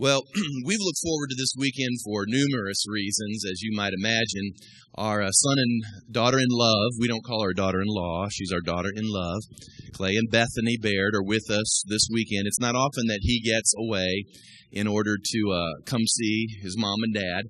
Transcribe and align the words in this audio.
Well, 0.00 0.22
we've 0.64 0.78
looked 0.80 1.00
forward 1.02 1.30
to 1.30 1.36
this 1.36 1.54
weekend 1.58 1.98
for 2.04 2.22
numerous 2.24 2.84
reasons, 2.88 3.44
as 3.44 3.62
you 3.62 3.76
might 3.76 3.92
imagine. 3.98 4.54
Our 4.94 5.22
uh, 5.22 5.32
son 5.32 5.56
and 5.58 5.82
daughter 6.12 6.38
in 6.38 6.46
love, 6.50 6.92
we 7.00 7.08
don't 7.08 7.24
call 7.24 7.42
her 7.42 7.52
daughter 7.52 7.80
in 7.80 7.88
law, 7.88 8.28
she's 8.30 8.52
our 8.52 8.60
daughter 8.60 8.90
in 8.94 9.02
love. 9.06 9.42
Clay 9.92 10.14
and 10.14 10.30
Bethany 10.30 10.76
Baird 10.80 11.16
are 11.16 11.24
with 11.24 11.50
us 11.50 11.82
this 11.88 12.06
weekend. 12.12 12.46
It's 12.46 12.60
not 12.60 12.76
often 12.76 13.08
that 13.08 13.18
he 13.22 13.40
gets 13.40 13.74
away 13.76 14.22
in 14.70 14.86
order 14.86 15.16
to 15.20 15.50
uh, 15.52 15.82
come 15.84 16.06
see 16.06 16.46
his 16.62 16.78
mom 16.78 17.02
and 17.02 17.14
dad. 17.14 17.42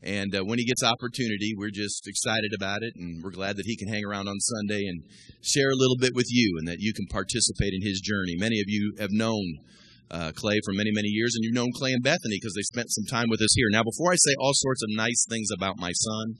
And 0.00 0.32
uh, 0.32 0.44
when 0.44 0.60
he 0.60 0.64
gets 0.64 0.84
opportunity, 0.84 1.54
we're 1.56 1.74
just 1.74 2.06
excited 2.06 2.52
about 2.54 2.84
it, 2.84 2.92
and 2.94 3.20
we're 3.24 3.32
glad 3.32 3.56
that 3.56 3.66
he 3.66 3.76
can 3.76 3.88
hang 3.88 4.04
around 4.04 4.28
on 4.28 4.38
Sunday 4.38 4.82
and 4.86 5.02
share 5.42 5.70
a 5.70 5.76
little 5.76 5.96
bit 5.98 6.14
with 6.14 6.26
you, 6.28 6.54
and 6.60 6.68
that 6.68 6.78
you 6.78 6.92
can 6.94 7.06
participate 7.10 7.72
in 7.72 7.82
his 7.82 8.00
journey. 8.00 8.36
Many 8.38 8.60
of 8.60 8.66
you 8.68 8.94
have 9.00 9.10
known 9.10 9.58
uh, 10.10 10.32
Clay 10.34 10.60
for 10.64 10.72
many, 10.72 10.90
many 10.92 11.08
years, 11.08 11.34
and 11.34 11.44
you've 11.44 11.54
known 11.54 11.72
Clay 11.74 11.92
and 11.92 12.02
Bethany 12.02 12.38
because 12.40 12.54
they 12.54 12.62
spent 12.62 12.90
some 12.90 13.04
time 13.06 13.28
with 13.28 13.40
us 13.40 13.54
here. 13.54 13.66
Now, 13.70 13.82
before 13.82 14.12
I 14.12 14.16
say 14.16 14.34
all 14.38 14.52
sorts 14.54 14.82
of 14.82 14.90
nice 14.96 15.26
things 15.28 15.48
about 15.54 15.78
my 15.78 15.92
son, 15.92 16.34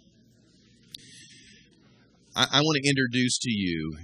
I, 2.37 2.59
I 2.59 2.61
want 2.61 2.79
to 2.83 2.89
introduce 2.89 3.39
to 3.39 3.51
you 3.51 3.97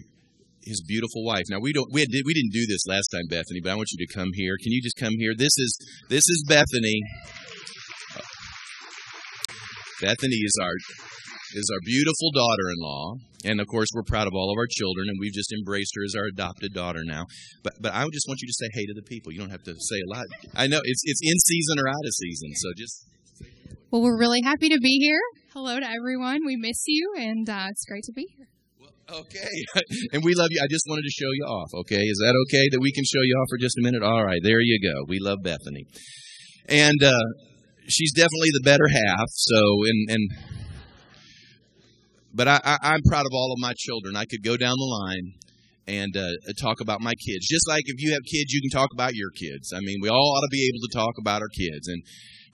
his 0.65 0.83
beautiful 0.87 1.25
wife. 1.25 1.45
Now, 1.51 1.59
we 1.61 1.73
don't 1.73 1.93
we, 1.93 2.01
had, 2.01 2.09
we 2.25 2.35
didn't 2.35 2.53
do 2.53 2.67
this 2.67 2.87
last 2.87 3.09
time, 3.09 3.27
Bethany, 3.29 3.61
but 3.63 3.73
I 3.73 3.75
want 3.75 3.89
you 3.93 4.07
to 4.07 4.15
come 4.15 4.31
here. 4.35 4.55
Can 4.63 4.73
you 4.73 4.83
just 4.83 4.97
come 4.97 5.15
here? 5.19 5.35
This 5.37 5.57
is 5.59 5.77
this 6.09 6.23
is 6.29 6.45
Bethany. 6.49 7.01
Bethany 10.01 10.37
is 10.43 10.55
our 10.61 10.75
is 11.55 11.71
our 11.73 11.81
beautiful 11.85 12.31
daughter-in-law, 12.33 13.15
and 13.45 13.61
of 13.61 13.67
course 13.67 13.89
we're 13.95 14.03
proud 14.03 14.27
of 14.27 14.35
all 14.35 14.51
of 14.51 14.57
our 14.59 14.67
children, 14.71 15.09
and 15.09 15.17
we've 15.21 15.33
just 15.33 15.53
embraced 15.53 15.93
her 15.97 16.05
as 16.05 16.15
our 16.17 16.27
adopted 16.27 16.73
daughter 16.73 17.03
now. 17.05 17.27
But 17.63 17.75
but 17.81 17.93
I 17.95 18.05
just 18.13 18.27
want 18.29 18.41
you 18.41 18.49
to 18.49 18.57
say 18.57 18.69
hey 18.73 18.87
to 18.87 18.95
the 18.95 19.03
people. 19.03 19.33
You 19.33 19.41
don't 19.41 19.51
have 19.51 19.65
to 19.65 19.75
say 19.75 19.99
a 20.01 20.11
lot. 20.11 20.27
I 20.55 20.67
know 20.67 20.81
it's 20.83 21.03
it's 21.05 21.21
in 21.23 21.39
season 21.39 21.77
or 21.79 21.89
out 21.89 22.05
of 22.05 22.13
season, 22.15 22.51
so 22.55 22.69
just. 22.77 23.07
Well, 23.91 24.01
we're 24.01 24.19
really 24.19 24.41
happy 24.43 24.71
to 24.71 24.79
be 24.81 24.99
here. 25.05 25.21
Hello 25.53 25.79
to 25.79 25.85
everyone. 25.85 26.41
We 26.47 26.57
miss 26.57 26.83
you, 26.87 27.13
and 27.19 27.49
uh, 27.49 27.67
it's 27.69 27.85
great 27.85 28.05
to 28.05 28.13
be 28.13 28.27
here. 28.37 28.49
Okay, 29.11 29.53
and 30.13 30.25
we 30.25 30.33
love 30.35 30.49
you. 30.51 30.61
I 30.63 30.69
just 30.71 30.87
wanted 30.89 31.03
to 31.03 31.11
show 31.11 31.29
you 31.29 31.45
off. 31.45 31.69
Okay, 31.85 32.01
is 32.01 32.19
that 32.25 32.35
okay 32.49 32.65
that 32.73 32.81
we 32.81 32.93
can 32.93 33.05
show 33.05 33.21
you 33.21 33.35
off 33.37 33.49
for 33.51 33.59
just 33.59 33.77
a 33.77 33.83
minute? 33.83 34.03
All 34.03 34.25
right, 34.25 34.41
there 34.43 34.61
you 34.61 34.81
go. 34.81 35.05
We 35.09 35.19
love 35.21 35.39
Bethany, 35.45 35.85
and 36.69 37.03
uh, 37.03 37.27
she's 37.87 38.13
definitely 38.15 38.49
the 38.55 38.65
better 38.65 38.89
half. 38.89 39.29
So, 39.29 39.61
and 39.85 40.11
and 40.17 40.25
but 42.35 42.49
I, 42.49 42.61
I, 42.65 42.79
I'm 42.83 43.03
proud 43.09 43.27
of 43.27 43.33
all 43.33 43.53
of 43.53 43.61
my 43.61 43.73
children. 43.77 44.17
I 44.17 44.25
could 44.25 44.43
go 44.43 44.57
down 44.57 44.75
the 44.77 44.99
line 45.05 45.33
and 45.87 46.17
uh, 46.17 46.31
talk 46.61 46.81
about 46.81 47.01
my 47.01 47.15
kids. 47.15 47.47
Just 47.49 47.69
like 47.69 47.83
if 47.87 47.97
you 47.99 48.13
have 48.13 48.23
kids, 48.23 48.53
you 48.53 48.61
can 48.61 48.79
talk 48.79 48.91
about 48.93 49.15
your 49.15 49.31
kids. 49.31 49.73
I 49.75 49.81
mean, 49.81 49.99
we 50.01 50.09
all 50.09 50.37
ought 50.37 50.47
to 50.47 50.53
be 50.53 50.71
able 50.71 50.87
to 50.89 50.97
talk 50.97 51.15
about 51.19 51.43
our 51.43 51.49
kids, 51.49 51.89
and 51.89 52.03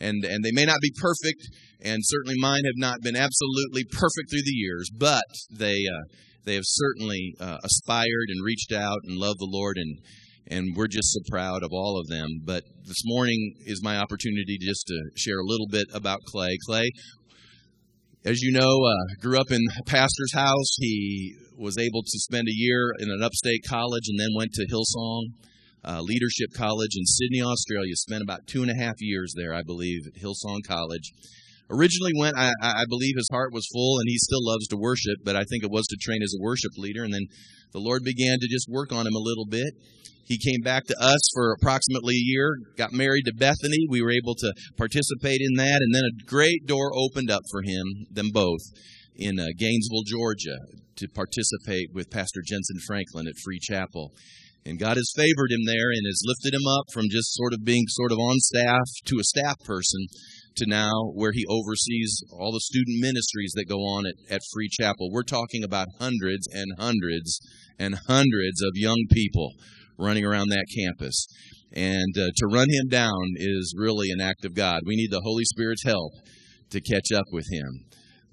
and 0.00 0.24
and 0.24 0.44
they 0.44 0.52
may 0.52 0.64
not 0.64 0.78
be 0.80 0.92
perfect, 0.96 1.48
and 1.82 2.00
certainly 2.02 2.36
mine 2.38 2.64
have 2.64 2.76
not 2.76 3.00
been 3.02 3.16
absolutely 3.16 3.84
perfect 3.84 4.30
through 4.30 4.44
the 4.44 4.52
years, 4.52 4.90
but 4.96 5.24
they 5.50 5.74
uh, 5.74 6.04
they 6.44 6.54
have 6.54 6.64
certainly 6.66 7.34
uh, 7.40 7.58
aspired 7.62 8.28
and 8.28 8.44
reached 8.44 8.72
out 8.72 8.98
and 9.04 9.18
loved 9.18 9.40
the 9.40 9.50
Lord, 9.50 9.76
and 9.76 9.98
and 10.50 10.74
we're 10.74 10.88
just 10.88 11.12
so 11.12 11.20
proud 11.30 11.62
of 11.62 11.70
all 11.72 12.00
of 12.00 12.08
them. 12.08 12.28
But 12.44 12.64
this 12.86 13.02
morning 13.04 13.54
is 13.66 13.82
my 13.82 13.98
opportunity 13.98 14.56
just 14.58 14.86
to 14.86 15.10
share 15.14 15.38
a 15.38 15.46
little 15.46 15.68
bit 15.70 15.86
about 15.92 16.20
Clay. 16.26 16.56
Clay 16.66 16.88
as 18.24 18.40
you 18.40 18.52
know, 18.52 18.84
uh, 18.84 19.20
grew 19.20 19.38
up 19.38 19.50
in 19.50 19.60
a 19.78 19.84
pastor's 19.84 20.34
house. 20.34 20.76
He 20.78 21.34
was 21.56 21.78
able 21.78 22.02
to 22.02 22.18
spend 22.18 22.48
a 22.48 22.54
year 22.54 22.92
in 22.98 23.10
an 23.10 23.22
upstate 23.22 23.62
college 23.68 24.04
and 24.08 24.18
then 24.18 24.28
went 24.36 24.52
to 24.54 24.66
Hillsong 24.66 25.22
uh, 25.84 26.00
Leadership 26.02 26.52
College 26.54 26.94
in 26.96 27.04
Sydney, 27.04 27.42
Australia. 27.42 27.94
Spent 27.94 28.22
about 28.22 28.46
two 28.46 28.62
and 28.62 28.70
a 28.70 28.82
half 28.82 28.96
years 28.98 29.32
there, 29.36 29.54
I 29.54 29.62
believe, 29.62 30.02
at 30.06 30.20
Hillsong 30.20 30.60
College. 30.66 31.12
Originally 31.70 32.12
went, 32.16 32.36
I, 32.36 32.52
I 32.62 32.84
believe 32.88 33.14
his 33.16 33.28
heart 33.30 33.52
was 33.52 33.68
full 33.72 33.98
and 33.98 34.08
he 34.08 34.16
still 34.16 34.44
loves 34.44 34.66
to 34.68 34.76
worship, 34.76 35.20
but 35.24 35.36
I 35.36 35.44
think 35.44 35.64
it 35.64 35.70
was 35.70 35.86
to 35.88 35.96
train 36.00 36.22
as 36.22 36.32
a 36.32 36.42
worship 36.42 36.72
leader. 36.76 37.04
And 37.04 37.12
then 37.12 37.26
the 37.72 37.80
Lord 37.80 38.02
began 38.04 38.38
to 38.40 38.48
just 38.48 38.68
work 38.68 38.92
on 38.92 39.06
him 39.06 39.14
a 39.14 39.22
little 39.22 39.46
bit. 39.46 39.74
He 40.24 40.38
came 40.38 40.60
back 40.62 40.84
to 40.84 40.96
us 41.00 41.20
for 41.34 41.54
approximately 41.54 42.14
a 42.14 42.28
year, 42.28 42.52
got 42.76 42.92
married 42.92 43.24
to 43.24 43.32
Bethany. 43.34 43.86
We 43.88 44.02
were 44.02 44.12
able 44.12 44.34
to 44.36 44.52
participate 44.76 45.40
in 45.40 45.56
that, 45.56 45.80
and 45.80 45.94
then 45.94 46.02
a 46.04 46.24
great 46.26 46.66
door 46.66 46.90
opened 46.94 47.30
up 47.30 47.42
for 47.50 47.62
him, 47.62 47.84
them 48.10 48.28
both, 48.30 48.60
in 49.16 49.40
uh, 49.40 49.46
Gainesville, 49.58 50.04
Georgia, 50.06 50.58
to 50.96 51.08
participate 51.08 51.88
with 51.94 52.10
Pastor 52.10 52.40
Jentezen 52.40 52.80
Franklin 52.86 53.26
at 53.26 53.40
Free 53.42 53.58
Chapel. 53.58 54.12
And 54.66 54.78
God 54.78 54.98
has 54.98 55.12
favored 55.16 55.50
him 55.50 55.64
there 55.64 55.90
and 55.96 56.04
has 56.04 56.20
lifted 56.24 56.52
him 56.52 56.66
up 56.66 56.92
from 56.92 57.08
just 57.08 57.32
sort 57.32 57.54
of 57.54 57.64
being 57.64 57.84
sort 57.88 58.12
of 58.12 58.18
on 58.18 58.36
staff 58.36 58.84
to 59.06 59.16
a 59.18 59.24
staff 59.24 59.56
person 59.64 60.08
to 60.58 60.66
now 60.66 61.10
where 61.14 61.32
he 61.32 61.44
oversees 61.48 62.22
all 62.32 62.52
the 62.52 62.60
student 62.60 63.00
ministries 63.00 63.52
that 63.56 63.68
go 63.68 63.78
on 63.78 64.04
at, 64.06 64.14
at 64.34 64.40
Free 64.52 64.68
Chapel. 64.68 65.10
We're 65.10 65.22
talking 65.22 65.64
about 65.64 65.88
hundreds 65.98 66.46
and 66.52 66.66
hundreds 66.78 67.40
and 67.78 67.96
hundreds 68.06 68.62
of 68.62 68.72
young 68.74 69.04
people 69.10 69.52
running 69.98 70.24
around 70.24 70.48
that 70.48 70.66
campus. 70.76 71.26
And 71.72 72.16
uh, 72.16 72.28
to 72.36 72.46
run 72.46 72.68
him 72.70 72.88
down 72.88 73.34
is 73.36 73.74
really 73.76 74.10
an 74.10 74.20
act 74.20 74.44
of 74.44 74.54
God. 74.54 74.82
We 74.86 74.96
need 74.96 75.10
the 75.10 75.22
Holy 75.24 75.44
Spirit's 75.44 75.84
help 75.84 76.12
to 76.70 76.80
catch 76.80 77.12
up 77.14 77.26
with 77.32 77.46
him. 77.50 77.84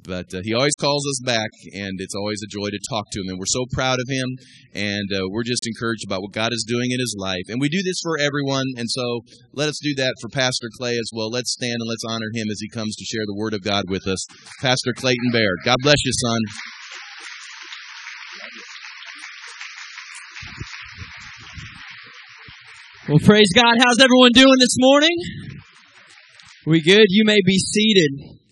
But 0.07 0.33
uh, 0.33 0.41
he 0.43 0.53
always 0.53 0.75
calls 0.79 1.03
us 1.09 1.19
back, 1.25 1.49
and 1.73 1.97
it's 1.97 2.13
always 2.13 2.39
a 2.45 2.49
joy 2.49 2.69
to 2.69 2.79
talk 2.89 3.05
to 3.11 3.19
him. 3.21 3.29
And 3.29 3.39
we're 3.39 3.49
so 3.49 3.65
proud 3.73 3.97
of 3.99 4.07
him, 4.07 4.37
and 4.73 5.09
uh, 5.11 5.25
we're 5.29 5.43
just 5.43 5.65
encouraged 5.65 6.05
about 6.05 6.21
what 6.21 6.31
God 6.31 6.53
is 6.53 6.65
doing 6.67 6.91
in 6.91 6.99
his 6.99 7.15
life. 7.17 7.49
And 7.49 7.59
we 7.59 7.69
do 7.69 7.81
this 7.83 7.99
for 8.03 8.17
everyone, 8.19 8.65
and 8.77 8.85
so 8.89 9.21
let 9.53 9.67
us 9.67 9.79
do 9.81 9.95
that 9.95 10.13
for 10.21 10.29
Pastor 10.29 10.69
Clay 10.77 10.93
as 10.93 11.09
well. 11.13 11.29
Let's 11.29 11.53
stand 11.53 11.77
and 11.79 11.89
let's 11.89 12.05
honor 12.07 12.29
him 12.33 12.47
as 12.51 12.59
he 12.61 12.69
comes 12.69 12.95
to 12.95 13.05
share 13.05 13.25
the 13.25 13.35
Word 13.35 13.53
of 13.53 13.63
God 13.63 13.85
with 13.89 14.07
us. 14.07 14.25
Pastor 14.61 14.93
Clayton 14.95 15.31
Baird. 15.31 15.57
God 15.65 15.77
bless 15.81 15.97
you, 16.05 16.11
son. 16.13 16.39
Well, 23.07 23.19
praise 23.19 23.49
God. 23.53 23.75
How's 23.79 23.99
everyone 24.01 24.31
doing 24.33 24.57
this 24.59 24.75
morning? 24.79 25.15
We 26.65 26.81
good? 26.81 27.05
You 27.09 27.23
may 27.25 27.37
be 27.45 27.59
seated. 27.59 28.44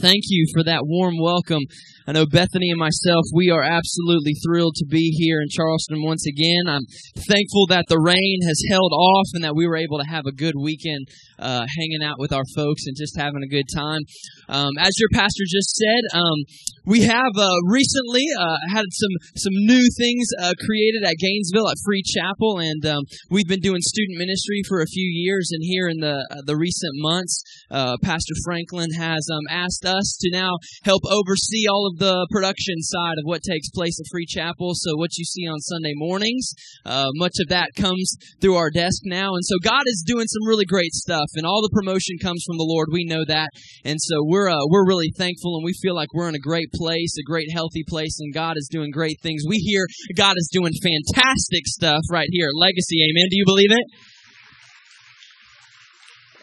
Thank 0.00 0.24
you 0.28 0.46
for 0.52 0.64
that 0.64 0.86
warm 0.86 1.18
welcome. 1.20 1.62
I 2.06 2.12
know 2.12 2.26
Bethany 2.26 2.70
and 2.70 2.78
myself, 2.78 3.24
we 3.34 3.50
are 3.50 3.62
absolutely 3.62 4.34
thrilled 4.44 4.74
to 4.76 4.86
be 4.86 5.10
here 5.18 5.40
in 5.42 5.48
Charleston 5.50 6.02
once 6.02 6.26
again. 6.26 6.64
I'm 6.66 6.86
thankful 7.28 7.66
that 7.68 7.86
the 7.88 8.00
rain 8.00 8.38
has 8.46 8.62
held 8.70 8.92
off 8.92 9.28
and 9.34 9.44
that 9.44 9.54
we 9.54 9.66
were 9.66 9.76
able 9.76 9.98
to 9.98 10.08
have 10.08 10.24
a 10.26 10.32
good 10.32 10.54
weekend 10.56 11.06
uh, 11.38 11.66
hanging 11.76 12.02
out 12.02 12.16
with 12.18 12.32
our 12.32 12.44
folks 12.56 12.86
and 12.86 12.96
just 12.96 13.16
having 13.16 13.42
a 13.42 13.48
good 13.48 13.66
time. 13.74 14.00
Um, 14.48 14.72
as 14.78 14.98
your 14.98 15.08
pastor 15.12 15.44
just 15.46 15.76
said, 15.76 16.18
um, 16.18 16.44
we 16.86 17.02
have 17.02 17.36
uh, 17.36 17.54
recently 17.68 18.24
uh, 18.38 18.56
had 18.72 18.86
some 18.90 19.14
some 19.36 19.52
new 19.54 19.84
things 19.98 20.26
uh, 20.40 20.54
created 20.64 21.04
at 21.04 21.14
Gainesville 21.20 21.68
at 21.68 21.76
Free 21.84 22.02
Chapel, 22.02 22.58
and 22.58 22.84
um, 22.86 23.02
we've 23.30 23.46
been 23.46 23.60
doing 23.60 23.80
student 23.80 24.18
ministry 24.18 24.62
for 24.68 24.80
a 24.80 24.86
few 24.86 25.06
years. 25.06 25.50
And 25.52 25.62
here 25.62 25.88
in 25.88 26.00
the 26.00 26.26
uh, 26.30 26.42
the 26.46 26.56
recent 26.56 26.92
months, 26.96 27.42
uh, 27.70 27.96
Pastor 28.02 28.34
Franklin 28.44 28.88
has 28.96 29.28
um, 29.32 29.44
asked 29.50 29.84
us 29.84 30.16
to 30.22 30.30
now 30.32 30.56
help 30.82 31.02
oversee 31.04 31.68
all 31.68 31.89
the 31.98 32.26
production 32.30 32.80
side 32.80 33.18
of 33.18 33.24
what 33.24 33.42
takes 33.42 33.70
place 33.70 33.98
at 34.00 34.06
Free 34.10 34.26
Chapel. 34.26 34.72
So 34.74 34.96
what 34.96 35.16
you 35.16 35.24
see 35.24 35.46
on 35.46 35.58
Sunday 35.60 35.92
mornings, 35.94 36.52
uh, 36.84 37.08
much 37.14 37.34
of 37.40 37.48
that 37.48 37.70
comes 37.76 38.16
through 38.40 38.56
our 38.56 38.70
desk 38.70 39.02
now, 39.04 39.34
and 39.34 39.44
so 39.44 39.56
God 39.62 39.82
is 39.86 40.04
doing 40.06 40.26
some 40.26 40.46
really 40.46 40.66
great 40.66 40.92
stuff, 40.92 41.26
and 41.34 41.46
all 41.46 41.62
the 41.62 41.74
promotion 41.74 42.16
comes 42.22 42.44
from 42.46 42.58
the 42.58 42.68
Lord. 42.68 42.88
We 42.92 43.04
know 43.04 43.24
that, 43.26 43.50
and 43.84 43.98
so 44.00 44.22
we're 44.22 44.50
we're 44.68 44.86
really 44.86 45.12
thankful, 45.16 45.56
and 45.56 45.64
we 45.64 45.74
feel 45.80 45.94
like 45.94 46.12
we're 46.14 46.28
in 46.28 46.34
a 46.34 46.42
great 46.42 46.70
place, 46.74 47.16
a 47.18 47.26
great 47.26 47.48
healthy 47.52 47.84
place, 47.88 48.18
and 48.20 48.34
God 48.34 48.56
is 48.56 48.68
doing 48.70 48.90
great 48.90 49.18
things. 49.22 49.42
We 49.48 49.56
hear 49.56 49.86
God 50.16 50.34
is 50.36 50.50
doing 50.52 50.72
fantastic 50.82 51.66
stuff 51.66 52.02
right 52.10 52.28
here 52.30 52.50
Legacy. 52.54 52.98
Amen. 53.10 53.28
Do 53.30 53.36
you 53.36 53.44
believe 53.46 53.72
it? 53.72 53.86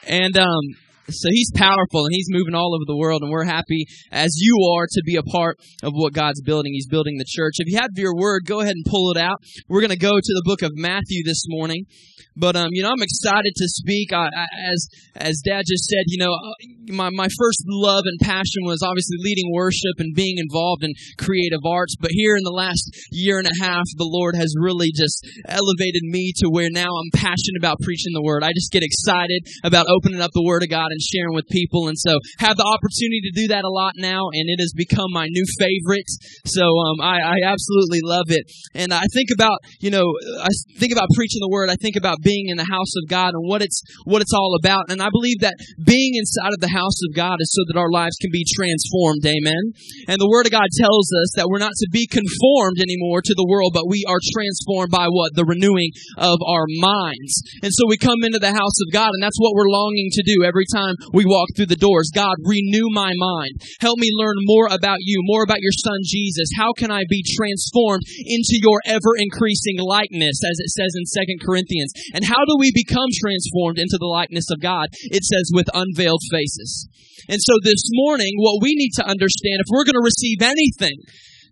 And 0.08 0.38
um, 0.38 0.64
so 1.10 1.30
he's 1.32 1.52
powerful 1.56 2.06
and 2.06 2.12
he's 2.12 2.28
moving 2.30 2.56
all 2.56 2.76
over 2.76 2.84
the 2.86 2.98
world, 2.98 3.22
and 3.22 3.32
we're 3.32 3.46
happy 3.46 3.86
as 4.12 4.36
you 4.38 4.56
are 4.78 4.88
to 4.90 5.02
be 5.06 5.16
a 5.16 5.24
part 5.24 5.58
of 5.84 5.94
what 5.94 6.14
God's 6.14 6.42
building. 6.42 6.74
He's 6.74 6.88
building 6.88 7.18
the 7.18 7.26
church. 7.28 7.56
If 7.60 7.72
you 7.72 7.78
have 7.78 7.90
your 7.96 8.16
word, 8.16 8.46
go 8.46 8.62
ahead 8.62 8.76
and 8.76 8.86
pull 8.86 9.12
it 9.12 9.18
out. 9.18 9.38
We're 9.68 9.82
going 9.82 9.92
to 9.92 9.98
go 9.98 10.16
to 10.16 10.34
the 10.34 10.44
book 10.46 10.62
of 10.62 10.72
Matthew 10.76 11.24
this 11.24 11.44
morning. 11.48 11.86
But 12.38 12.56
um, 12.56 12.70
you 12.72 12.84
know, 12.84 12.90
I'm 12.90 13.02
excited 13.02 13.54
to 13.56 13.68
speak. 13.68 14.14
I, 14.14 14.30
I, 14.30 14.46
as 14.72 14.88
as 15.16 15.42
Dad 15.44 15.64
just 15.66 15.86
said, 15.90 16.06
you 16.06 16.20
know, 16.22 16.38
my, 16.94 17.10
my 17.10 17.28
first 17.34 17.62
love 17.66 18.04
and 18.06 18.20
passion 18.22 18.62
was 18.62 18.84
obviously 18.86 19.18
leading 19.20 19.50
worship 19.54 19.98
and 19.98 20.14
being 20.14 20.38
involved 20.38 20.84
in 20.84 20.94
creative 21.18 21.66
arts. 21.66 21.96
But 22.00 22.12
here 22.14 22.38
in 22.38 22.44
the 22.44 22.54
last 22.54 22.94
year 23.12 23.40
and 23.40 23.48
a 23.48 23.64
half, 23.66 23.86
the 23.98 24.06
Lord 24.06 24.36
has 24.36 24.54
really 24.60 24.92
just 24.94 25.26
elevated 25.50 26.04
me 26.04 26.32
to 26.38 26.50
where 26.50 26.70
now 26.70 26.86
I'm 26.86 27.12
passionate 27.14 27.58
about 27.58 27.82
preaching 27.82 28.14
the 28.14 28.22
word. 28.22 28.44
I 28.44 28.54
just 28.54 28.72
get 28.72 28.84
excited 28.84 29.42
about 29.64 29.88
opening 29.90 30.22
up 30.22 30.32
the 30.34 30.46
word 30.46 30.62
of 30.62 30.70
God 30.70 30.90
and 30.98 31.06
sharing 31.06 31.38
with 31.38 31.46
people. 31.54 31.86
And 31.88 31.98
so 31.98 32.18
have 32.42 32.58
the 32.58 32.66
opportunity 32.66 33.22
to 33.30 33.34
do 33.38 33.46
that 33.54 33.62
a 33.62 33.70
lot 33.70 33.94
now. 34.02 34.34
And 34.34 34.50
it 34.50 34.58
has 34.58 34.74
become 34.74 35.14
my 35.14 35.30
new 35.30 35.46
favorite. 35.62 36.10
So, 36.50 36.66
um, 36.66 36.98
I, 37.06 37.22
I 37.22 37.38
absolutely 37.46 38.02
love 38.02 38.34
it. 38.34 38.50
And 38.74 38.90
I 38.90 39.06
think 39.14 39.30
about, 39.30 39.62
you 39.80 39.94
know, 39.94 40.06
I 40.42 40.50
think 40.82 40.92
about 40.92 41.14
preaching 41.14 41.42
the 41.46 41.54
word. 41.54 41.70
I 41.70 41.78
think 41.78 41.96
about 41.96 42.26
being 42.26 42.50
in 42.50 42.58
the 42.58 42.66
house 42.66 42.94
of 42.98 43.06
God 43.06 43.38
and 43.38 43.46
what 43.46 43.62
it's, 43.62 43.82
what 44.06 44.22
it's 44.22 44.34
all 44.34 44.58
about. 44.58 44.90
And 44.90 45.02
I 45.02 45.14
believe 45.14 45.46
that 45.46 45.54
being 45.78 46.18
inside 46.18 46.54
of 46.58 46.62
the 46.62 46.74
house 46.74 46.98
of 47.06 47.14
God 47.14 47.38
is 47.40 47.54
so 47.54 47.62
that 47.70 47.80
our 47.80 47.92
lives 47.92 48.18
can 48.18 48.32
be 48.34 48.46
transformed. 48.58 49.22
Amen. 49.26 49.78
And 50.08 50.18
the 50.18 50.30
word 50.30 50.48
of 50.48 50.56
God 50.56 50.70
tells 50.74 51.08
us 51.22 51.38
that 51.38 51.48
we're 51.50 51.62
not 51.62 51.78
to 51.78 51.90
be 51.92 52.08
conformed 52.08 52.80
anymore 52.80 53.22
to 53.22 53.36
the 53.36 53.48
world, 53.48 53.72
but 53.74 53.90
we 53.90 54.06
are 54.08 54.22
transformed 54.34 54.92
by 54.92 55.08
what? 55.12 55.36
The 55.36 55.46
renewing 55.46 55.92
of 56.18 56.40
our 56.48 56.66
minds. 56.80 57.44
And 57.62 57.72
so 57.74 57.86
we 57.88 57.98
come 57.98 58.24
into 58.24 58.40
the 58.40 58.56
house 58.56 58.78
of 58.88 58.94
God 58.94 59.12
and 59.14 59.22
that's 59.22 59.40
what 59.40 59.54
we're 59.54 59.70
longing 59.70 60.10
to 60.14 60.24
do 60.24 60.48
every 60.48 60.66
time 60.72 60.87
we 61.14 61.26
walk 61.26 61.50
through 61.56 61.72
the 61.72 61.80
doors. 61.80 62.12
God, 62.14 62.36
renew 62.44 62.88
my 62.92 63.12
mind. 63.16 63.62
Help 63.80 64.00
me 64.00 64.10
learn 64.14 64.36
more 64.46 64.68
about 64.68 65.00
you, 65.02 65.20
more 65.24 65.44
about 65.44 65.62
your 65.62 65.76
son 65.76 66.00
Jesus. 66.06 66.50
How 66.58 66.74
can 66.74 66.92
I 66.92 67.04
be 67.10 67.24
transformed 67.36 68.04
into 68.26 68.60
your 68.62 68.82
ever 68.86 69.16
increasing 69.18 69.80
likeness, 69.80 70.40
as 70.44 70.58
it 70.60 70.70
says 70.72 70.94
in 70.96 71.06
Second 71.06 71.40
Corinthians? 71.44 71.92
And 72.14 72.26
how 72.26 72.44
do 72.46 72.56
we 72.60 72.72
become 72.74 73.10
transformed 73.20 73.80
into 73.80 73.98
the 74.00 74.10
likeness 74.10 74.48
of 74.52 74.62
God? 74.62 74.88
It 75.12 75.24
says 75.24 75.52
with 75.54 75.70
unveiled 75.74 76.22
faces. 76.32 76.88
And 77.30 77.42
so 77.42 77.54
this 77.64 77.84
morning, 77.92 78.34
what 78.38 78.62
we 78.62 78.76
need 78.76 78.92
to 78.96 79.08
understand, 79.08 79.60
if 79.60 79.68
we're 79.70 79.84
going 79.84 80.00
to 80.00 80.06
receive 80.06 80.40
anything, 80.42 80.96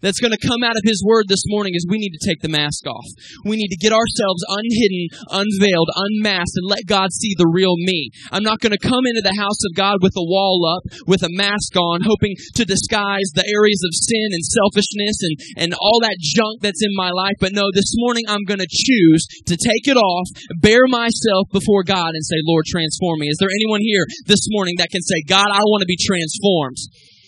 that's 0.01 0.19
going 0.19 0.35
to 0.35 0.47
come 0.47 0.63
out 0.63 0.75
of 0.75 0.83
His 0.83 1.03
Word 1.05 1.25
this 1.27 1.43
morning 1.47 1.73
is 1.75 1.85
we 1.87 1.99
need 1.99 2.15
to 2.17 2.25
take 2.25 2.41
the 2.41 2.51
mask 2.51 2.85
off. 2.87 3.07
We 3.45 3.57
need 3.57 3.69
to 3.69 3.81
get 3.81 3.93
ourselves 3.93 4.41
unhidden, 4.47 5.03
unveiled, 5.31 5.89
unmasked, 5.95 6.57
and 6.59 6.67
let 6.69 6.87
God 6.87 7.11
see 7.11 7.33
the 7.37 7.49
real 7.51 7.75
me. 7.77 8.09
I'm 8.31 8.43
not 8.43 8.59
going 8.59 8.75
to 8.75 8.81
come 8.81 9.05
into 9.05 9.23
the 9.23 9.37
house 9.37 9.61
of 9.65 9.75
God 9.75 10.01
with 10.01 10.13
a 10.17 10.25
wall 10.25 10.63
up, 10.65 10.83
with 11.07 11.23
a 11.23 11.31
mask 11.31 11.75
on, 11.75 12.01
hoping 12.03 12.35
to 12.55 12.65
disguise 12.65 13.29
the 13.33 13.47
areas 13.47 13.81
of 13.85 13.93
sin 13.93 14.29
and 14.31 14.43
selfishness 14.43 15.17
and, 15.21 15.35
and 15.57 15.71
all 15.79 15.99
that 16.01 16.17
junk 16.19 16.61
that's 16.61 16.83
in 16.83 16.93
my 16.95 17.11
life. 17.11 17.35
But 17.39 17.53
no, 17.53 17.69
this 17.73 17.93
morning 17.97 18.25
I'm 18.27 18.45
going 18.47 18.63
to 18.63 18.69
choose 18.69 19.25
to 19.47 19.55
take 19.55 19.87
it 19.87 19.97
off, 19.97 20.27
bare 20.61 20.87
myself 20.87 21.49
before 21.51 21.83
God 21.83 22.11
and 22.13 22.25
say, 22.25 22.39
Lord, 22.45 22.65
transform 22.65 23.19
me. 23.19 23.27
Is 23.27 23.37
there 23.39 23.51
anyone 23.51 23.81
here 23.81 24.05
this 24.25 24.47
morning 24.51 24.75
that 24.77 24.91
can 24.91 25.01
say, 25.01 25.23
God, 25.27 25.47
I 25.51 25.63
want 25.63 25.81
to 25.81 25.89
be 25.89 25.99
transformed? 25.99 26.77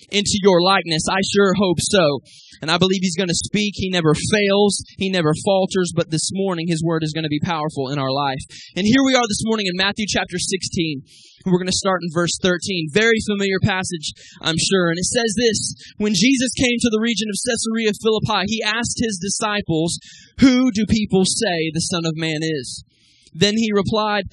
Into 0.09 0.39
your 0.41 0.61
likeness. 0.61 1.03
I 1.09 1.19
sure 1.35 1.53
hope 1.57 1.77
so. 1.79 2.19
And 2.61 2.71
I 2.71 2.77
believe 2.77 3.01
he's 3.01 3.17
going 3.17 3.29
to 3.29 3.45
speak. 3.45 3.73
He 3.75 3.89
never 3.89 4.13
fails. 4.13 4.81
He 4.97 5.09
never 5.09 5.33
falters. 5.45 5.91
But 5.95 6.09
this 6.09 6.29
morning, 6.33 6.67
his 6.67 6.83
word 6.83 7.03
is 7.03 7.13
going 7.13 7.27
to 7.27 7.33
be 7.33 7.43
powerful 7.43 7.89
in 7.89 7.99
our 7.99 8.11
life. 8.11 8.41
And 8.75 8.85
here 8.85 9.03
we 9.05 9.15
are 9.15 9.27
this 9.27 9.43
morning 9.45 9.67
in 9.67 9.77
Matthew 9.77 10.05
chapter 10.07 10.39
16. 10.39 11.03
We're 11.45 11.61
going 11.61 11.71
to 11.71 11.83
start 11.85 12.01
in 12.03 12.09
verse 12.11 12.35
13. 12.41 12.89
Very 12.91 13.19
familiar 13.29 13.59
passage, 13.63 14.11
I'm 14.41 14.57
sure. 14.57 14.89
And 14.89 14.97
it 14.97 15.07
says 15.07 15.31
this 15.37 15.59
When 15.97 16.13
Jesus 16.15 16.51
came 16.57 16.77
to 16.81 16.91
the 16.91 17.03
region 17.03 17.27
of 17.29 17.39
Caesarea 17.39 17.93
Philippi, 18.01 18.43
he 18.47 18.63
asked 18.63 18.99
his 18.99 19.21
disciples, 19.21 19.99
Who 20.39 20.71
do 20.71 20.83
people 20.89 21.23
say 21.25 21.71
the 21.71 21.87
Son 21.87 22.03
of 22.05 22.17
Man 22.17 22.41
is? 22.41 22.83
Then 23.33 23.55
he 23.55 23.71
replied, 23.71 24.25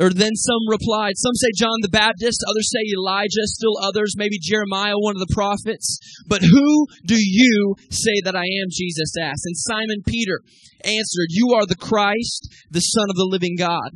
or 0.00 0.10
then 0.10 0.34
some 0.34 0.68
replied, 0.68 1.14
some 1.16 1.34
say 1.34 1.48
John 1.56 1.78
the 1.82 1.88
Baptist, 1.88 2.44
others 2.48 2.70
say 2.70 2.84
Elijah, 2.96 3.46
still 3.46 3.78
others, 3.82 4.14
maybe 4.16 4.38
Jeremiah, 4.40 4.96
one 4.96 5.16
of 5.16 5.26
the 5.26 5.34
prophets. 5.34 5.98
But 6.26 6.42
who 6.42 6.86
do 7.06 7.16
you 7.18 7.74
say 7.90 8.20
that 8.24 8.36
I 8.36 8.44
am? 8.44 8.68
Jesus 8.70 9.12
asked. 9.20 9.46
And 9.46 9.56
Simon 9.56 10.02
Peter 10.06 10.40
answered, 10.84 11.30
You 11.30 11.54
are 11.54 11.66
the 11.66 11.76
Christ, 11.76 12.48
the 12.70 12.80
Son 12.80 13.06
of 13.08 13.16
the 13.16 13.28
living 13.30 13.56
God. 13.58 13.90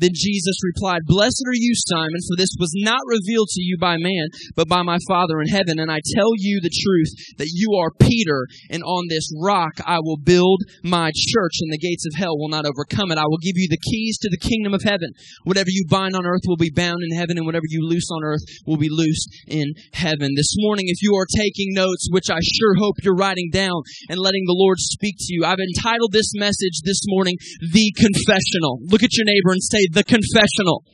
Then 0.00 0.16
Jesus 0.16 0.56
replied, 0.64 1.04
Blessed 1.04 1.44
are 1.46 1.60
you, 1.60 1.72
Simon, 1.76 2.24
for 2.24 2.36
this 2.40 2.56
was 2.58 2.72
not 2.80 3.04
revealed 3.04 3.48
to 3.52 3.62
you 3.62 3.76
by 3.76 4.00
man, 4.00 4.32
but 4.56 4.68
by 4.68 4.80
my 4.80 4.96
Father 5.06 5.40
in 5.40 5.48
heaven. 5.52 5.78
And 5.78 5.92
I 5.92 6.00
tell 6.16 6.32
you 6.40 6.60
the 6.60 6.72
truth 6.72 7.36
that 7.36 7.52
you 7.52 7.76
are 7.76 7.92
Peter, 8.00 8.48
and 8.70 8.82
on 8.82 9.04
this 9.08 9.28
rock 9.44 9.76
I 9.84 10.00
will 10.00 10.16
build 10.16 10.64
my 10.82 11.12
church, 11.12 11.60
and 11.60 11.72
the 11.72 11.84
gates 11.84 12.06
of 12.08 12.16
hell 12.16 12.38
will 12.40 12.48
not 12.48 12.64
overcome 12.64 13.12
it. 13.12 13.20
I 13.20 13.28
will 13.28 13.44
give 13.44 13.60
you 13.60 13.68
the 13.68 13.84
keys 13.92 14.16
to 14.24 14.30
the 14.32 14.40
kingdom 14.40 14.72
of 14.72 14.82
heaven. 14.82 15.12
Whatever 15.44 15.68
you 15.68 15.84
bind 15.88 16.16
on 16.16 16.24
earth 16.24 16.48
will 16.48 16.56
be 16.56 16.72
bound 16.72 17.04
in 17.04 17.16
heaven, 17.16 17.36
and 17.36 17.44
whatever 17.44 17.68
you 17.68 17.84
loose 17.84 18.08
on 18.10 18.24
earth 18.24 18.42
will 18.66 18.80
be 18.80 18.88
loosed 18.90 19.28
in 19.46 19.68
heaven. 19.92 20.32
This 20.34 20.56
morning, 20.64 20.88
if 20.88 21.02
you 21.02 21.12
are 21.14 21.28
taking 21.28 21.76
notes, 21.76 22.08
which 22.10 22.30
I 22.30 22.40
sure 22.40 22.74
hope 22.80 22.96
you're 23.02 23.14
writing 23.14 23.50
down 23.52 23.76
and 24.08 24.18
letting 24.18 24.44
the 24.46 24.56
Lord 24.56 24.78
speak 24.80 25.16
to 25.18 25.34
you, 25.34 25.44
I've 25.44 25.60
entitled 25.76 26.12
this 26.12 26.32
message 26.34 26.80
this 26.84 27.04
morning, 27.06 27.36
The 27.60 27.92
Confessional. 28.00 28.80
Look 28.88 29.04
at 29.04 29.12
your 29.12 29.28
neighbor 29.28 29.52
and 29.52 29.62
say, 29.62 29.89
the 29.90 30.04
confessional. 30.04 30.84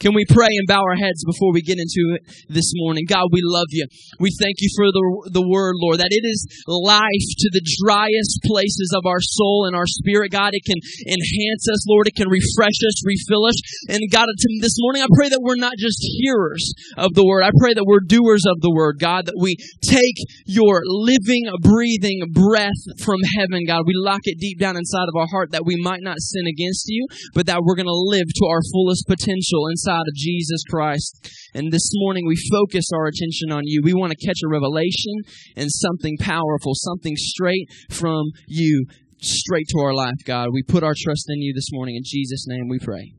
Can 0.00 0.16
we 0.16 0.24
pray 0.24 0.48
and 0.48 0.64
bow 0.64 0.80
our 0.80 0.96
heads 0.96 1.20
before 1.28 1.52
we 1.52 1.60
get 1.60 1.76
into 1.76 2.16
it 2.16 2.24
this 2.48 2.72
morning? 2.80 3.04
God, 3.04 3.28
we 3.28 3.44
love 3.44 3.68
you. 3.68 3.84
We 4.16 4.32
thank 4.40 4.56
you 4.64 4.72
for 4.72 4.88
the, 4.88 5.36
the 5.36 5.44
word, 5.44 5.76
Lord, 5.76 6.00
that 6.00 6.08
it 6.08 6.24
is 6.24 6.40
life 6.64 7.28
to 7.36 7.48
the 7.52 7.60
driest 7.84 8.40
places 8.48 8.96
of 8.96 9.04
our 9.04 9.20
soul 9.20 9.68
and 9.68 9.76
our 9.76 9.84
spirit. 9.84 10.32
God, 10.32 10.56
it 10.56 10.64
can 10.64 10.80
enhance 11.04 11.68
us, 11.68 11.84
Lord. 11.84 12.08
It 12.08 12.16
can 12.16 12.32
refresh 12.32 12.80
us, 12.80 12.96
refill 13.04 13.44
us. 13.44 13.60
And 13.92 14.00
God, 14.08 14.24
this 14.64 14.80
morning, 14.80 15.04
I 15.04 15.12
pray 15.12 15.28
that 15.28 15.44
we're 15.44 15.60
not 15.60 15.76
just 15.76 16.00
hearers 16.00 16.64
of 16.96 17.12
the 17.12 17.26
word. 17.26 17.44
I 17.44 17.52
pray 17.60 17.76
that 17.76 17.84
we're 17.84 18.00
doers 18.00 18.48
of 18.48 18.64
the 18.64 18.72
word, 18.72 18.96
God, 19.04 19.28
that 19.28 19.36
we 19.36 19.60
take 19.84 20.16
your 20.48 20.80
living, 20.80 21.44
breathing 21.60 22.24
breath 22.32 22.80
from 23.04 23.20
heaven, 23.36 23.68
God. 23.68 23.84
We 23.84 23.92
lock 24.00 24.24
it 24.24 24.40
deep 24.40 24.56
down 24.56 24.80
inside 24.80 25.12
of 25.12 25.16
our 25.20 25.28
heart 25.28 25.52
that 25.52 25.68
we 25.68 25.76
might 25.76 26.00
not 26.00 26.24
sin 26.24 26.48
against 26.48 26.88
you, 26.88 27.04
but 27.36 27.44
that 27.52 27.60
we're 27.60 27.76
going 27.76 27.84
to 27.84 28.08
live 28.08 28.32
to 28.32 28.44
our 28.48 28.64
fullest 28.72 29.04
potential 29.04 29.68
inside 29.68 29.89
of 29.98 30.14
Jesus 30.14 30.62
Christ. 30.68 31.28
And 31.54 31.72
this 31.72 31.90
morning 31.94 32.26
we 32.26 32.36
focus 32.50 32.86
our 32.94 33.06
attention 33.06 33.50
on 33.50 33.62
you. 33.64 33.80
We 33.84 33.94
want 33.94 34.12
to 34.12 34.26
catch 34.26 34.38
a 34.44 34.48
revelation 34.48 35.14
and 35.56 35.68
something 35.70 36.16
powerful, 36.18 36.72
something 36.74 37.14
straight 37.16 37.66
from 37.90 38.24
you, 38.46 38.86
straight 39.20 39.66
to 39.70 39.80
our 39.80 39.94
life, 39.94 40.22
God. 40.24 40.48
We 40.52 40.62
put 40.62 40.82
our 40.82 40.94
trust 40.96 41.26
in 41.28 41.42
you 41.42 41.52
this 41.54 41.68
morning. 41.72 41.96
In 41.96 42.02
Jesus' 42.04 42.46
name 42.46 42.68
we 42.68 42.78
pray. 42.78 43.12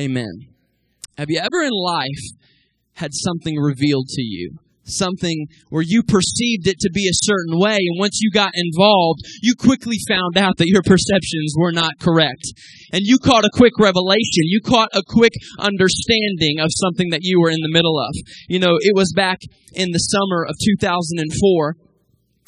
Amen. 0.00 0.48
Have 1.18 1.30
you 1.30 1.38
ever 1.38 1.62
in 1.62 1.70
life 1.72 2.08
had 2.94 3.10
something 3.12 3.56
revealed 3.56 4.08
to 4.08 4.22
you? 4.22 4.58
Something 4.86 5.46
where 5.70 5.84
you 5.86 6.02
perceived 6.02 6.66
it 6.66 6.78
to 6.80 6.90
be 6.92 7.08
a 7.08 7.20
certain 7.24 7.58
way, 7.58 7.76
and 7.76 7.98
once 7.98 8.20
you 8.20 8.30
got 8.30 8.52
involved, 8.54 9.20
you 9.42 9.54
quickly 9.54 9.96
found 10.08 10.36
out 10.36 10.56
that 10.58 10.68
your 10.68 10.82
perceptions 10.82 11.54
were 11.56 11.72
not 11.72 11.98
correct. 11.98 12.46
And 12.92 13.02
you 13.02 13.18
caught 13.18 13.44
a 13.44 13.50
quick 13.52 13.74
revelation. 13.78 14.46
You 14.46 14.60
caught 14.60 14.90
a 14.92 15.02
quick 15.06 15.32
understanding 15.58 16.60
of 16.60 16.70
something 16.70 17.10
that 17.10 17.22
you 17.22 17.40
were 17.40 17.50
in 17.50 17.60
the 17.60 17.72
middle 17.72 17.98
of. 17.98 18.14
You 18.48 18.58
know, 18.58 18.76
it 18.80 18.94
was 18.94 19.12
back 19.14 19.38
in 19.74 19.90
the 19.90 19.98
summer 19.98 20.44
of 20.44 20.54
2004. 20.62 21.76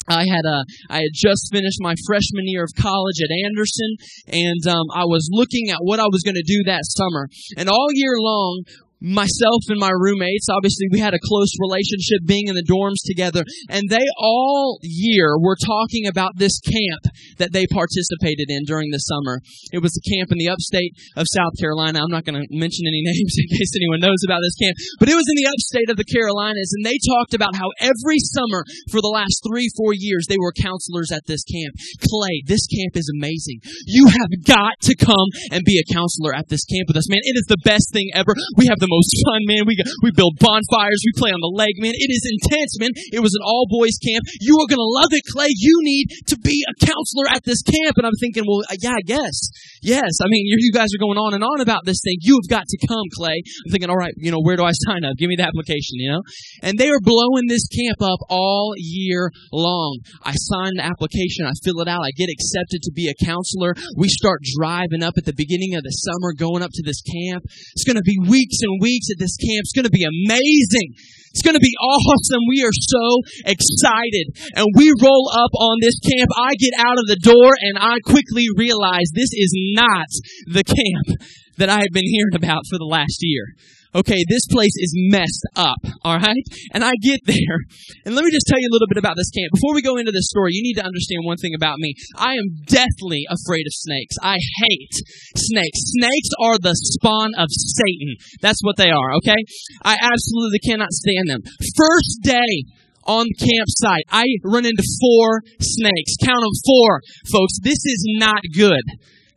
I 0.07 0.23
had 0.23 0.45
uh, 0.47 0.63
I 0.89 1.03
had 1.03 1.13
just 1.13 1.51
finished 1.51 1.79
my 1.81 1.93
freshman 2.07 2.47
year 2.47 2.63
of 2.63 2.71
college 2.79 3.19
at 3.19 3.45
Anderson, 3.45 3.97
and 4.27 4.67
um, 4.67 4.87
I 4.93 5.03
was 5.03 5.27
looking 5.31 5.69
at 5.69 5.79
what 5.81 5.99
I 5.99 6.07
was 6.09 6.23
going 6.23 6.39
to 6.39 6.47
do 6.47 6.63
that 6.65 6.85
summer. 6.85 7.27
And 7.57 7.67
all 7.69 7.87
year 7.91 8.15
long, 8.17 8.63
myself 9.01 9.69
and 9.69 9.79
my 9.79 9.91
roommates, 9.93 10.49
obviously 10.49 10.87
we 10.91 10.99
had 10.99 11.13
a 11.13 11.21
close 11.21 11.53
relationship 11.61 12.25
being 12.25 12.47
in 12.47 12.55
the 12.55 12.65
dorms 12.65 13.01
together, 13.05 13.43
and 13.69 13.89
they 13.89 14.05
all 14.17 14.79
year 14.81 15.37
were 15.37 15.57
talking 15.57 16.07
about 16.07 16.37
this 16.37 16.59
camp 16.59 17.13
that 17.37 17.53
they 17.53 17.65
participated 17.69 18.49
in 18.49 18.65
during 18.65 18.89
the 18.91 19.03
summer. 19.05 19.41
It 19.71 19.79
was 19.79 19.93
a 19.93 20.03
camp 20.09 20.31
in 20.31 20.37
the 20.37 20.49
upstate 20.49 20.93
of 21.15 21.29
South 21.29 21.53
Carolina. 21.59 22.01
I'm 22.01 22.13
not 22.13 22.25
going 22.25 22.41
to 22.41 22.47
mention 22.49 22.89
any 22.89 23.01
names 23.05 23.33
in 23.37 23.47
case 23.53 23.71
anyone 23.77 24.01
knows 24.01 24.21
about 24.25 24.41
this 24.41 24.57
camp, 24.57 24.75
but 24.99 25.09
it 25.09 25.17
was 25.17 25.27
in 25.29 25.37
the 25.37 25.49
upstate 25.49 25.89
of 25.89 25.97
the 25.97 26.07
Carolinas, 26.07 26.73
and 26.77 26.85
they 26.85 26.97
talked 26.97 27.33
about 27.37 27.55
how 27.55 27.69
every 27.79 28.19
summer 28.33 28.65
for 28.89 29.01
the 29.01 29.13
last 29.13 29.45
three, 29.45 29.69
four 29.77 29.93
years 29.93 30.25
they 30.25 30.39
were 30.41 30.53
counselors 30.53 31.13
at 31.13 31.25
this 31.29 31.43
camp. 31.45 31.73
Clay, 32.01 32.41
this 32.49 32.65
camp 32.65 32.97
is 32.97 33.09
amazing. 33.13 33.61
You 33.85 34.09
have 34.09 34.31
got 34.45 34.79
to 34.89 34.95
come 34.97 35.29
and 35.51 35.61
be 35.63 35.77
a 35.77 35.85
counselor 35.93 36.33
at 36.33 36.49
this 36.49 36.65
camp 36.65 36.89
with 36.89 36.97
us, 36.97 37.09
man. 37.09 37.21
It 37.21 37.37
is 37.37 37.47
the 37.47 37.61
best 37.63 37.93
thing 37.93 38.09
ever. 38.13 38.33
We 38.57 38.67
have 38.67 38.79
the 38.79 38.86
the 38.87 38.95
most 38.95 39.11
fun, 39.27 39.41
man. 39.51 39.67
We 39.67 39.75
we 40.01 40.15
build 40.15 40.39
bonfires. 40.39 41.03
We 41.03 41.19
play 41.19 41.35
on 41.35 41.43
the 41.43 41.51
lake, 41.51 41.75
man. 41.83 41.91
It 41.91 42.11
is 42.11 42.23
intense, 42.23 42.79
man. 42.79 42.95
It 43.11 43.19
was 43.19 43.35
an 43.35 43.43
all 43.43 43.67
boys 43.67 43.99
camp. 43.99 44.23
You 44.39 44.55
are 44.63 44.69
gonna 44.71 44.87
love 45.03 45.11
it, 45.11 45.27
Clay. 45.27 45.51
You 45.51 45.75
need 45.83 46.07
to 46.31 46.35
be 46.39 46.63
a 46.63 46.73
counselor 46.79 47.27
at 47.27 47.43
this 47.43 47.59
camp. 47.61 47.99
And 47.99 48.07
I'm 48.07 48.15
thinking, 48.23 48.47
well, 48.47 48.63
uh, 48.71 48.79
yeah, 48.79 48.95
I 48.95 49.03
guess. 49.03 49.35
Yes. 49.83 50.23
I 50.23 50.27
mean, 50.31 50.47
you 50.47 50.71
guys 50.71 50.89
are 50.95 51.03
going 51.03 51.19
on 51.19 51.33
and 51.35 51.43
on 51.43 51.61
about 51.61 51.85
this 51.85 51.99
thing. 52.03 52.17
You 52.21 52.39
have 52.39 52.49
got 52.49 52.65
to 52.67 52.77
come, 52.87 53.07
Clay. 53.15 53.37
I'm 53.65 53.71
thinking, 53.71 53.89
all 53.89 53.99
right, 53.99 54.13
you 54.17 54.31
know, 54.31 54.41
where 54.41 54.55
do 54.55 54.63
I 54.63 54.71
sign 54.87 55.03
up? 55.03 55.17
Give 55.17 55.29
me 55.29 55.35
the 55.35 55.45
application, 55.45 55.99
you 55.99 56.11
know? 56.11 56.21
And 56.63 56.77
they 56.77 56.89
are 56.89 57.01
blowing 57.01 57.47
this 57.47 57.67
camp 57.67 58.01
up 58.01 58.19
all 58.29 58.73
year 58.77 59.31
long. 59.51 59.99
I 60.23 60.33
sign 60.33 60.77
the 60.77 60.85
application. 60.85 61.45
I 61.45 61.53
fill 61.63 61.81
it 61.81 61.87
out. 61.87 62.01
I 62.01 62.11
get 62.15 62.29
accepted 62.29 62.81
to 62.83 62.91
be 62.93 63.09
a 63.09 63.25
counselor. 63.25 63.75
We 63.95 64.09
start 64.09 64.41
driving 64.57 65.03
up 65.03 65.13
at 65.17 65.25
the 65.25 65.35
beginning 65.35 65.75
of 65.75 65.83
the 65.83 65.91
summer, 65.91 66.33
going 66.33 66.63
up 66.63 66.71
to 66.73 66.83
this 66.83 67.01
camp. 67.01 67.43
It's 67.73 67.85
going 67.85 67.97
to 67.97 68.05
be 68.05 68.17
weeks 68.27 68.57
and 68.61 68.76
weeks 68.79 69.07
at 69.11 69.19
this 69.19 69.35
camp. 69.37 69.65
It's 69.65 69.75
going 69.75 69.89
to 69.89 69.93
be 69.93 70.05
amazing. 70.05 70.95
It's 71.33 71.45
going 71.45 71.57
to 71.57 71.61
be 71.61 71.77
awesome. 71.77 72.41
We 72.49 72.65
are 72.65 72.73
so 72.73 73.05
excited. 73.45 74.25
And 74.57 74.65
we 74.73 74.89
roll 75.01 75.29
up 75.33 75.53
on 75.53 75.77
this 75.81 75.99
camp. 76.01 76.29
I 76.33 76.57
get 76.57 76.73
out 76.81 76.97
of 76.97 77.05
the 77.05 77.21
door 77.21 77.53
and 77.53 77.77
I 77.77 78.01
quickly 78.01 78.49
realize 78.57 79.05
this 79.13 79.33
is 79.33 79.53
not 79.77 80.09
the 80.49 80.65
camp 80.65 81.21
that 81.57 81.69
I 81.69 81.85
have 81.85 81.93
been 81.93 82.09
hearing 82.09 82.35
about 82.35 82.65
for 82.69 82.77
the 82.77 82.89
last 82.89 83.21
year 83.21 83.53
okay, 83.95 84.23
this 84.29 84.45
place 84.49 84.75
is 84.75 84.93
messed 85.11 85.45
up, 85.55 85.79
all 86.03 86.17
right? 86.17 86.45
And 86.73 86.83
I 86.83 86.93
get 87.01 87.19
there, 87.25 87.57
and 88.05 88.15
let 88.15 88.25
me 88.25 88.31
just 88.31 88.47
tell 88.47 88.59
you 88.59 88.67
a 88.69 88.73
little 88.73 88.87
bit 88.87 88.97
about 88.97 89.15
this 89.17 89.29
camp. 89.31 89.51
Before 89.53 89.73
we 89.73 89.81
go 89.81 89.97
into 89.97 90.11
this 90.11 90.27
story, 90.27 90.51
you 90.53 90.63
need 90.63 90.79
to 90.79 90.85
understand 90.85 91.23
one 91.23 91.37
thing 91.37 91.53
about 91.55 91.79
me. 91.79 91.93
I 92.15 92.33
am 92.33 92.63
deathly 92.65 93.23
afraid 93.29 93.65
of 93.67 93.73
snakes. 93.73 94.15
I 94.21 94.37
hate 94.63 94.95
snakes. 95.35 95.79
Snakes 95.97 96.29
are 96.41 96.57
the 96.57 96.73
spawn 96.73 97.31
of 97.37 97.47
Satan. 97.49 98.15
That's 98.41 98.61
what 98.61 98.77
they 98.77 98.89
are, 98.89 99.13
okay? 99.23 99.39
I 99.83 99.97
absolutely 100.01 100.59
cannot 100.65 100.91
stand 100.91 101.29
them. 101.29 101.41
First 101.75 102.19
day, 102.23 102.65
on 103.07 103.23
the 103.23 103.39
campsite, 103.39 104.03
I 104.11 104.25
run 104.43 104.65
into 104.65 104.83
four 104.99 105.41
snakes. 105.61 106.19
Count 106.19 106.43
them 106.43 106.57
four, 106.67 107.01
folks. 107.31 107.55
This 107.63 107.79
is 107.85 108.03
not 108.19 108.41
good 108.53 108.83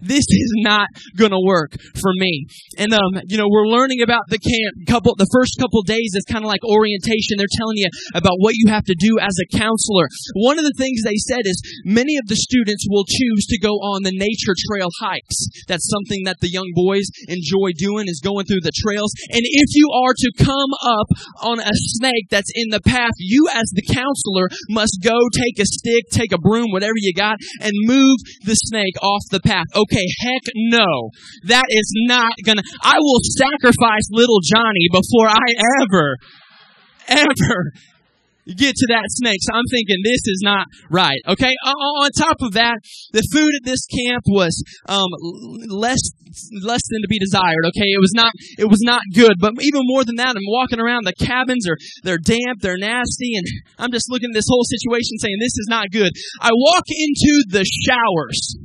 this 0.00 0.25
is 0.28 0.52
not 0.64 0.88
going 1.16 1.33
to 1.33 1.40
work 1.40 1.76
for 2.00 2.12
me. 2.16 2.47
And, 2.78 2.92
um, 2.92 3.21
you 3.28 3.37
know, 3.37 3.49
we're 3.49 3.69
learning 3.69 4.02
about 4.02 4.25
the 4.28 4.38
camp 4.38 4.88
couple, 4.88 5.14
the 5.16 5.28
first 5.33 5.59
couple 5.61 5.83
days 5.83 6.16
is 6.16 6.25
kind 6.26 6.45
of 6.45 6.49
like 6.49 6.64
orientation. 6.64 7.37
They're 7.37 7.59
telling 7.61 7.76
you 7.76 7.90
about 8.14 8.40
what 8.40 8.57
you 8.57 8.73
have 8.73 8.85
to 8.88 8.97
do 8.97 9.19
as 9.21 9.37
a 9.37 9.47
counselor. 9.57 10.09
One 10.35 10.59
of 10.59 10.64
the 10.64 10.76
things 10.76 11.02
they 11.04 11.21
said 11.28 11.45
is 11.45 11.61
many 11.85 12.16
of 12.16 12.26
the 12.26 12.37
students 12.37 12.87
will 12.88 13.04
choose 13.04 13.47
to 13.52 13.59
go 13.61 13.76
on 13.95 14.02
the 14.02 14.14
nature 14.14 14.57
trail 14.71 14.88
hikes. 15.00 15.37
That's 15.69 15.88
something 15.88 16.25
that 16.25 16.40
the 16.40 16.50
young 16.50 16.71
boys 16.75 17.07
enjoy 17.28 17.76
doing 17.76 18.09
is 18.09 18.21
going 18.23 18.47
through 18.47 18.64
the 18.64 18.75
trails. 18.75 19.12
And 19.30 19.42
if 19.45 19.69
you 19.76 19.87
are 19.92 20.14
to 20.16 20.30
come 20.40 20.73
up 20.83 21.09
on 21.42 21.59
a 21.61 21.76
snake 21.99 22.28
that's 22.30 22.50
in 22.54 22.71
the 22.71 22.80
path, 22.80 23.14
you 23.19 23.49
as 23.52 23.71
the 23.75 23.87
counselor 23.87 24.49
must 24.71 24.99
go 25.02 25.16
take 25.37 25.59
a 25.59 25.66
stick, 25.66 26.09
take 26.11 26.33
a 26.33 26.38
broom, 26.40 26.73
whatever 26.73 26.97
you 26.97 27.12
got, 27.14 27.37
and 27.61 27.73
move 27.85 28.16
the 28.45 28.54
snake 28.54 28.97
off 29.02 29.23
the 29.30 29.40
path. 29.40 29.66
Okay 29.75 29.89
Okay, 29.90 30.06
heck 30.20 30.42
no. 30.70 31.11
That 31.44 31.66
is 31.68 31.92
not 32.06 32.32
gonna, 32.44 32.62
I 32.82 32.97
will 32.99 33.20
sacrifice 33.23 34.06
little 34.11 34.40
Johnny 34.44 34.87
before 34.92 35.28
I 35.28 35.49
ever, 35.82 36.16
ever 37.09 37.73
get 38.47 38.75
to 38.75 38.87
that 38.90 39.06
snake. 39.20 39.38
So 39.42 39.52
I'm 39.54 39.68
thinking 39.70 39.99
this 40.02 40.26
is 40.26 40.40
not 40.42 40.66
right. 40.90 41.20
Okay. 41.26 41.52
On 41.64 42.11
top 42.16 42.38
of 42.40 42.52
that, 42.54 42.78
the 43.12 43.23
food 43.32 43.52
at 43.61 43.64
this 43.64 43.85
camp 43.87 44.25
was 44.26 44.54
um, 44.88 45.09
less 45.68 46.00
less 46.62 46.82
than 46.90 47.02
to 47.02 47.11
be 47.11 47.18
desired. 47.18 47.64
Okay. 47.75 47.90
It 47.90 48.00
was 48.00 48.14
not 48.14 48.32
it 48.59 48.68
was 48.70 48.82
not 48.82 49.02
good. 49.14 49.35
But 49.38 49.54
even 49.61 49.82
more 49.85 50.04
than 50.04 50.16
that, 50.16 50.37
I'm 50.37 50.50
walking 50.50 50.80
around 50.80 51.04
the 51.04 51.14
cabins 51.14 51.68
are 51.68 51.76
they're 52.02 52.23
damp, 52.23 52.61
they're 52.61 52.80
nasty, 52.80 53.37
and 53.37 53.47
I'm 53.78 53.92
just 53.92 54.11
looking 54.11 54.30
at 54.30 54.37
this 54.37 54.49
whole 54.49 54.64
situation 54.64 55.18
saying 55.18 55.37
this 55.40 55.59
is 55.59 55.68
not 55.68 55.90
good. 55.90 56.11
I 56.40 56.50
walk 56.52 56.85
into 56.88 57.32
the 57.50 57.64
showers. 57.64 58.56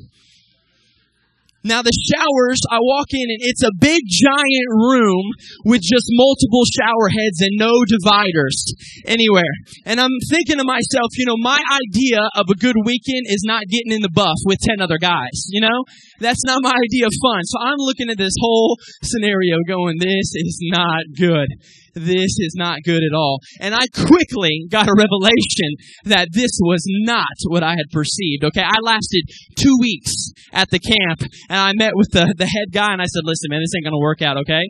Now 1.65 1.81
the 1.81 1.89
showers, 1.89 2.61
I 2.69 2.77
walk 2.77 3.09
in 3.09 3.25
and 3.25 3.41
it's 3.41 3.65
a 3.65 3.73
big 3.81 4.05
giant 4.05 4.69
room 4.69 5.25
with 5.65 5.81
just 5.81 6.05
multiple 6.13 6.61
shower 6.69 7.09
heads 7.09 7.41
and 7.41 7.57
no 7.57 7.73
dividers 7.89 8.69
anywhere. 9.09 9.49
And 9.81 9.97
I'm 9.97 10.13
thinking 10.29 10.61
to 10.61 10.63
myself, 10.63 11.09
you 11.17 11.25
know, 11.25 11.41
my 11.41 11.57
idea 11.57 12.21
of 12.37 12.45
a 12.53 12.55
good 12.61 12.77
weekend 12.85 13.25
is 13.25 13.41
not 13.41 13.65
getting 13.65 13.97
in 13.97 14.05
the 14.05 14.13
buff 14.13 14.37
with 14.45 14.61
10 14.61 14.77
other 14.77 15.01
guys, 15.01 15.49
you 15.49 15.59
know? 15.59 15.89
That's 16.21 16.45
not 16.45 16.61
my 16.61 16.77
idea 16.77 17.09
of 17.09 17.13
fun. 17.17 17.41
So 17.49 17.57
I'm 17.57 17.81
looking 17.81 18.13
at 18.13 18.21
this 18.21 18.37
whole 18.39 18.77
scenario 19.01 19.57
going, 19.67 19.97
this 19.97 20.37
is 20.37 20.61
not 20.69 21.01
good 21.17 21.49
this 21.95 22.37
is 22.39 22.53
not 22.55 22.83
good 22.83 23.01
at 23.03 23.15
all. 23.15 23.39
And 23.59 23.73
I 23.73 23.87
quickly 23.87 24.67
got 24.69 24.87
a 24.87 24.95
revelation 24.95 25.79
that 26.05 26.29
this 26.31 26.51
was 26.61 26.83
not 26.85 27.35
what 27.47 27.63
I 27.63 27.71
had 27.71 27.91
perceived. 27.91 28.43
Okay, 28.43 28.63
I 28.63 28.75
lasted 28.83 29.23
two 29.55 29.75
weeks 29.79 30.31
at 30.51 30.69
the 30.69 30.79
camp 30.79 31.21
and 31.49 31.59
I 31.59 31.73
met 31.73 31.95
with 31.95 32.11
the, 32.11 32.33
the 32.37 32.45
head 32.45 32.71
guy 32.71 32.91
and 32.91 33.01
I 33.01 33.05
said, 33.05 33.23
listen, 33.23 33.49
man, 33.49 33.61
this 33.61 33.71
ain't 33.75 33.85
gonna 33.85 33.99
work 33.99 34.21
out, 34.21 34.37
okay? 34.37 34.63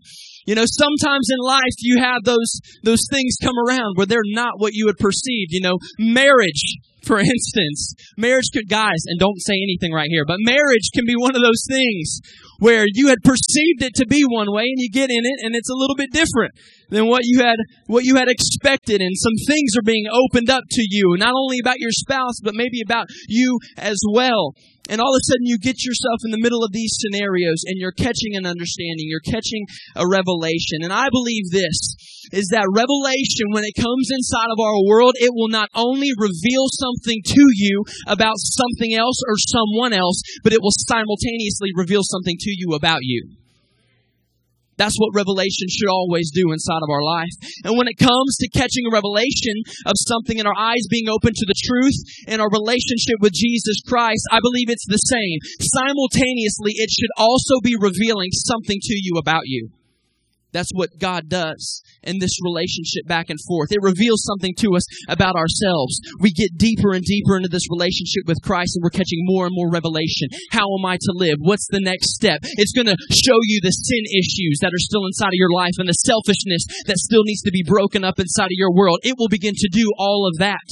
You 0.45 0.53
know, 0.53 0.65
sometimes 0.65 1.27
in 1.31 1.41
life 1.43 1.75
you 1.79 1.99
have 1.99 2.23
those, 2.23 2.61
those 2.83 3.07
things 3.11 3.35
come 3.41 3.55
around 3.67 3.97
where 3.97 4.05
they're 4.05 4.21
not 4.23 4.59
what 4.59 4.73
you 4.73 4.87
had 4.87 4.97
perceived. 4.97 5.49
You 5.49 5.61
know, 5.61 5.77
marriage, 5.97 6.77
for 7.05 7.19
instance. 7.21 7.93
Marriage 8.17 8.49
could, 8.53 8.69
guys, 8.69 9.05
and 9.05 9.19
don't 9.19 9.39
say 9.39 9.53
anything 9.53 9.93
right 9.93 10.09
here, 10.09 10.25
but 10.25 10.37
marriage 10.41 10.89
can 10.93 11.05
be 11.05 11.15
one 11.15 11.35
of 11.35 11.41
those 11.41 11.65
things 11.69 12.19
where 12.59 12.85
you 12.87 13.07
had 13.07 13.19
perceived 13.23 13.81
it 13.81 13.93
to 13.95 14.05
be 14.05 14.23
one 14.27 14.51
way 14.51 14.63
and 14.63 14.77
you 14.77 14.89
get 14.91 15.09
in 15.09 15.23
it 15.23 15.45
and 15.45 15.55
it's 15.55 15.69
a 15.69 15.75
little 15.77 15.95
bit 15.95 16.11
different 16.11 16.53
than 16.89 17.07
what 17.07 17.21
you 17.23 17.39
had 17.39 17.57
what 17.87 18.03
you 18.03 18.15
had 18.15 18.27
expected 18.27 19.01
and 19.01 19.15
some 19.15 19.37
things 19.47 19.71
are 19.77 19.85
being 19.85 20.05
opened 20.11 20.49
up 20.49 20.63
to 20.69 20.83
you 20.89 21.15
not 21.17 21.33
only 21.35 21.57
about 21.59 21.79
your 21.79 21.91
spouse 21.91 22.39
but 22.43 22.55
maybe 22.55 22.81
about 22.85 23.07
you 23.27 23.59
as 23.77 23.97
well. 24.11 24.53
And 24.87 25.01
all 25.01 25.15
of 25.15 25.17
a 25.17 25.25
sudden 25.25 25.49
you 25.49 25.57
get 25.57 25.81
yourself 25.83 26.21
in 26.25 26.31
the 26.31 26.37
middle 26.37 26.63
of 26.63 26.71
these 26.71 26.93
scenarios 26.93 27.65
and 27.65 27.81
you're 27.81 27.95
catching 27.95 28.35
an 28.37 28.45
understanding. 28.45 29.09
You're 29.09 29.25
catching 29.25 29.65
a 29.95 30.05
revelation. 30.05 30.85
And 30.85 30.93
i 30.93 31.09
believe 31.09 31.49
this 31.51 31.77
is 32.31 32.49
that 32.49 32.65
revelation 32.73 33.53
when 33.53 33.65
it 33.65 33.77
comes 33.77 34.09
inside 34.09 34.49
of 34.49 34.59
our 34.61 34.81
world 34.85 35.13
it 35.17 35.29
will 35.33 35.49
not 35.49 35.69
only 35.75 36.09
reveal 36.17 36.65
something 36.73 37.21
to 37.25 37.45
you 37.53 37.83
about 38.07 38.37
something 38.37 38.93
else 38.97 39.21
or 39.27 39.37
someone 39.37 39.93
else 39.93 40.21
but 40.43 40.53
it 40.53 40.61
will 40.61 40.73
simultaneously 40.73 41.69
reveal 41.75 42.01
something 42.01 42.37
to 42.39 42.49
you 42.49 42.73
about 42.73 42.99
you 43.01 43.44
that's 44.77 44.97
what 44.99 45.15
revelation 45.15 45.67
should 45.71 45.89
always 45.89 46.31
do 46.31 46.51
inside 46.51 46.83
of 46.83 46.91
our 46.91 47.03
life. 47.03 47.35
And 47.63 47.77
when 47.77 47.87
it 47.87 47.97
comes 47.99 48.37
to 48.39 48.51
catching 48.51 48.85
a 48.87 48.95
revelation 48.95 49.63
of 49.87 49.95
something 49.95 50.39
and 50.39 50.47
our 50.47 50.57
eyes 50.57 50.85
being 50.89 51.07
open 51.07 51.31
to 51.33 51.47
the 51.47 51.57
truth 51.57 52.27
and 52.27 52.41
our 52.41 52.51
relationship 52.51 53.19
with 53.21 53.33
Jesus 53.33 53.79
Christ, 53.87 54.23
I 54.31 54.39
believe 54.43 54.67
it's 54.69 54.87
the 54.87 55.01
same. 55.01 55.39
Simultaneously, 55.63 56.75
it 56.75 56.91
should 56.91 57.13
also 57.17 57.63
be 57.63 57.75
revealing 57.79 58.31
something 58.31 58.79
to 58.81 58.95
you 58.95 59.15
about 59.17 59.43
you. 59.45 59.71
That's 60.55 60.71
what 60.71 60.95
God 60.97 61.27
does 61.27 61.83
in 61.99 62.23
this 62.23 62.39
relationship 62.39 63.03
back 63.11 63.29
and 63.29 63.39
forth. 63.43 63.75
It 63.75 63.83
reveals 63.83 64.23
something 64.23 64.55
to 64.63 64.79
us 64.79 64.87
about 65.11 65.35
ourselves. 65.35 65.99
We 66.23 66.31
get 66.31 66.55
deeper 66.55 66.95
and 66.95 67.03
deeper 67.03 67.35
into 67.35 67.51
this 67.51 67.67
relationship 67.67 68.23
with 68.23 68.39
Christ 68.39 68.79
and 68.79 68.83
we're 68.83 68.95
catching 68.95 69.27
more 69.27 69.51
and 69.51 69.53
more 69.53 69.67
revelation. 69.67 70.31
How 70.55 70.63
am 70.79 70.87
I 70.87 70.95
to 70.95 71.11
live? 71.11 71.35
What's 71.43 71.67
the 71.67 71.83
next 71.83 72.15
step? 72.15 72.39
It's 72.55 72.71
going 72.71 72.87
to 72.87 72.95
show 73.11 73.39
you 73.51 73.59
the 73.59 73.75
sin 73.75 74.05
issues 74.15 74.63
that 74.63 74.71
are 74.71 74.87
still 74.87 75.03
inside 75.03 75.35
of 75.35 75.43
your 75.43 75.51
life 75.51 75.75
and 75.75 75.89
the 75.89 75.99
selfishness 76.07 76.63
that 76.87 77.03
still 77.03 77.27
needs 77.27 77.41
to 77.43 77.51
be 77.51 77.67
broken 77.67 78.07
up 78.07 78.15
inside 78.15 78.55
of 78.55 78.55
your 78.55 78.71
world. 78.71 78.99
It 79.03 79.15
will 79.19 79.27
begin 79.27 79.53
to 79.59 79.69
do 79.69 79.91
all 79.99 80.23
of 80.23 80.39
that 80.39 80.63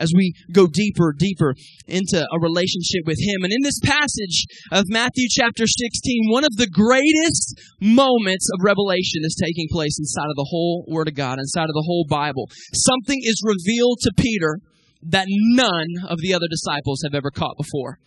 as 0.00 0.12
we 0.16 0.34
go 0.50 0.66
deeper, 0.66 1.14
deeper 1.16 1.54
into 1.86 2.18
a 2.18 2.40
relationship 2.40 3.04
with 3.06 3.20
Him. 3.20 3.44
And 3.44 3.52
in 3.52 3.62
this 3.62 3.78
passage 3.84 4.46
of 4.72 4.88
Matthew 4.88 5.28
chapter 5.30 5.66
16, 5.66 6.32
one 6.32 6.44
of 6.44 6.56
the 6.56 6.66
greatest 6.66 7.60
moments 7.80 8.48
of 8.56 8.64
revelation 8.64 9.22
is 9.22 9.36
taking 9.38 9.68
place 9.70 9.98
inside 10.00 10.30
of 10.32 10.36
the 10.36 10.48
whole 10.48 10.84
Word 10.88 11.08
of 11.08 11.14
God, 11.14 11.38
inside 11.38 11.68
of 11.68 11.76
the 11.76 11.86
whole 11.86 12.06
Bible. 12.08 12.48
Something 12.72 13.20
is 13.22 13.44
revealed 13.44 13.98
to 14.02 14.12
Peter 14.16 14.58
that 15.02 15.26
none 15.28 16.08
of 16.08 16.18
the 16.20 16.34
other 16.34 16.48
disciples 16.50 17.02
have 17.04 17.14
ever 17.14 17.30
caught 17.30 17.56
before. 17.56 17.98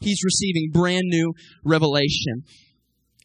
He's 0.00 0.24
receiving 0.24 0.70
brand 0.72 1.04
new 1.06 1.32
revelation. 1.64 2.42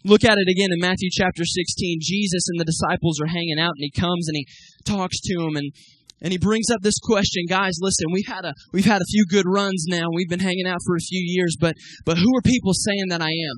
Look 0.05 0.23
at 0.23 0.37
it 0.37 0.51
again 0.51 0.69
in 0.71 0.79
Matthew 0.79 1.09
chapter 1.11 1.43
16. 1.43 1.99
Jesus 2.01 2.47
and 2.49 2.59
the 2.59 2.69
disciples 2.69 3.19
are 3.19 3.27
hanging 3.27 3.59
out 3.59 3.73
and 3.75 3.83
he 3.83 3.91
comes 3.91 4.27
and 4.27 4.37
he 4.37 4.47
talks 4.85 5.19
to 5.19 5.35
them 5.39 5.57
and 5.57 5.71
and 6.21 6.31
he 6.31 6.37
brings 6.37 6.69
up 6.71 6.81
this 6.81 6.99
question, 7.01 7.43
guys. 7.47 7.77
Listen, 7.81 8.07
we've 8.11 8.27
had 8.27 8.45
a 8.45 8.53
we've 8.73 8.85
had 8.85 9.01
a 9.01 9.11
few 9.11 9.25
good 9.29 9.45
runs 9.47 9.85
now. 9.87 10.05
We've 10.13 10.29
been 10.29 10.39
hanging 10.39 10.67
out 10.67 10.79
for 10.85 10.95
a 10.95 10.99
few 10.99 11.21
years, 11.23 11.55
but 11.59 11.75
but 12.05 12.17
who 12.17 12.35
are 12.37 12.41
people 12.41 12.73
saying 12.73 13.09
that 13.09 13.21
I 13.21 13.29
am? 13.29 13.57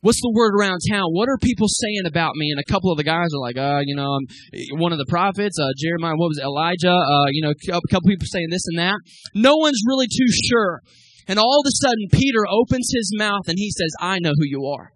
What's 0.00 0.20
the 0.22 0.32
word 0.32 0.54
around 0.54 0.78
town? 0.88 1.10
What 1.10 1.28
are 1.28 1.36
people 1.42 1.66
saying 1.66 2.06
about 2.06 2.36
me? 2.36 2.52
And 2.54 2.60
a 2.60 2.72
couple 2.72 2.92
of 2.92 2.98
the 2.98 3.04
guys 3.04 3.34
are 3.34 3.42
like, 3.42 3.58
uh, 3.58 3.82
you 3.84 3.96
know, 3.96 4.06
I'm 4.06 4.78
one 4.78 4.92
of 4.92 4.98
the 4.98 5.06
prophets, 5.08 5.58
uh, 5.58 5.74
Jeremiah, 5.76 6.14
what 6.14 6.28
was 6.28 6.38
it, 6.38 6.44
Elijah, 6.44 6.94
uh, 6.94 7.26
you 7.32 7.42
know, 7.42 7.50
a 7.50 7.80
couple 7.90 8.06
people 8.06 8.26
saying 8.30 8.46
this 8.48 8.62
and 8.68 8.78
that. 8.78 8.94
No 9.34 9.56
one's 9.56 9.82
really 9.88 10.06
too 10.06 10.30
sure. 10.46 10.82
And 11.26 11.38
all 11.38 11.60
of 11.60 11.66
a 11.66 11.74
sudden, 11.82 12.06
Peter 12.12 12.46
opens 12.48 12.92
his 12.94 13.10
mouth 13.18 13.48
and 13.48 13.58
he 13.58 13.72
says, 13.72 13.90
I 14.00 14.20
know 14.20 14.32
who 14.38 14.46
you 14.46 14.66
are. 14.66 14.92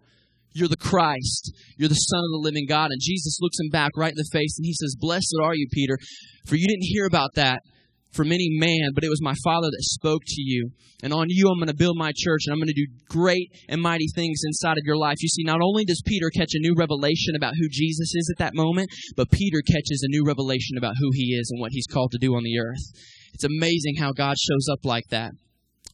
You're 0.53 0.67
the 0.67 0.77
Christ. 0.77 1.51
You're 1.77 1.89
the 1.89 1.95
Son 1.95 2.19
of 2.19 2.31
the 2.31 2.43
living 2.43 2.65
God. 2.67 2.91
And 2.91 3.01
Jesus 3.01 3.37
looks 3.41 3.59
him 3.59 3.69
back 3.69 3.91
right 3.97 4.11
in 4.11 4.17
the 4.17 4.29
face 4.31 4.55
and 4.57 4.65
he 4.65 4.73
says, 4.73 4.95
Blessed 4.99 5.35
are 5.41 5.55
you, 5.55 5.67
Peter, 5.71 5.97
for 6.45 6.55
you 6.55 6.67
didn't 6.67 6.87
hear 6.87 7.05
about 7.05 7.31
that 7.35 7.59
from 8.13 8.31
any 8.31 8.47
man, 8.51 8.91
but 8.93 9.03
it 9.03 9.09
was 9.09 9.21
my 9.21 9.33
Father 9.43 9.67
that 9.67 9.81
spoke 9.81 10.21
to 10.25 10.41
you. 10.41 10.69
And 11.01 11.11
on 11.11 11.25
you, 11.29 11.49
I'm 11.49 11.57
going 11.57 11.67
to 11.67 11.75
build 11.75 11.97
my 11.97 12.13
church, 12.15 12.43
and 12.45 12.53
I'm 12.53 12.59
going 12.59 12.67
to 12.67 12.73
do 12.73 12.87
great 13.09 13.49
and 13.67 13.81
mighty 13.81 14.07
things 14.15 14.41
inside 14.45 14.77
of 14.77 14.85
your 14.85 14.97
life. 14.97 15.17
You 15.19 15.29
see, 15.29 15.43
not 15.43 15.59
only 15.61 15.83
does 15.83 16.01
Peter 16.05 16.29
catch 16.29 16.53
a 16.53 16.59
new 16.59 16.75
revelation 16.77 17.35
about 17.35 17.55
who 17.59 17.67
Jesus 17.69 18.13
is 18.15 18.31
at 18.33 18.39
that 18.39 18.55
moment, 18.55 18.89
but 19.17 19.31
Peter 19.31 19.61
catches 19.65 20.03
a 20.03 20.11
new 20.11 20.23
revelation 20.25 20.77
about 20.77 20.93
who 20.99 21.09
he 21.13 21.33
is 21.33 21.49
and 21.51 21.59
what 21.59 21.71
he's 21.71 21.87
called 21.87 22.11
to 22.11 22.19
do 22.19 22.35
on 22.35 22.43
the 22.43 22.59
earth. 22.59 22.85
It's 23.33 23.43
amazing 23.43 23.95
how 23.99 24.11
God 24.11 24.35
shows 24.37 24.67
up 24.71 24.85
like 24.85 25.05
that. 25.09 25.31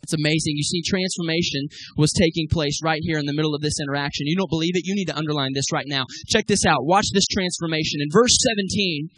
It's 0.03 0.13
amazing. 0.13 0.55
You 0.55 0.63
see, 0.63 0.81
transformation 0.81 1.67
was 1.97 2.11
taking 2.13 2.47
place 2.49 2.79
right 2.83 3.01
here 3.03 3.19
in 3.19 3.25
the 3.25 3.33
middle 3.33 3.53
of 3.53 3.61
this 3.61 3.79
interaction. 3.81 4.27
You 4.27 4.37
don't 4.37 4.49
believe 4.49 4.75
it? 4.75 4.85
You 4.85 4.95
need 4.95 5.11
to 5.11 5.17
underline 5.17 5.51
this 5.53 5.71
right 5.71 5.87
now. 5.87 6.05
Check 6.27 6.47
this 6.47 6.65
out. 6.65 6.85
Watch 6.85 7.07
this 7.13 7.27
transformation. 7.27 7.99
In 8.01 8.09
verse 8.11 8.37
17, 8.41 9.09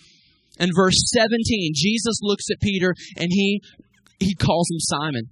in 0.60 0.70
verse 0.76 0.98
17, 1.14 1.72
Jesus 1.76 2.20
looks 2.22 2.46
at 2.52 2.60
Peter 2.62 2.94
and 3.18 3.30
he, 3.32 3.62
he 4.20 4.36
calls 4.36 4.70
him 4.70 4.80
Simon. 4.80 5.30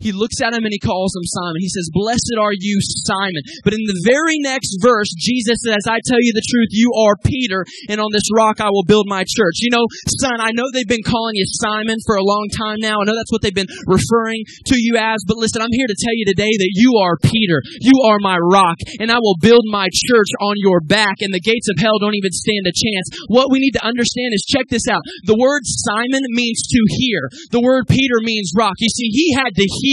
He 0.00 0.12
looks 0.12 0.42
at 0.44 0.52
him 0.52 0.68
and 0.68 0.74
he 0.74 0.82
calls 0.82 1.16
him 1.16 1.24
Simon. 1.24 1.64
He 1.64 1.72
says, 1.72 1.88
Blessed 1.94 2.36
are 2.36 2.52
you, 2.52 2.76
Simon. 3.08 3.40
But 3.64 3.72
in 3.72 3.80
the 3.86 4.00
very 4.04 4.36
next 4.42 4.76
verse, 4.82 5.08
Jesus 5.16 5.62
says, 5.64 5.86
I 5.88 6.02
tell 6.04 6.20
you 6.20 6.32
the 6.34 6.44
truth, 6.44 6.70
you 6.76 6.92
are 7.08 7.16
Peter, 7.24 7.64
and 7.88 8.00
on 8.02 8.12
this 8.12 8.28
rock 8.34 8.60
I 8.60 8.68
will 8.68 8.84
build 8.84 9.06
my 9.08 9.24
church. 9.24 9.62
You 9.62 9.72
know, 9.72 9.86
son, 10.20 10.42
I 10.42 10.52
know 10.52 10.68
they've 10.68 10.88
been 10.88 11.06
calling 11.06 11.38
you 11.38 11.46
Simon 11.56 11.96
for 12.04 12.16
a 12.16 12.26
long 12.26 12.50
time 12.52 12.84
now. 12.84 13.00
I 13.00 13.04
know 13.08 13.16
that's 13.16 13.32
what 13.32 13.40
they've 13.40 13.54
been 13.54 13.70
referring 13.86 14.44
to 14.68 14.76
you 14.76 14.98
as, 14.98 15.24
but 15.24 15.38
listen, 15.38 15.62
I'm 15.62 15.72
here 15.72 15.88
to 15.88 16.00
tell 16.02 16.12
you 16.12 16.26
today 16.26 16.52
that 16.52 16.72
you 16.74 16.90
are 17.00 17.16
Peter. 17.22 17.62
You 17.80 17.96
are 18.10 18.20
my 18.20 18.36
rock, 18.36 18.76
and 19.00 19.08
I 19.08 19.18
will 19.22 19.38
build 19.40 19.64
my 19.70 19.88
church 19.88 20.30
on 20.40 20.60
your 20.60 20.84
back, 20.84 21.24
and 21.24 21.32
the 21.32 21.40
gates 21.40 21.68
of 21.72 21.80
hell 21.80 21.96
don't 22.00 22.18
even 22.18 22.34
stand 22.34 22.64
a 22.66 22.74
chance. 22.74 23.06
What 23.28 23.48
we 23.48 23.62
need 23.62 23.76
to 23.78 23.84
understand 23.84 24.36
is 24.36 24.44
check 24.44 24.68
this 24.68 24.88
out. 24.90 25.00
The 25.24 25.38
word 25.38 25.64
Simon 25.64 26.28
means 26.34 26.60
to 26.68 26.80
hear. 27.00 27.20
The 27.56 27.64
word 27.64 27.88
Peter 27.88 28.20
means 28.20 28.52
rock. 28.52 28.76
You 28.78 28.92
see, 28.92 29.08
he 29.08 29.32
had 29.32 29.54
to 29.54 29.64
hear 29.64 29.83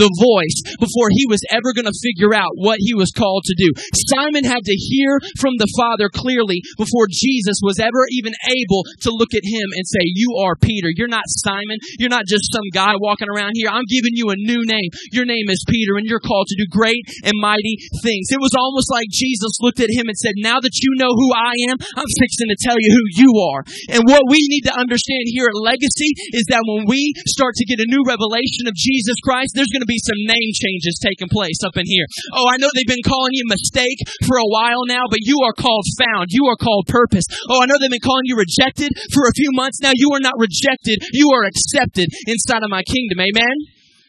the 0.00 0.10
voice 0.20 0.58
before 0.80 1.12
he 1.12 1.28
was 1.28 1.42
ever 1.52 1.76
going 1.76 1.88
to 1.88 2.02
figure 2.04 2.32
out 2.32 2.56
what 2.56 2.80
he 2.80 2.94
was 2.94 3.12
called 3.12 3.44
to 3.44 3.56
do. 3.56 3.68
Simon 4.08 4.44
had 4.44 4.64
to 4.64 4.76
hear 4.76 5.20
from 5.38 5.56
the 5.60 5.70
Father 5.76 6.08
clearly 6.08 6.62
before 6.76 7.06
Jesus 7.10 7.60
was 7.60 7.78
ever 7.78 8.08
even 8.10 8.32
able 8.48 8.82
to 9.04 9.10
look 9.12 9.34
at 9.34 9.44
him 9.44 9.68
and 9.76 9.84
say, 9.84 10.04
You 10.16 10.40
are 10.44 10.56
Peter. 10.56 10.88
You're 10.92 11.12
not 11.12 11.28
Simon. 11.44 11.78
You're 11.98 12.12
not 12.12 12.26
just 12.26 12.52
some 12.52 12.66
guy 12.72 12.94
walking 12.98 13.28
around 13.28 13.52
here. 13.54 13.68
I'm 13.68 13.88
giving 13.88 14.16
you 14.16 14.30
a 14.30 14.38
new 14.38 14.62
name. 14.64 14.90
Your 15.12 15.28
name 15.28 15.48
is 15.52 15.64
Peter, 15.68 15.96
and 15.96 16.06
you're 16.06 16.22
called 16.22 16.48
to 16.48 16.58
do 16.58 16.66
great 16.70 17.04
and 17.24 17.34
mighty 17.40 17.76
things. 18.00 18.30
It 18.30 18.40
was 18.40 18.54
almost 18.56 18.88
like 18.90 19.08
Jesus 19.10 19.60
looked 19.60 19.80
at 19.80 19.92
him 19.92 20.08
and 20.08 20.16
said, 20.16 20.40
Now 20.40 20.60
that 20.60 20.78
you 20.80 20.90
know 20.96 21.12
who 21.12 21.28
I 21.34 21.54
am, 21.70 21.76
I'm 21.96 22.10
fixing 22.20 22.48
to 22.50 22.58
tell 22.64 22.78
you 22.78 22.90
who 22.92 23.04
you 23.20 23.30
are. 23.52 23.60
And 23.90 24.02
what 24.08 24.24
we 24.28 24.40
need 24.48 24.64
to 24.68 24.74
understand 24.74 25.26
here 25.26 25.50
at 25.50 25.58
Legacy 25.58 26.10
is 26.32 26.46
that 26.48 26.64
when 26.64 26.86
we 26.86 27.12
start 27.26 27.54
to 27.56 27.68
get 27.68 27.82
a 27.82 27.90
new 27.90 28.02
revelation 28.06 28.66
of 28.66 28.74
Jesus 28.74 29.16
Christ, 29.22 29.33
there's 29.54 29.72
going 29.74 29.82
to 29.82 29.90
be 29.90 29.98
some 29.98 30.20
name 30.30 30.50
changes 30.54 31.02
taking 31.02 31.26
place 31.26 31.58
up 31.66 31.74
in 31.74 31.86
here. 31.86 32.06
Oh, 32.34 32.46
I 32.46 32.58
know 32.62 32.70
they've 32.70 32.86
been 32.86 33.02
calling 33.06 33.34
you 33.34 33.44
mistake 33.50 33.98
for 34.22 34.38
a 34.38 34.50
while 34.50 34.86
now, 34.86 35.10
but 35.10 35.26
you 35.26 35.42
are 35.42 35.56
called 35.56 35.86
found. 35.98 36.30
You 36.30 36.46
are 36.46 36.58
called 36.58 36.86
purpose. 36.86 37.26
Oh, 37.50 37.62
I 37.62 37.66
know 37.66 37.74
they've 37.80 37.90
been 37.90 38.04
calling 38.04 38.30
you 38.30 38.38
rejected 38.38 38.94
for 39.10 39.26
a 39.26 39.34
few 39.34 39.50
months 39.52 39.82
now. 39.82 39.92
You 39.94 40.14
are 40.14 40.22
not 40.22 40.38
rejected. 40.38 41.02
You 41.12 41.34
are 41.34 41.44
accepted 41.44 42.06
inside 42.26 42.62
of 42.62 42.70
my 42.70 42.82
kingdom. 42.86 43.18
Amen? 43.18 43.56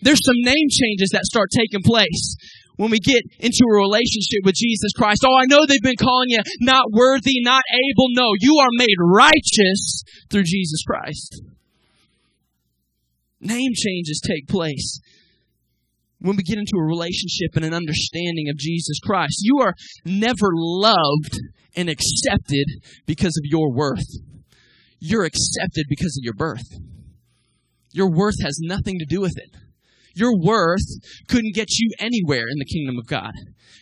There's 0.02 0.22
some 0.22 0.38
name 0.46 0.70
changes 0.70 1.10
that 1.14 1.26
start 1.26 1.50
taking 1.50 1.82
place 1.82 2.38
when 2.78 2.92
we 2.92 3.00
get 3.00 3.24
into 3.40 3.64
a 3.64 3.80
relationship 3.80 4.44
with 4.44 4.56
Jesus 4.56 4.92
Christ. 4.96 5.24
Oh, 5.26 5.36
I 5.36 5.46
know 5.48 5.66
they've 5.66 5.82
been 5.82 6.00
calling 6.00 6.30
you 6.30 6.40
not 6.62 6.92
worthy, 6.92 7.42
not 7.42 7.64
able. 7.72 8.10
No, 8.12 8.34
you 8.40 8.60
are 8.60 8.74
made 8.74 8.98
righteous 9.00 10.04
through 10.30 10.44
Jesus 10.44 10.84
Christ. 10.84 11.42
Name 13.40 13.72
changes 13.76 14.22
take 14.26 14.48
place 14.48 15.00
when 16.26 16.36
we 16.36 16.44
get 16.44 16.58
into 16.58 16.78
a 16.78 16.84
relationship 16.84 17.56
and 17.56 17.64
an 17.64 17.74
understanding 17.74 18.50
of 18.50 18.58
Jesus 18.58 19.00
Christ. 19.00 19.38
You 19.42 19.60
are 19.62 19.74
never 20.06 20.50
loved 20.52 21.40
and 21.76 21.88
accepted 21.88 22.66
because 23.06 23.38
of 23.38 23.44
your 23.46 23.72
worth. 23.72 24.10
You're 25.00 25.26
accepted 25.26 25.86
because 25.88 26.18
of 26.18 26.24
your 26.24 26.34
birth. 26.34 26.66
Your 27.92 28.10
worth 28.10 28.42
has 28.44 28.58
nothing 28.60 28.98
to 29.00 29.06
do 29.06 29.22
with 29.22 29.34
it. 29.38 29.56
Your 30.16 30.34
worth 30.40 30.88
couldn't 31.28 31.56
get 31.56 31.70
you 31.78 31.92
anywhere 32.00 32.46
in 32.50 32.58
the 32.58 32.66
kingdom 32.66 32.98
of 32.98 33.08
God. 33.08 33.32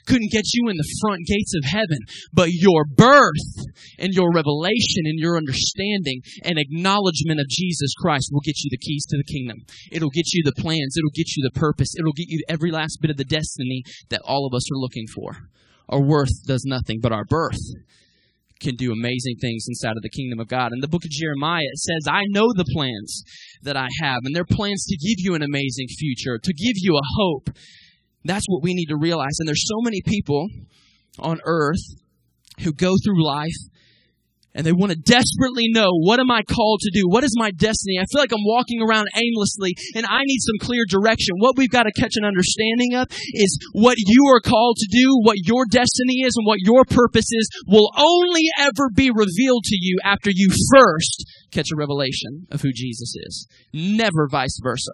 Couldn't 0.06 0.32
get 0.32 0.46
you 0.54 0.70
in 0.70 0.76
the 0.76 0.98
front 1.02 1.22
gates 1.28 1.54
of 1.56 1.70
heaven. 1.70 2.00
But 2.34 2.50
your 2.52 2.84
birth 2.86 3.66
and 4.00 4.14
your 4.14 4.32
revelation 4.34 5.06
and 5.06 5.20
your 5.20 5.38
understanding 5.38 6.22
and 6.44 6.58
acknowledgement 6.58 7.40
of 7.40 7.48
Jesus 7.48 7.94
Christ 8.02 8.30
will 8.32 8.42
get 8.44 8.60
you 8.64 8.70
the 8.72 8.78
keys 8.78 9.06
to 9.10 9.18
the 9.18 9.32
kingdom. 9.32 9.58
It'll 9.92 10.10
get 10.10 10.34
you 10.34 10.44
the 10.44 10.62
plans. 10.62 10.96
It'll 10.98 11.16
get 11.16 11.36
you 11.36 11.44
the 11.44 11.60
purpose. 11.60 11.94
It'll 11.98 12.14
get 12.14 12.30
you 12.30 12.44
every 12.50 12.72
last 12.72 13.00
bit 13.02 13.12
of 13.12 13.18
the 13.18 13.24
destiny 13.24 13.84
that 14.10 14.22
all 14.26 14.46
of 14.46 14.56
us 14.56 14.70
are 14.72 14.80
looking 14.80 15.06
for. 15.14 15.38
Our 15.90 16.02
worth 16.02 16.46
does 16.48 16.64
nothing, 16.66 17.00
but 17.02 17.12
our 17.12 17.26
birth 17.26 17.60
can 18.64 18.76
do 18.76 18.92
amazing 18.92 19.36
things 19.42 19.66
inside 19.68 19.98
of 19.98 20.02
the 20.02 20.10
kingdom 20.10 20.40
of 20.40 20.48
God. 20.48 20.72
In 20.74 20.80
the 20.80 20.88
book 20.88 21.04
of 21.04 21.12
Jeremiah, 21.12 21.64
says, 21.76 22.08
I 22.08 22.24
know 22.30 22.48
the 22.56 22.66
plans 22.74 23.24
that 23.64 23.78
I 23.78 23.88
have, 24.02 24.20
and 24.24 24.36
they're 24.36 24.46
plans 24.46 24.86
to 24.86 24.98
give 24.98 25.18
you 25.18 25.36
an 25.36 25.44
amazing 25.44 25.88
future, 26.00 26.40
to 26.40 26.54
give 26.54 26.76
you 26.78 26.96
a 26.96 27.08
hope. 27.18 27.50
That's 28.26 28.46
what 28.48 28.64
we 28.64 28.74
need 28.74 28.88
to 28.88 28.98
realize. 28.98 29.36
And 29.40 29.48
there's 29.48 29.68
so 29.68 29.82
many 29.82 30.02
people 30.06 30.48
on 31.20 31.40
earth 31.46 31.84
who 32.62 32.72
go 32.72 32.94
through 33.04 33.26
life 33.26 33.52
and 34.56 34.66
they 34.66 34.72
want 34.72 34.92
to 34.92 34.98
desperately 34.98 35.66
know 35.70 35.90
what 35.92 36.20
am 36.20 36.32
I 36.32 36.44
called 36.44 36.80
to 36.82 36.92
do? 36.94 37.08
What 37.08 37.24
is 37.24 37.36
my 37.38 37.52
destiny? 37.52 37.98
I 38.00 38.06
feel 38.12 38.22
like 38.22 38.32
I'm 38.32 38.46
walking 38.46 38.82
around 38.82 39.08
aimlessly 39.16 39.76
and 39.96 40.06
I 40.06 40.22
need 40.24 40.40
some 40.40 40.68
clear 40.68 40.84
direction. 40.88 41.36
What 41.40 41.58
we've 41.58 41.72
got 41.72 41.84
to 41.84 41.92
catch 42.00 42.14
an 42.16 42.26
understanding 42.26 42.96
of 42.96 43.08
is 43.34 43.58
what 43.74 43.98
you 43.98 44.26
are 44.30 44.42
called 44.42 44.78
to 44.78 44.88
do, 44.92 45.20
what 45.24 45.38
your 45.44 45.66
destiny 45.66 46.22
is, 46.26 46.34
and 46.38 46.46
what 46.46 46.60
your 46.60 46.86
purpose 46.86 47.28
is 47.32 47.50
will 47.68 47.92
only 47.98 48.46
ever 48.60 48.90
be 48.94 49.10
revealed 49.10 49.64
to 49.66 49.78
you 49.80 50.00
after 50.04 50.30
you 50.34 50.50
first 50.74 51.26
catch 51.52 51.68
a 51.74 51.78
revelation 51.78 52.48
of 52.52 52.62
who 52.62 52.72
Jesus 52.74 53.16
is. 53.16 53.48
Never 53.74 54.28
vice 54.30 54.60
versa. 54.62 54.92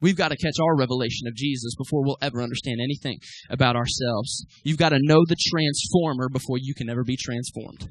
We've 0.00 0.16
got 0.16 0.28
to 0.28 0.36
catch 0.36 0.54
our 0.62 0.76
revelation 0.76 1.26
of 1.26 1.34
Jesus 1.34 1.74
before 1.76 2.04
we'll 2.04 2.18
ever 2.22 2.40
understand 2.40 2.78
anything 2.80 3.18
about 3.50 3.74
ourselves. 3.74 4.46
You've 4.62 4.78
got 4.78 4.90
to 4.90 5.00
know 5.00 5.24
the 5.26 5.36
transformer 5.50 6.28
before 6.28 6.56
you 6.58 6.72
can 6.72 6.88
ever 6.88 7.02
be 7.02 7.16
transformed. 7.16 7.90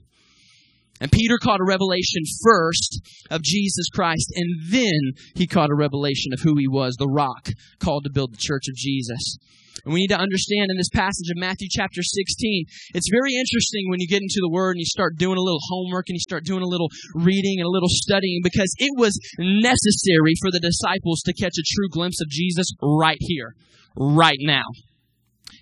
And 1.00 1.12
Peter 1.12 1.38
caught 1.42 1.60
a 1.60 1.66
revelation 1.66 2.24
first 2.44 3.02
of 3.30 3.42
Jesus 3.44 3.90
Christ, 3.94 4.32
and 4.36 4.72
then 4.72 5.14
he 5.36 5.48
caught 5.48 5.70
a 5.70 5.76
revelation 5.76 6.34
of 6.34 6.42
who 6.42 6.56
he 6.58 6.68
was, 6.68 6.96
the 6.96 7.08
rock 7.08 7.50
called 7.80 8.04
to 8.06 8.12
build 8.12 8.34
the 8.34 8.40
church 8.40 8.68
of 8.68 8.76
Jesus. 8.76 9.38
And 9.86 9.94
we 9.94 10.02
need 10.02 10.10
to 10.10 10.20
understand 10.20 10.68
in 10.70 10.78
this 10.78 10.90
passage 10.90 11.30
of 11.30 11.40
Matthew 11.40 11.68
chapter 11.72 12.02
16, 12.02 12.66
it's 12.94 13.10
very 13.10 13.36
interesting 13.36 13.90
when 13.90 14.02
you 14.02 14.08
get 14.08 14.22
into 14.22 14.42
the 14.42 14.50
Word 14.50 14.72
and 14.72 14.80
you 14.80 14.86
start 14.86 15.18
doing 15.18 15.38
a 15.38 15.42
little 15.42 15.62
homework 15.70 16.06
and 16.10 16.16
you 16.16 16.20
start 16.20 16.44
doing 16.44 16.64
a 16.64 16.68
little 16.68 16.90
reading 17.16 17.60
and 17.60 17.68
a 17.68 17.72
little 17.72 17.90
studying 17.90 18.42
because 18.44 18.74
it 18.80 18.92
was 18.98 19.18
necessary 19.40 20.34
for 20.42 20.52
the 20.52 20.60
disciples 20.60 21.22
to 21.22 21.34
catch 21.34 21.54
a 21.58 21.64
true 21.76 21.90
glimpse 21.90 22.20
of 22.22 22.28
Jesus 22.28 22.68
right 22.82 23.18
here, 23.22 23.54
right 23.96 24.40
now. 24.42 24.66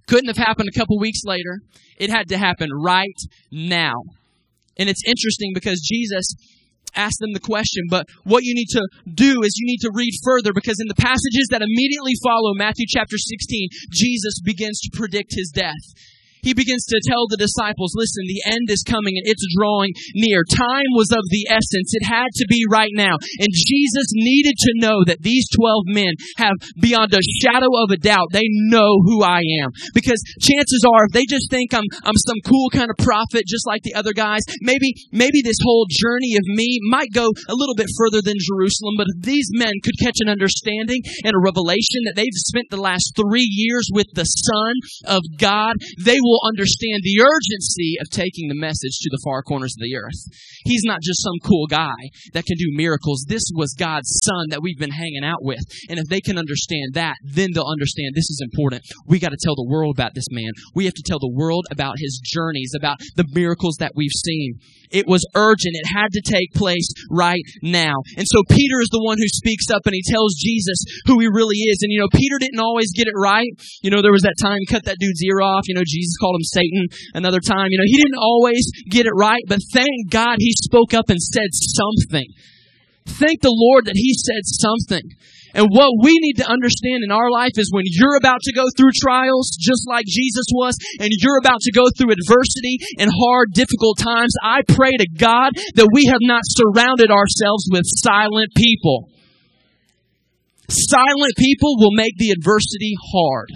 Couldn't 0.07 0.33
have 0.33 0.37
happened 0.37 0.69
a 0.73 0.79
couple 0.79 0.97
weeks 0.99 1.21
later. 1.25 1.59
It 1.97 2.09
had 2.09 2.29
to 2.29 2.37
happen 2.37 2.69
right 2.73 3.19
now. 3.51 3.93
And 4.77 4.89
it's 4.89 5.03
interesting 5.07 5.51
because 5.53 5.79
Jesus 5.81 6.35
asked 6.95 7.19
them 7.19 7.33
the 7.33 7.43
question, 7.43 7.83
but 7.89 8.07
what 8.23 8.43
you 8.43 8.55
need 8.55 8.71
to 8.71 8.87
do 9.13 9.43
is 9.43 9.57
you 9.57 9.67
need 9.67 9.83
to 9.83 9.91
read 9.93 10.13
further 10.23 10.53
because 10.53 10.79
in 10.79 10.87
the 10.87 11.01
passages 11.01 11.47
that 11.51 11.61
immediately 11.61 12.13
follow 12.23 12.53
Matthew 12.55 12.85
chapter 12.87 13.17
16, 13.17 13.69
Jesus 13.91 14.39
begins 14.43 14.79
to 14.79 14.97
predict 14.97 15.35
his 15.35 15.51
death 15.53 15.83
he 16.45 16.53
begins 16.53 16.85
to 16.85 17.01
tell 17.09 17.25
the 17.25 17.41
disciples, 17.41 17.97
listen, 17.97 18.29
the 18.29 18.45
end 18.45 18.69
is 18.69 18.85
coming 18.85 19.17
and 19.17 19.25
it's 19.25 19.41
drawing 19.57 19.89
near. 20.13 20.45
Time 20.45 20.93
was 20.93 21.09
of 21.09 21.25
the 21.33 21.49
essence. 21.49 21.97
It 21.97 22.05
had 22.05 22.29
to 22.37 22.45
be 22.45 22.61
right 22.69 22.93
now. 22.93 23.17
And 23.17 23.49
Jesus 23.49 24.13
needed 24.13 24.53
to 24.53 24.77
know 24.77 25.01
that 25.09 25.25
these 25.25 25.49
12 25.57 25.89
men 25.89 26.13
have 26.37 26.53
beyond 26.77 27.17
a 27.17 27.25
shadow 27.41 27.73
of 27.81 27.89
a 27.89 27.97
doubt, 27.97 28.29
they 28.29 28.45
know 28.69 29.01
who 29.09 29.25
I 29.25 29.41
am. 29.65 29.73
Because 29.97 30.21
chances 30.37 30.85
are, 30.85 31.09
if 31.09 31.17
they 31.17 31.25
just 31.25 31.49
think 31.49 31.73
I'm, 31.73 31.89
I'm 32.05 32.19
some 32.21 32.39
cool 32.45 32.69
kind 32.69 32.93
of 32.93 33.01
prophet, 33.01 33.49
just 33.49 33.65
like 33.65 33.81
the 33.81 33.97
other 33.97 34.13
guys, 34.13 34.45
maybe, 34.61 34.93
maybe 35.11 35.41
this 35.41 35.59
whole 35.65 35.89
journey 35.89 36.37
of 36.37 36.45
me 36.45 36.77
might 36.93 37.09
go 37.09 37.25
a 37.49 37.57
little 37.57 37.75
bit 37.75 37.89
further 37.97 38.21
than 38.21 38.37
Jerusalem. 38.37 38.93
But 39.01 39.09
if 39.17 39.25
these 39.25 39.49
men 39.57 39.73
could 39.81 39.97
catch 39.97 40.21
an 40.21 40.29
understanding 40.29 41.01
and 41.25 41.33
a 41.33 41.41
revelation 41.41 42.05
that 42.05 42.13
they've 42.15 42.45
spent 42.45 42.69
the 42.69 42.77
last 42.77 43.17
three 43.17 43.49
years 43.49 43.89
with 43.91 44.07
the 44.13 44.29
Son 44.29 44.73
of 45.09 45.21
God, 45.41 45.73
they 45.97 46.21
will 46.21 46.34
will 46.35 46.47
understand 46.51 46.99
the 47.03 47.23
urgency 47.23 47.95
of 48.03 48.11
taking 48.11 48.49
the 48.49 48.59
message 48.59 48.99
to 48.99 49.09
the 49.09 49.21
far 49.23 49.41
corners 49.41 49.75
of 49.79 49.83
the 49.83 49.95
earth. 49.95 50.19
He's 50.65 50.83
not 50.83 50.99
just 51.01 51.23
some 51.23 51.39
cool 51.43 51.67
guy 51.67 51.95
that 52.33 52.43
can 52.43 52.57
do 52.57 52.75
miracles. 52.75 53.23
This 53.27 53.43
was 53.55 53.73
God's 53.77 54.11
son 54.25 54.49
that 54.49 54.61
we've 54.61 54.79
been 54.79 54.91
hanging 54.91 55.23
out 55.23 55.39
with. 55.39 55.63
And 55.89 55.99
if 55.99 56.07
they 56.09 56.19
can 56.19 56.37
understand 56.37 56.93
that, 56.93 57.15
then 57.23 57.51
they'll 57.53 57.71
understand 57.71 58.11
this 58.11 58.29
is 58.29 58.43
important. 58.43 58.83
We 59.07 59.19
got 59.19 59.31
to 59.31 59.39
tell 59.39 59.55
the 59.55 59.69
world 59.69 59.95
about 59.95 60.11
this 60.13 60.27
man. 60.31 60.51
We 60.73 60.85
have 60.85 60.95
to 60.95 61.05
tell 61.05 61.19
the 61.19 61.31
world 61.31 61.65
about 61.71 61.95
his 61.97 62.19
journeys, 62.19 62.73
about 62.75 62.97
the 63.15 63.25
miracles 63.31 63.77
that 63.79 63.93
we've 63.95 64.11
seen. 64.11 64.59
It 64.91 65.07
was 65.07 65.25
urgent. 65.35 65.75
It 65.75 65.87
had 65.87 66.11
to 66.13 66.21
take 66.21 66.53
place 66.53 66.87
right 67.09 67.43
now. 67.61 67.95
And 68.17 68.27
so 68.27 68.43
Peter 68.49 68.79
is 68.81 68.89
the 68.91 69.03
one 69.03 69.17
who 69.17 69.27
speaks 69.27 69.69
up 69.71 69.85
and 69.85 69.95
he 69.95 70.03
tells 70.11 70.35
Jesus 70.35 70.83
who 71.05 71.19
he 71.19 71.27
really 71.27 71.57
is. 71.57 71.79
And 71.81 71.91
you 71.91 71.99
know, 71.99 72.11
Peter 72.13 72.37
didn't 72.39 72.59
always 72.59 72.91
get 72.95 73.07
it 73.07 73.17
right. 73.17 73.49
You 73.81 73.89
know, 73.89 74.01
there 74.01 74.11
was 74.11 74.23
that 74.23 74.39
time 74.41 74.59
cut 74.69 74.85
that 74.85 74.99
dude's 74.99 75.23
ear 75.23 75.41
off. 75.41 75.67
You 75.67 75.75
know, 75.75 75.85
Jesus 75.85 76.15
called 76.25 76.41
him 76.41 76.49
Satan 76.49 76.89
another 77.13 77.37
time. 77.37 77.69
You 77.69 77.77
know, 77.77 77.85
he 77.85 78.01
didn't 78.01 78.17
always 78.17 78.65
get 78.89 79.05
it 79.05 79.13
right, 79.13 79.45
but 79.45 79.61
thank 79.69 80.09
God 80.09 80.41
he 80.41 80.53
spoke 80.65 80.97
up 80.97 81.13
and 81.13 81.21
said 81.21 81.53
something. 81.53 82.25
Thank 83.05 83.45
the 83.45 83.53
Lord 83.53 83.85
that 83.85 83.93
he 83.93 84.17
said 84.17 84.41
something. 84.41 85.05
And 85.53 85.71
what 85.71 85.93
we 86.03 86.11
need 86.19 86.43
to 86.43 86.51
understand 86.51 87.07
in 87.07 87.15
our 87.15 87.31
life 87.31 87.55
is 87.55 87.71
when 87.71 87.87
you're 87.87 88.19
about 88.19 88.43
to 88.43 88.51
go 88.51 88.65
through 88.75 88.91
trials, 88.99 89.55
just 89.55 89.87
like 89.87 90.03
Jesus 90.03 90.51
was, 90.51 90.75
and 90.99 91.07
you're 91.09 91.39
about 91.39 91.61
to 91.61 91.71
go 91.71 91.85
through 91.95 92.11
adversity 92.11 92.75
and 92.99 93.07
hard, 93.07 93.53
difficult 93.53 93.97
times, 93.97 94.35
I 94.43 94.67
pray 94.67 94.91
to 94.91 95.07
God 95.15 95.55
that 95.79 95.87
we 95.93 96.11
have 96.11 96.19
not 96.27 96.43
surrounded 96.43 97.07
ourselves 97.07 97.69
with 97.71 97.87
silent 97.87 98.51
people. 98.57 99.07
Silent 100.67 101.37
people 101.37 101.77
will 101.79 101.95
make 101.95 102.17
the 102.17 102.31
adversity 102.31 102.91
hard. 103.13 103.47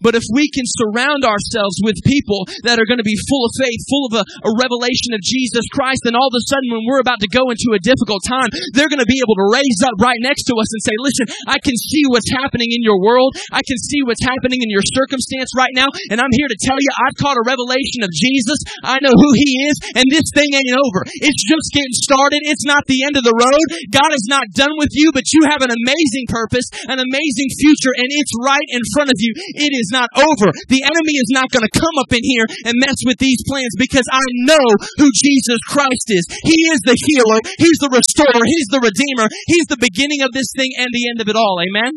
But 0.00 0.14
if 0.14 0.24
we 0.32 0.48
can 0.52 0.64
surround 0.68 1.24
ourselves 1.24 1.80
with 1.80 1.96
people 2.04 2.44
that 2.68 2.76
are 2.76 2.88
going 2.88 3.00
to 3.00 3.06
be 3.06 3.16
full 3.28 3.44
of 3.48 3.52
faith, 3.56 3.80
full 3.88 4.04
of 4.12 4.14
a, 4.20 4.24
a, 4.44 4.52
revelation 4.56 5.12
of 5.16 5.20
Jesus 5.24 5.64
Christ, 5.72 6.04
then 6.04 6.16
all 6.16 6.28
of 6.28 6.36
a 6.36 6.44
sudden 6.48 6.68
when 6.72 6.84
we're 6.84 7.04
about 7.04 7.20
to 7.24 7.30
go 7.30 7.48
into 7.52 7.76
a 7.76 7.80
difficult 7.80 8.24
time, 8.24 8.48
they're 8.72 8.92
going 8.92 9.02
to 9.04 9.08
be 9.08 9.20
able 9.20 9.36
to 9.36 9.46
raise 9.52 9.80
up 9.84 9.96
right 10.00 10.20
next 10.20 10.48
to 10.48 10.54
us 10.56 10.68
and 10.72 10.80
say, 10.84 10.96
listen, 11.00 11.26
I 11.48 11.60
can 11.60 11.76
see 11.76 12.04
what's 12.08 12.28
happening 12.32 12.72
in 12.72 12.84
your 12.84 13.00
world. 13.00 13.36
I 13.52 13.60
can 13.64 13.76
see 13.76 14.00
what's 14.04 14.24
happening 14.24 14.60
in 14.64 14.72
your 14.72 14.84
circumstance 14.84 15.52
right 15.56 15.72
now. 15.76 15.88
And 16.12 16.20
I'm 16.20 16.32
here 16.32 16.48
to 16.48 16.60
tell 16.64 16.80
you, 16.80 16.90
I've 17.04 17.16
caught 17.20 17.40
a 17.40 17.44
revelation 17.44 18.04
of 18.04 18.12
Jesus. 18.12 18.58
I 18.84 19.00
know 19.00 19.12
who 19.12 19.30
he 19.36 19.50
is 19.68 19.76
and 19.96 20.06
this 20.12 20.28
thing 20.32 20.52
ain't 20.52 20.76
over. 20.76 21.04
It's 21.24 21.44
just 21.44 21.72
getting 21.72 21.96
started. 22.04 22.40
It's 22.48 22.64
not 22.68 22.84
the 22.88 23.04
end 23.04 23.16
of 23.16 23.24
the 23.24 23.36
road. 23.36 23.66
God 23.92 24.12
is 24.12 24.26
not 24.28 24.52
done 24.52 24.72
with 24.76 24.92
you, 24.92 25.12
but 25.12 25.28
you 25.32 25.48
have 25.48 25.62
an 25.62 25.72
amazing 25.72 26.26
purpose, 26.28 26.68
an 26.88 27.00
amazing 27.00 27.50
future, 27.60 27.92
and 27.96 28.08
it's 28.12 28.32
right 28.42 28.68
in 28.72 28.82
front 28.94 29.10
of 29.12 29.18
you. 29.18 29.32
It 29.56 29.72
is 29.72 29.85
is 29.86 29.94
not 29.94 30.10
over. 30.18 30.50
The 30.66 30.82
enemy 30.82 31.14
is 31.22 31.30
not 31.30 31.54
going 31.54 31.62
to 31.62 31.78
come 31.78 31.96
up 32.02 32.10
in 32.10 32.26
here 32.26 32.46
and 32.66 32.82
mess 32.82 32.98
with 33.06 33.22
these 33.22 33.38
plans 33.46 33.78
because 33.78 34.06
I 34.10 34.26
know 34.50 34.66
who 34.98 35.08
Jesus 35.14 35.62
Christ 35.70 36.10
is. 36.10 36.26
He 36.42 36.58
is 36.74 36.80
the 36.82 36.98
healer. 36.98 37.38
He's 37.62 37.78
the 37.78 37.94
restorer. 37.94 38.42
He's 38.42 38.70
the 38.74 38.82
redeemer. 38.82 39.30
He's 39.46 39.70
the 39.70 39.78
beginning 39.78 40.26
of 40.26 40.34
this 40.34 40.50
thing 40.58 40.74
and 40.74 40.90
the 40.90 41.06
end 41.14 41.22
of 41.22 41.30
it 41.30 41.38
all. 41.38 41.62
Amen. 41.62 41.94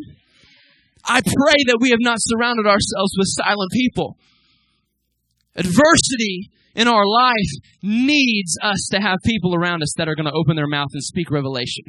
I 1.06 1.22
pray 1.26 1.60
that 1.68 1.82
we 1.82 1.90
have 1.90 2.04
not 2.04 2.22
surrounded 2.22 2.70
ourselves 2.70 3.18
with 3.18 3.34
silent 3.34 3.72
people. 3.74 4.18
Adversity 5.56 6.52
in 6.76 6.88
our 6.88 7.06
life 7.06 7.52
needs 7.82 8.58
us 8.62 8.88
to 8.92 9.02
have 9.02 9.18
people 9.26 9.56
around 9.56 9.82
us 9.82 9.94
that 9.98 10.08
are 10.08 10.16
going 10.16 10.30
to 10.30 10.38
open 10.38 10.56
their 10.56 10.68
mouth 10.68 10.90
and 10.94 11.04
speak 11.04 11.32
revelation 11.32 11.84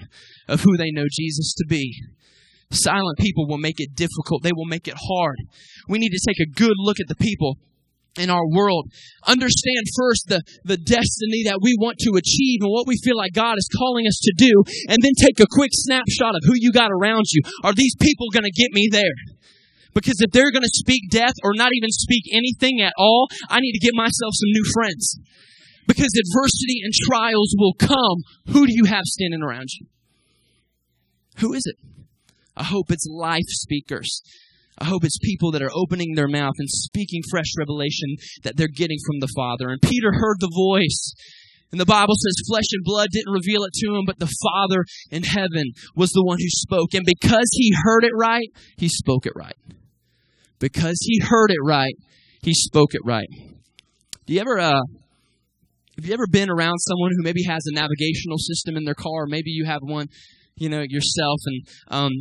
of 0.48 0.62
who 0.62 0.76
they 0.76 0.90
know 0.90 1.04
Jesus 1.10 1.54
to 1.58 1.66
be. 1.68 1.94
Silent 2.72 3.18
people 3.18 3.48
will 3.48 3.58
make 3.58 3.78
it 3.78 3.94
difficult. 3.94 4.42
They 4.42 4.54
will 4.54 4.66
make 4.66 4.86
it 4.86 4.94
hard. 4.96 5.36
We 5.88 5.98
need 5.98 6.10
to 6.10 6.24
take 6.26 6.38
a 6.38 6.54
good 6.54 6.76
look 6.78 7.00
at 7.00 7.08
the 7.08 7.16
people 7.16 7.58
in 8.18 8.30
our 8.30 8.46
world. 8.46 8.90
Understand 9.26 9.86
first 9.98 10.26
the, 10.26 10.42
the 10.64 10.76
destiny 10.76 11.46
that 11.46 11.58
we 11.62 11.74
want 11.78 11.98
to 11.98 12.18
achieve 12.18 12.58
and 12.62 12.70
what 12.70 12.86
we 12.86 12.98
feel 13.02 13.16
like 13.16 13.32
God 13.32 13.54
is 13.58 13.68
calling 13.76 14.06
us 14.06 14.18
to 14.22 14.34
do, 14.36 14.52
and 14.88 14.98
then 15.02 15.12
take 15.18 15.38
a 15.40 15.50
quick 15.50 15.70
snapshot 15.72 16.34
of 16.34 16.42
who 16.44 16.54
you 16.54 16.72
got 16.72 16.90
around 16.90 17.26
you. 17.30 17.42
Are 17.62 17.74
these 17.74 17.94
people 18.00 18.30
going 18.30 18.46
to 18.46 18.54
get 18.54 18.70
me 18.72 18.88
there? 18.90 19.18
Because 19.94 20.20
if 20.20 20.30
they're 20.30 20.52
going 20.52 20.66
to 20.66 20.78
speak 20.78 21.10
death 21.10 21.34
or 21.42 21.54
not 21.54 21.70
even 21.74 21.90
speak 21.90 22.24
anything 22.32 22.80
at 22.80 22.94
all, 22.96 23.28
I 23.48 23.58
need 23.58 23.72
to 23.72 23.84
get 23.84 23.94
myself 23.94 24.34
some 24.34 24.54
new 24.54 24.64
friends. 24.72 25.18
Because 25.86 26.14
adversity 26.14 26.82
and 26.84 26.94
trials 27.10 27.54
will 27.58 27.74
come. 27.74 28.22
Who 28.54 28.66
do 28.66 28.72
you 28.72 28.84
have 28.84 29.02
standing 29.04 29.42
around 29.42 29.70
you? 29.80 29.86
Who 31.38 31.52
is 31.52 31.66
it? 31.66 31.76
I 32.56 32.64
hope 32.64 32.90
it's 32.90 33.06
life 33.06 33.48
speakers. 33.48 34.22
I 34.78 34.86
hope 34.86 35.04
it's 35.04 35.18
people 35.18 35.50
that 35.52 35.62
are 35.62 35.72
opening 35.74 36.14
their 36.14 36.28
mouth 36.28 36.54
and 36.58 36.68
speaking 36.68 37.20
fresh 37.30 37.52
revelation 37.58 38.16
that 38.44 38.56
they're 38.56 38.68
getting 38.68 38.98
from 39.06 39.20
the 39.20 39.32
Father. 39.36 39.68
And 39.68 39.82
Peter 39.82 40.12
heard 40.12 40.36
the 40.40 40.50
voice. 40.54 41.12
And 41.70 41.80
the 41.80 41.86
Bible 41.86 42.14
says 42.14 42.48
flesh 42.48 42.64
and 42.72 42.82
blood 42.82 43.08
didn't 43.12 43.32
reveal 43.32 43.62
it 43.64 43.72
to 43.74 43.94
him, 43.94 44.04
but 44.06 44.18
the 44.18 44.32
Father 44.42 44.84
in 45.10 45.22
heaven 45.22 45.72
was 45.94 46.10
the 46.10 46.24
one 46.24 46.38
who 46.40 46.48
spoke. 46.48 46.94
And 46.94 47.04
because 47.04 47.48
he 47.52 47.72
heard 47.84 48.04
it 48.04 48.12
right, 48.18 48.48
he 48.76 48.88
spoke 48.88 49.26
it 49.26 49.34
right. 49.36 49.56
Because 50.58 50.98
he 51.02 51.20
heard 51.24 51.50
it 51.50 51.62
right, 51.64 51.94
he 52.42 52.54
spoke 52.54 52.94
it 52.94 53.02
right. 53.04 53.28
Do 54.26 54.34
you 54.34 54.40
ever, 54.40 54.58
uh, 54.58 54.80
have 55.96 56.04
you 56.04 56.12
ever 56.12 56.26
been 56.30 56.50
around 56.50 56.78
someone 56.78 57.10
who 57.16 57.22
maybe 57.22 57.44
has 57.44 57.64
a 57.66 57.74
navigational 57.74 58.38
system 58.38 58.76
in 58.76 58.84
their 58.84 58.94
car? 58.94 59.26
Maybe 59.26 59.50
you 59.50 59.64
have 59.66 59.80
one, 59.82 60.08
you 60.56 60.68
know, 60.68 60.82
yourself, 60.86 61.40
and 61.46 61.62
um, 61.88 62.12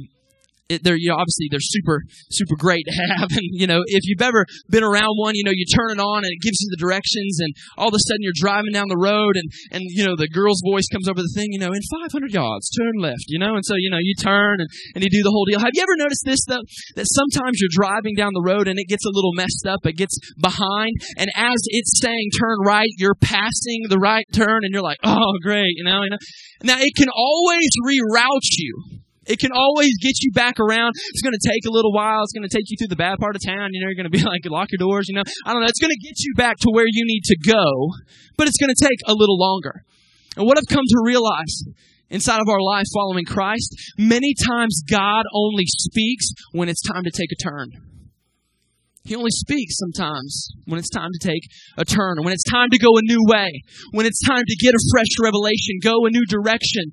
it, 0.69 0.83
they're 0.83 0.97
you 0.97 1.09
know 1.09 1.17
obviously 1.17 1.47
they're 1.49 1.63
super 1.63 2.01
super 2.29 2.55
great 2.55 2.85
to 2.85 2.93
have. 2.93 3.29
And 3.39 3.55
you 3.55 3.67
know 3.67 3.79
if 3.85 4.03
you've 4.03 4.21
ever 4.21 4.45
been 4.69 4.83
around 4.83 5.15
one 5.15 5.33
you 5.35 5.43
know 5.43 5.53
you 5.53 5.63
turn 5.71 5.91
it 5.91 6.01
on 6.01 6.25
and 6.25 6.31
it 6.31 6.41
gives 6.41 6.59
you 6.59 6.67
the 6.71 6.81
directions 6.81 7.39
and 7.39 7.53
all 7.77 7.87
of 7.87 7.93
a 7.93 8.01
sudden 8.03 8.19
you're 8.19 8.35
driving 8.35 8.73
down 8.73 8.89
the 8.89 8.99
road 8.99 9.37
and 9.37 9.47
and 9.71 9.83
you 9.87 10.03
know 10.03 10.15
the 10.17 10.27
girl's 10.27 10.59
voice 10.65 10.87
comes 10.91 11.07
over 11.07 11.21
the 11.21 11.31
thing 11.35 11.53
you 11.53 11.59
know 11.59 11.71
in 11.71 11.79
500 12.09 12.31
yards 12.31 12.69
turn 12.75 12.99
left 12.99 13.29
you 13.29 13.39
know? 13.39 13.55
And 13.55 13.63
so 13.63 13.75
you 13.77 13.89
know 13.89 14.01
you 14.01 14.13
turn 14.15 14.59
and, 14.59 14.67
and 14.95 15.03
you 15.03 15.09
do 15.09 15.23
the 15.23 15.31
whole 15.31 15.45
deal. 15.45 15.59
Have 15.59 15.71
you 15.73 15.81
ever 15.81 15.95
noticed 15.95 16.25
this 16.25 16.43
though? 16.47 16.65
That 16.95 17.05
sometimes 17.07 17.61
you're 17.61 17.71
driving 17.71 18.15
down 18.15 18.33
the 18.33 18.43
road 18.43 18.67
and 18.67 18.79
it 18.79 18.89
gets 18.89 19.05
a 19.05 19.13
little 19.13 19.33
messed 19.33 19.65
up 19.67 19.85
it 19.85 19.95
gets 19.95 20.17
behind 20.41 20.93
and 21.17 21.29
as 21.35 21.59
it's 21.67 21.99
saying 22.01 22.29
turn 22.39 22.57
right 22.65 22.89
you're 22.97 23.15
passing 23.15 23.85
the 23.87 23.99
right 23.99 24.25
turn 24.33 24.61
and 24.63 24.73
you're 24.73 24.83
like 24.83 24.99
oh 25.03 25.33
great 25.43 25.73
you 25.75 25.83
know, 25.83 26.03
you 26.03 26.09
know? 26.09 26.17
now 26.63 26.77
it 26.79 26.93
can 26.95 27.09
always 27.09 27.69
reroute 27.85 28.49
you 28.57 28.99
it 29.29 29.37
can 29.37 29.51
always 29.53 29.93
get 30.01 30.17
you 30.21 30.31
back 30.33 30.59
around. 30.59 30.93
It's 31.13 31.21
going 31.21 31.37
to 31.37 31.47
take 31.47 31.63
a 31.69 31.71
little 31.71 31.93
while. 31.93 32.23
It's 32.23 32.33
going 32.33 32.47
to 32.47 32.53
take 32.53 32.65
you 32.67 32.77
through 32.81 32.89
the 32.89 32.99
bad 32.99 33.19
part 33.19 33.35
of 33.37 33.45
town. 33.45 33.69
You 33.71 33.79
know, 33.79 33.87
you're 33.87 33.95
going 33.95 34.09
to 34.09 34.17
be 34.17 34.23
like, 34.25 34.41
lock 34.49 34.73
your 34.73 34.81
doors, 34.81 35.05
you 35.07 35.13
know. 35.13 35.23
I 35.45 35.53
don't 35.53 35.61
know. 35.61 35.69
It's 35.69 35.79
going 35.79 35.93
to 35.93 36.01
get 36.01 36.17
you 36.17 36.33
back 36.35 36.57
to 36.65 36.69
where 36.73 36.89
you 36.89 37.05
need 37.05 37.23
to 37.29 37.37
go, 37.45 37.93
but 38.37 38.47
it's 38.47 38.57
going 38.57 38.73
to 38.73 38.81
take 38.81 38.99
a 39.05 39.13
little 39.13 39.37
longer. 39.37 39.85
And 40.35 40.45
what 40.45 40.57
I've 40.57 40.67
come 40.67 40.83
to 40.83 41.01
realize 41.05 41.61
inside 42.09 42.41
of 42.41 42.49
our 42.49 42.61
life 42.61 42.85
following 42.93 43.25
Christ, 43.25 43.75
many 43.97 44.33
times 44.33 44.81
God 44.89 45.23
only 45.31 45.65
speaks 45.67 46.33
when 46.51 46.67
it's 46.67 46.81
time 46.81 47.03
to 47.03 47.11
take 47.11 47.29
a 47.31 47.43
turn. 47.43 47.69
He 49.05 49.15
only 49.15 49.31
speaks 49.31 49.77
sometimes 49.77 50.49
when 50.65 50.79
it's 50.79 50.89
time 50.89 51.09
to 51.13 51.27
take 51.27 51.41
a 51.77 51.85
turn, 51.85 52.17
when 52.23 52.33
it's 52.33 52.43
time 52.43 52.69
to 52.71 52.77
go 52.77 52.97
a 52.97 53.01
new 53.01 53.23
way, 53.27 53.61
when 53.91 54.05
it's 54.05 54.21
time 54.25 54.43
to 54.45 54.55
get 54.59 54.73
a 54.73 54.81
fresh 54.91 55.13
revelation, 55.21 55.79
go 55.81 56.05
a 56.05 56.09
new 56.09 56.25
direction. 56.25 56.91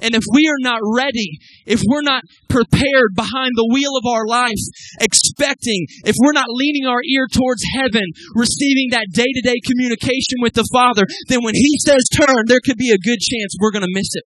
And 0.00 0.14
if 0.14 0.24
we 0.32 0.46
are 0.48 0.62
not 0.62 0.80
ready, 0.82 1.38
if 1.66 1.82
we're 1.86 2.04
not 2.04 2.22
prepared 2.48 3.14
behind 3.14 3.52
the 3.54 3.70
wheel 3.70 3.96
of 3.96 4.06
our 4.06 4.26
life, 4.26 4.60
expecting, 5.00 5.86
if 6.04 6.16
we're 6.18 6.36
not 6.36 6.50
leaning 6.50 6.86
our 6.86 7.02
ear 7.02 7.26
towards 7.30 7.62
heaven, 7.76 8.04
receiving 8.34 8.90
that 8.90 9.10
day 9.12 9.28
to 9.28 9.42
day 9.42 9.58
communication 9.64 10.42
with 10.42 10.54
the 10.54 10.68
Father, 10.72 11.04
then 11.28 11.42
when 11.42 11.54
He 11.54 11.78
says 11.84 12.02
turn, 12.10 12.46
there 12.46 12.62
could 12.64 12.78
be 12.78 12.90
a 12.90 12.98
good 12.98 13.20
chance 13.20 13.56
we're 13.60 13.74
going 13.74 13.86
to 13.86 13.94
miss 13.94 14.10
it. 14.14 14.24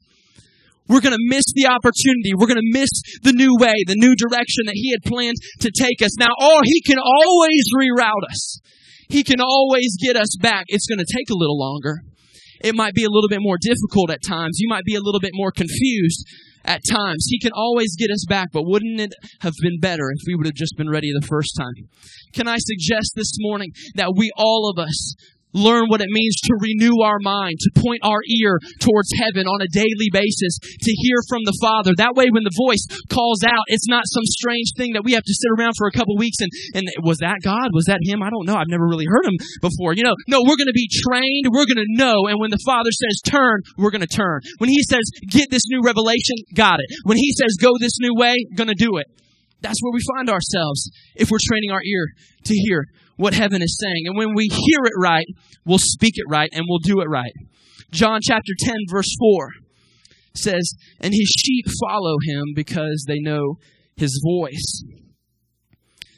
We're 0.88 1.04
going 1.04 1.16
to 1.16 1.28
miss 1.28 1.44
the 1.52 1.68
opportunity. 1.68 2.32
We're 2.32 2.48
going 2.48 2.64
to 2.64 2.72
miss 2.72 2.88
the 3.20 3.36
new 3.36 3.52
way, 3.60 3.76
the 3.84 4.00
new 4.00 4.16
direction 4.16 4.64
that 4.66 4.76
He 4.80 4.90
had 4.90 5.04
planned 5.04 5.36
to 5.60 5.70
take 5.70 6.00
us. 6.00 6.16
Now, 6.18 6.32
oh, 6.40 6.60
He 6.64 6.80
can 6.80 6.98
always 6.98 7.68
reroute 7.76 8.24
us. 8.30 8.60
He 9.08 9.22
can 9.22 9.40
always 9.40 9.96
get 10.00 10.16
us 10.16 10.36
back. 10.40 10.64
It's 10.68 10.86
going 10.86 11.00
to 11.00 11.08
take 11.08 11.28
a 11.28 11.36
little 11.36 11.58
longer 11.58 12.07
it 12.60 12.74
might 12.74 12.94
be 12.94 13.04
a 13.04 13.10
little 13.10 13.28
bit 13.28 13.40
more 13.40 13.56
difficult 13.60 14.10
at 14.10 14.22
times. 14.26 14.58
You 14.58 14.68
might 14.68 14.84
be 14.84 14.94
a 14.94 15.00
little 15.00 15.20
bit 15.20 15.32
more 15.34 15.52
confused 15.52 16.26
at 16.64 16.82
times. 16.88 17.26
He 17.28 17.38
can 17.38 17.52
always 17.54 17.96
get 17.96 18.10
us 18.10 18.24
back, 18.28 18.48
but 18.52 18.62
wouldn't 18.64 19.00
it 19.00 19.14
have 19.40 19.54
been 19.62 19.80
better 19.80 20.10
if 20.10 20.20
we 20.26 20.34
would 20.34 20.46
have 20.46 20.54
just 20.54 20.76
been 20.76 20.90
ready 20.90 21.08
the 21.12 21.26
first 21.26 21.52
time? 21.58 21.88
Can 22.34 22.48
I 22.48 22.58
suggest 22.58 23.12
this 23.16 23.32
morning 23.38 23.70
that 23.94 24.14
we 24.16 24.30
all 24.36 24.70
of 24.70 24.78
us 24.78 25.14
learn 25.52 25.88
what 25.88 26.00
it 26.00 26.10
means 26.10 26.36
to 26.44 26.52
renew 26.60 27.00
our 27.02 27.18
mind, 27.20 27.58
to 27.60 27.80
point 27.80 28.00
our 28.02 28.20
ear 28.28 28.58
towards 28.80 29.08
heaven 29.18 29.46
on 29.46 29.60
a 29.62 29.70
daily 29.70 30.10
basis, 30.12 30.58
to 30.58 30.92
hear 31.04 31.18
from 31.28 31.44
the 31.44 31.56
Father. 31.60 31.92
That 31.96 32.14
way, 32.14 32.28
when 32.30 32.44
the 32.44 32.54
voice 32.54 32.84
calls 33.08 33.42
out, 33.44 33.64
it's 33.68 33.88
not 33.88 34.04
some 34.06 34.24
strange 34.24 34.72
thing 34.76 34.92
that 34.94 35.04
we 35.04 35.12
have 35.12 35.24
to 35.24 35.34
sit 35.34 35.50
around 35.56 35.74
for 35.76 35.88
a 35.88 35.94
couple 35.94 36.16
weeks 36.16 36.38
and, 36.40 36.50
and 36.74 36.84
was 37.02 37.18
that 37.18 37.40
God? 37.42 37.70
Was 37.72 37.86
that 37.86 38.00
Him? 38.04 38.22
I 38.22 38.30
don't 38.30 38.46
know. 38.46 38.56
I've 38.56 38.72
never 38.72 38.86
really 38.86 39.06
heard 39.08 39.26
Him 39.26 39.36
before. 39.60 39.94
You 39.94 40.04
know, 40.04 40.16
no, 40.28 40.40
we're 40.40 40.58
going 40.58 40.72
to 40.72 40.76
be 40.76 40.88
trained. 40.88 41.48
We're 41.50 41.68
going 41.68 41.84
to 41.84 41.92
know. 41.96 42.28
And 42.28 42.40
when 42.40 42.50
the 42.50 42.62
Father 42.64 42.90
says 42.92 43.20
turn, 43.24 43.62
we're 43.76 43.92
going 43.92 44.06
to 44.06 44.10
turn. 44.10 44.40
When 44.58 44.68
He 44.68 44.82
says 44.82 45.04
get 45.28 45.50
this 45.50 45.66
new 45.68 45.80
revelation, 45.84 46.36
got 46.54 46.80
it. 46.80 46.88
When 47.04 47.16
He 47.16 47.32
says 47.32 47.56
go 47.60 47.72
this 47.80 47.98
new 47.98 48.14
way, 48.14 48.36
going 48.56 48.68
to 48.68 48.78
do 48.78 48.98
it. 48.98 49.06
That's 49.60 49.78
where 49.80 49.92
we 49.92 50.00
find 50.16 50.30
ourselves 50.30 50.90
if 51.16 51.30
we're 51.30 51.38
training 51.48 51.70
our 51.70 51.82
ear 51.82 52.06
to 52.44 52.54
hear 52.54 52.84
what 53.16 53.34
heaven 53.34 53.62
is 53.62 53.78
saying. 53.80 54.04
And 54.06 54.16
when 54.16 54.34
we 54.34 54.48
hear 54.48 54.84
it 54.84 54.92
right, 55.00 55.26
we'll 55.64 55.78
speak 55.78 56.14
it 56.16 56.26
right 56.28 56.48
and 56.52 56.64
we'll 56.68 56.78
do 56.78 57.00
it 57.00 57.08
right. 57.08 57.32
John 57.90 58.20
chapter 58.22 58.52
10, 58.60 58.74
verse 58.90 59.14
4 59.18 59.48
says, 60.34 60.72
And 61.00 61.12
his 61.12 61.28
sheep 61.36 61.66
follow 61.88 62.16
him 62.24 62.52
because 62.54 63.04
they 63.08 63.18
know 63.18 63.56
his 63.96 64.22
voice. 64.24 64.84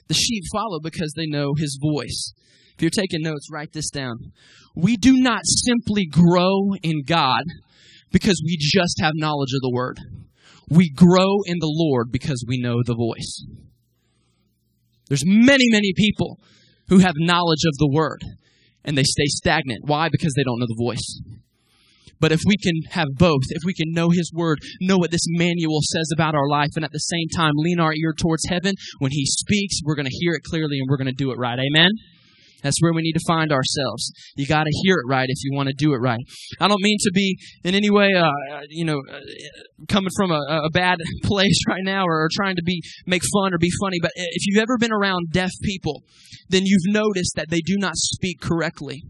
The 0.09 0.15
sheep 0.15 0.43
follow 0.53 0.81
because 0.83 1.15
they 1.17 1.27
know 1.27 1.55
his 1.57 1.79
voice. 1.81 2.33
If 2.75 2.83
you're 2.83 2.91
taking 2.91 3.23
notes, 3.23 3.49
write 3.53 3.73
this 3.73 3.91
down. 3.91 4.33
We 4.75 4.97
do 4.97 5.19
not 5.19 5.43
simply 5.45 6.07
grow 6.07 6.75
in 6.83 7.05
God 7.07 7.45
because 8.11 8.43
we 8.45 8.57
just 8.59 9.01
have 9.01 9.13
knowledge 9.15 9.53
of 9.55 9.61
the 9.63 9.73
word. 9.73 9.99
We 10.71 10.91
grow 10.91 11.43
in 11.47 11.59
the 11.59 11.69
Lord 11.69 12.13
because 12.13 12.45
we 12.47 12.61
know 12.61 12.79
the 12.85 12.95
voice. 12.95 13.45
There's 15.09 15.25
many, 15.27 15.65
many 15.71 15.93
people 15.97 16.39
who 16.89 16.99
have 16.99 17.15
knowledge 17.19 17.65
of 17.67 17.77
the 17.79 17.91
word 17.93 18.23
and 18.85 18.97
they 18.97 19.03
stay 19.03 19.27
stagnant. 19.27 19.85
Why? 19.85 20.09
Because 20.11 20.33
they 20.35 20.45
don't 20.45 20.61
know 20.61 20.67
the 20.69 20.83
voice. 20.83 21.21
But 22.21 22.33
if 22.33 22.41
we 22.47 22.57
can 22.59 22.83
have 22.91 23.09
both, 23.17 23.43
if 23.49 23.63
we 23.65 23.73
can 23.73 23.93
know 23.93 24.11
His 24.11 24.31
Word, 24.35 24.59
know 24.81 24.99
what 24.99 25.11
this 25.11 25.25
manual 25.29 25.81
says 25.83 26.11
about 26.15 26.35
our 26.35 26.49
life, 26.49 26.69
and 26.77 26.85
at 26.85 26.93
the 26.93 26.99
same 26.99 27.29
time 27.35 27.53
lean 27.57 27.81
our 27.81 27.95
ear 27.95 28.13
towards 28.13 28.43
heaven, 28.47 28.75
when 28.99 29.11
He 29.11 29.25
speaks, 29.25 29.81
we're 29.85 29.95
going 29.95 30.07
to 30.07 30.19
hear 30.21 30.35
it 30.35 30.43
clearly 30.45 30.79
and 30.79 30.87
we're 30.89 30.99
going 30.99 31.07
to 31.07 31.13
do 31.13 31.33
it 31.33 31.39
right. 31.39 31.59
Amen? 31.59 31.91
That's 32.63 32.81
where 32.81 32.93
we 32.93 33.03
need 33.03 33.13
to 33.13 33.25
find 33.27 33.53
ourselves. 33.53 34.13
You 34.37 34.47
got 34.47 34.65
to 34.65 34.71
hear 34.85 34.95
it 34.97 35.09
right 35.09 35.27
if 35.29 35.39
you 35.45 35.55
want 35.55 35.69
to 35.69 35.75
do 35.77 35.93
it 35.93 35.99
right. 35.99 36.21
I 36.61 36.69
don't 36.69 36.83
mean 36.83 36.99
to 37.01 37.11
be 37.15 37.37
in 37.65 37.75
any 37.75 37.91
way, 37.91 38.13
uh, 38.15 38.61
you 38.69 38.85
know, 38.85 39.01
uh, 39.11 39.21
coming 39.89 40.11
from 40.17 40.31
a, 40.31 40.41
a, 40.65 40.71
bad 40.71 40.99
place 41.25 41.61
right 41.69 41.83
now 41.83 42.05
or, 42.05 42.25
or 42.25 42.29
trying 42.33 42.57
to 42.57 42.63
be 42.63 42.83
make 43.07 43.23
fun 43.33 43.55
or 43.55 43.59
be 43.59 43.71
funny. 43.81 43.99
But 44.01 44.13
if 44.15 44.47
you've 44.47 44.63
ever 44.63 44.77
been 44.79 44.93
around 44.93 45.29
deaf 45.33 45.51
people, 45.63 46.03
then 46.49 46.63
you've 46.65 46.93
noticed 46.93 47.35
that 47.37 47.51
they 47.51 47.61
do 47.61 47.77
not 47.79 47.97
speak 47.97 48.41
correctly 48.41 49.03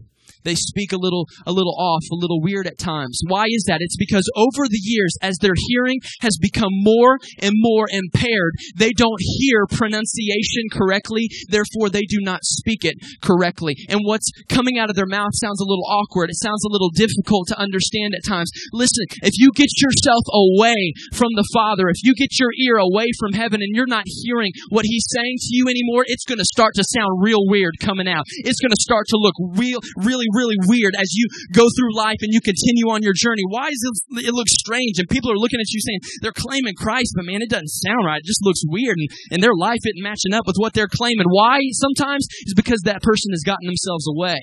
they 0.43 0.55
speak 0.55 0.91
a 0.91 0.99
little 0.99 1.25
a 1.45 1.51
little 1.51 1.75
off, 1.77 2.03
a 2.11 2.15
little 2.15 2.41
weird 2.41 2.67
at 2.67 2.77
times. 2.77 3.19
Why 3.27 3.45
is 3.49 3.65
that? 3.67 3.79
It's 3.81 3.97
because 3.97 4.29
over 4.35 4.67
the 4.67 4.81
years 4.81 5.13
as 5.21 5.37
their 5.41 5.55
hearing 5.55 5.99
has 6.21 6.37
become 6.41 6.71
more 6.71 7.17
and 7.39 7.53
more 7.55 7.87
impaired, 7.91 8.53
they 8.75 8.91
don't 8.91 9.19
hear 9.39 9.65
pronunciation 9.69 10.69
correctly, 10.71 11.29
therefore 11.49 11.89
they 11.89 12.05
do 12.07 12.19
not 12.21 12.43
speak 12.43 12.85
it 12.85 12.95
correctly. 13.21 13.75
And 13.89 14.01
what's 14.03 14.29
coming 14.49 14.77
out 14.77 14.89
of 14.89 14.95
their 14.95 15.09
mouth 15.09 15.33
sounds 15.33 15.59
a 15.59 15.67
little 15.67 15.85
awkward. 15.85 16.29
It 16.29 16.41
sounds 16.41 16.63
a 16.65 16.71
little 16.71 16.89
difficult 16.89 17.47
to 17.49 17.59
understand 17.59 18.13
at 18.15 18.27
times. 18.27 18.51
Listen, 18.73 19.05
if 19.21 19.33
you 19.37 19.51
get 19.55 19.69
yourself 19.81 20.25
away 20.33 20.93
from 21.13 21.29
the 21.35 21.47
Father, 21.53 21.89
if 21.89 22.03
you 22.03 22.13
get 22.15 22.39
your 22.39 22.51
ear 22.57 22.77
away 22.77 23.07
from 23.19 23.33
heaven 23.33 23.61
and 23.61 23.75
you're 23.75 23.89
not 23.89 24.05
hearing 24.05 24.51
what 24.69 24.85
he's 24.85 25.05
saying 25.09 25.37
to 25.39 25.49
you 25.51 25.67
anymore, 25.67 26.03
it's 26.07 26.25
going 26.25 26.39
to 26.39 26.45
start 26.45 26.73
to 26.75 26.83
sound 26.83 27.21
real 27.21 27.43
weird 27.47 27.75
coming 27.79 28.07
out. 28.07 28.25
It's 28.43 28.59
going 28.59 28.71
to 28.71 28.81
start 28.81 29.07
to 29.09 29.17
look 29.17 29.35
real 29.57 29.79
really 29.97 30.27
really 30.33 30.57
weird 30.67 30.93
as 30.97 31.13
you 31.13 31.27
go 31.53 31.65
through 31.75 31.95
life 31.95 32.19
and 32.21 32.33
you 32.33 32.41
continue 32.41 32.89
on 32.89 33.03
your 33.03 33.15
journey. 33.15 33.43
Why 33.47 33.69
is 33.69 33.81
it, 33.81 34.25
it 34.25 34.33
look 34.33 34.49
strange? 34.49 34.97
And 34.97 35.07
people 35.09 35.31
are 35.31 35.39
looking 35.39 35.59
at 35.59 35.69
you 35.71 35.81
saying 35.81 36.01
they're 36.21 36.35
claiming 36.35 36.75
Christ, 36.75 37.13
but 37.15 37.25
man, 37.25 37.41
it 37.41 37.49
doesn't 37.49 37.71
sound 37.83 38.05
right. 38.05 38.19
It 38.19 38.27
just 38.27 38.43
looks 38.43 38.61
weird, 38.67 38.97
and, 38.97 39.09
and 39.31 39.39
their 39.43 39.55
life 39.55 39.81
isn't 39.85 40.03
matching 40.03 40.33
up 40.33 40.47
with 40.47 40.57
what 40.57 40.73
they're 40.73 40.91
claiming. 40.91 41.27
Why? 41.29 41.59
Sometimes 41.73 42.25
is 42.45 42.55
because 42.55 42.81
that 42.85 43.01
person 43.01 43.31
has 43.31 43.43
gotten 43.45 43.67
themselves 43.67 44.07
away 44.07 44.39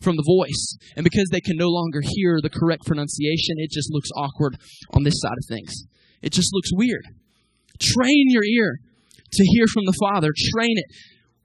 from 0.00 0.16
the 0.16 0.26
voice. 0.26 0.76
And 0.96 1.04
because 1.04 1.28
they 1.30 1.40
can 1.40 1.56
no 1.56 1.68
longer 1.68 2.00
hear 2.02 2.38
the 2.42 2.50
correct 2.50 2.84
pronunciation, 2.86 3.56
it 3.58 3.70
just 3.70 3.92
looks 3.92 4.10
awkward 4.16 4.56
on 4.92 5.02
this 5.02 5.20
side 5.20 5.38
of 5.38 5.48
things. 5.48 5.84
It 6.22 6.32
just 6.32 6.52
looks 6.52 6.70
weird. 6.72 7.04
Train 7.80 8.26
your 8.28 8.44
ear 8.44 8.78
to 9.32 9.44
hear 9.44 9.66
from 9.72 9.84
the 9.84 9.96
Father. 10.00 10.32
Train 10.54 10.78
it 10.78 10.86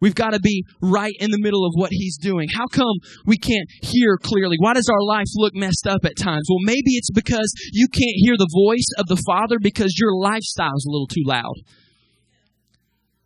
We've 0.02 0.16
got 0.16 0.32
to 0.32 0.40
be 0.40 0.66
right 0.82 1.14
in 1.20 1.32
the 1.32 1.40
middle 1.40 1.66
of 1.66 1.74
what 1.76 1.92
He's 1.92 2.18
doing. 2.18 2.50
How 2.50 2.68
come 2.68 2.98
we 3.26 3.38
can't 3.38 3.70
hear 3.82 4.18
clearly? 4.18 4.58
Why 4.60 4.74
does 4.74 4.90
our 4.90 5.04
life 5.04 5.28
look 5.36 5.54
messed 5.56 5.88
up 5.88 6.04
at 6.06 6.18
times? 6.18 6.48
Well, 6.50 6.64
maybe 6.64 6.98
it's 6.98 7.12
because 7.12 7.54
you 7.72 7.88
can't 7.88 8.18
hear 8.18 8.36
the 8.38 8.50
voice 8.66 8.90
of 8.98 9.08
the 9.08 9.22
Father 9.26 9.58
because 9.62 9.96
your 10.00 10.16
lifestyle 10.16 10.76
is 10.76 10.86
a 10.88 10.92
little 10.92 11.08
too 11.08 11.24
loud. 11.26 11.54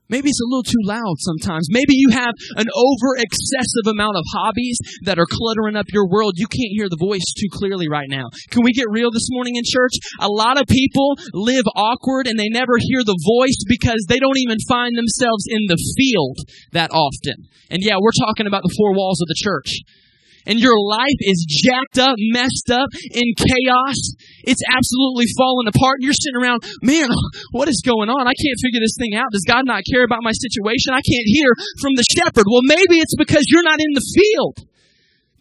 Maybe 0.10 0.30
it's 0.30 0.42
a 0.42 0.50
little 0.50 0.64
too 0.64 0.84
loud 0.86 1.18
sometimes. 1.20 1.68
Maybe 1.72 1.96
you 1.96 2.10
have 2.12 2.34
an 2.58 2.68
over 2.76 3.10
excessive 3.18 3.88
amount 3.90 4.18
of 4.18 4.24
hobbies 4.34 4.78
that 5.04 5.18
are 5.18 5.26
cluttering 5.30 5.76
up 5.76 5.86
your 5.90 6.08
world. 6.08 6.34
You 6.36 6.48
can't 6.48 6.76
hear 6.78 6.90
the 6.90 7.00
voice 7.00 7.26
too 7.34 7.50
clearly 7.52 7.90
right 7.90 8.10
now. 8.10 8.30
Can 8.52 8.64
we 8.64 8.74
get 8.74 8.86
real 8.90 9.10
this 9.12 9.28
morning 9.32 9.56
in 9.56 9.64
church? 9.66 9.94
A 10.22 10.30
lot 10.30 10.60
of 10.60 10.68
people 10.68 11.16
live 11.34 11.66
awkward 11.76 12.28
and 12.28 12.38
they 12.38 12.50
never 12.50 12.78
hear 12.80 13.02
the 13.04 13.18
voice 13.18 13.58
because 13.68 14.06
they 14.08 14.20
don't 14.20 14.38
even 14.38 14.58
find 14.68 14.96
themselves 14.96 15.46
in 15.50 15.66
the 15.68 15.82
field 15.98 16.38
that 16.72 16.92
often. 16.92 17.50
And 17.70 17.82
yeah, 17.82 17.98
we're 18.00 18.16
talking 18.18 18.48
about 18.48 18.64
the 18.64 18.74
four 18.78 18.94
walls 18.94 19.22
of 19.22 19.28
the 19.28 19.38
church 19.38 19.82
and 20.46 20.60
your 20.60 20.78
life 20.78 21.20
is 21.20 21.46
jacked 21.46 21.98
up, 21.98 22.16
messed 22.32 22.70
up, 22.72 22.90
in 23.12 23.34
chaos. 23.38 23.98
It's 24.46 24.62
absolutely 24.70 25.26
falling 25.38 25.68
apart. 25.68 26.00
And 26.00 26.06
you're 26.06 26.18
sitting 26.18 26.42
around, 26.42 26.64
man, 26.82 27.10
what 27.52 27.68
is 27.68 27.82
going 27.86 28.10
on? 28.10 28.28
I 28.28 28.38
can't 28.38 28.60
figure 28.62 28.80
this 28.80 28.98
thing 28.98 29.16
out. 29.16 29.32
Does 29.32 29.46
God 29.48 29.66
not 29.66 29.84
care 29.90 30.04
about 30.04 30.24
my 30.24 30.34
situation? 30.34 30.94
I 30.94 31.02
can't 31.02 31.28
hear 31.28 31.50
from 31.82 31.94
the 31.96 32.06
shepherd. 32.06 32.46
Well, 32.50 32.64
maybe 32.64 33.02
it's 33.02 33.16
because 33.18 33.44
you're 33.50 33.66
not 33.66 33.80
in 33.80 33.94
the 33.94 34.06
field. 34.06 34.70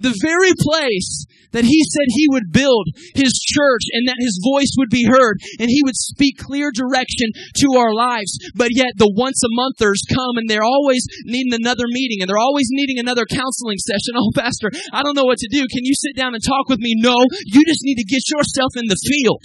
The 0.00 0.16
very 0.20 0.52
place 0.59 1.24
that 1.54 1.64
he 1.64 1.80
said 1.87 2.07
he 2.11 2.26
would 2.35 2.50
build 2.50 2.90
his 3.14 3.30
church 3.38 3.87
and 3.94 4.11
that 4.11 4.18
his 4.18 4.42
voice 4.42 4.74
would 4.76 4.90
be 4.90 5.07
heard 5.07 5.38
and 5.62 5.70
he 5.70 5.83
would 5.87 5.94
speak 5.94 6.37
clear 6.42 6.74
direction 6.74 7.30
to 7.62 7.78
our 7.78 7.94
lives. 7.94 8.35
But 8.59 8.74
yet 8.74 8.98
the 8.98 9.11
once 9.14 9.38
a 9.46 9.50
monthers 9.54 10.02
come 10.11 10.35
and 10.37 10.50
they're 10.50 10.66
always 10.66 11.07
needing 11.24 11.54
another 11.54 11.87
meeting 11.87 12.20
and 12.20 12.28
they're 12.28 12.42
always 12.42 12.66
needing 12.74 12.98
another 12.98 13.24
counseling 13.24 13.78
session. 13.78 14.18
Oh, 14.24 14.30
pastor, 14.35 14.70
I 14.92 15.02
don't 15.02 15.16
know 15.16 15.24
what 15.24 15.38
to 15.38 15.48
do. 15.50 15.61
Can 15.68 15.85
you 15.85 15.92
sit 15.94 16.16
down 16.16 16.35
and 16.35 16.42
talk 16.42 16.68
with 16.68 16.78
me? 16.78 16.94
No, 16.96 17.14
you 17.44 17.62
just 17.66 17.80
need 17.83 17.96
to 17.96 18.04
get 18.04 18.22
yourself 18.30 18.72
in 18.76 18.85
the 18.88 18.96
field 18.96 19.42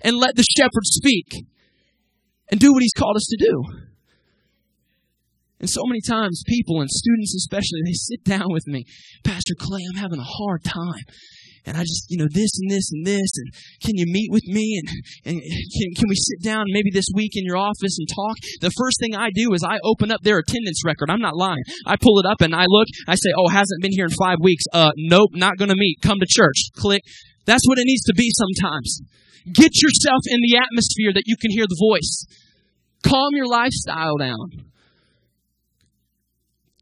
and 0.00 0.16
let 0.16 0.34
the 0.34 0.44
shepherd 0.56 0.84
speak 0.84 1.46
and 2.50 2.58
do 2.58 2.72
what 2.72 2.82
he's 2.82 2.96
called 2.96 3.16
us 3.16 3.28
to 3.28 3.36
do. 3.38 3.87
And 5.60 5.68
so 5.68 5.82
many 5.86 6.00
times, 6.00 6.42
people 6.46 6.80
and 6.80 6.90
students 6.90 7.34
especially, 7.34 7.82
they 7.84 7.92
sit 7.92 8.24
down 8.24 8.46
with 8.50 8.66
me, 8.66 8.84
Pastor 9.24 9.54
Clay, 9.58 9.82
I'm 9.90 10.00
having 10.00 10.20
a 10.20 10.24
hard 10.24 10.62
time 10.64 11.04
and 11.68 11.76
I 11.76 11.82
just, 11.82 12.06
you 12.08 12.16
know, 12.16 12.28
this 12.32 12.50
and 12.58 12.70
this 12.70 12.88
and 12.90 13.04
this, 13.04 13.30
and 13.36 13.48
can 13.84 13.92
you 14.00 14.06
meet 14.08 14.32
with 14.32 14.44
me, 14.48 14.80
and, 14.80 14.88
and 15.28 15.36
can, 15.42 15.88
can 15.94 16.08
we 16.08 16.16
sit 16.16 16.42
down 16.42 16.64
maybe 16.68 16.90
this 16.90 17.06
week 17.14 17.32
in 17.36 17.44
your 17.44 17.56
office 17.60 17.98
and 17.98 18.08
talk? 18.08 18.36
The 18.60 18.72
first 18.72 18.96
thing 18.98 19.14
I 19.14 19.28
do 19.34 19.52
is 19.52 19.62
I 19.62 19.78
open 19.84 20.10
up 20.10 20.22
their 20.22 20.38
attendance 20.38 20.80
record. 20.84 21.10
I'm 21.10 21.20
not 21.20 21.36
lying. 21.36 21.62
I 21.84 21.96
pull 22.00 22.18
it 22.18 22.26
up 22.26 22.40
and 22.40 22.54
I 22.54 22.64
look, 22.66 22.88
I 23.06 23.14
say, 23.14 23.30
oh, 23.36 23.48
hasn't 23.48 23.82
been 23.82 23.92
here 23.92 24.06
in 24.06 24.16
five 24.16 24.38
weeks. 24.40 24.64
Uh, 24.72 24.92
nope, 24.96 25.30
not 25.34 25.58
gonna 25.58 25.76
meet. 25.76 25.98
Come 26.02 26.18
to 26.20 26.26
church. 26.28 26.70
Click. 26.76 27.02
That's 27.44 27.66
what 27.68 27.78
it 27.78 27.84
needs 27.84 28.04
to 28.04 28.14
be 28.16 28.32
sometimes. 28.32 29.00
Get 29.52 29.72
yourself 29.82 30.22
in 30.26 30.40
the 30.40 30.56
atmosphere 30.56 31.12
that 31.14 31.24
you 31.26 31.36
can 31.36 31.50
hear 31.50 31.66
the 31.68 31.78
voice. 31.78 32.26
Calm 33.02 33.34
your 33.34 33.46
lifestyle 33.46 34.16
down. 34.16 34.68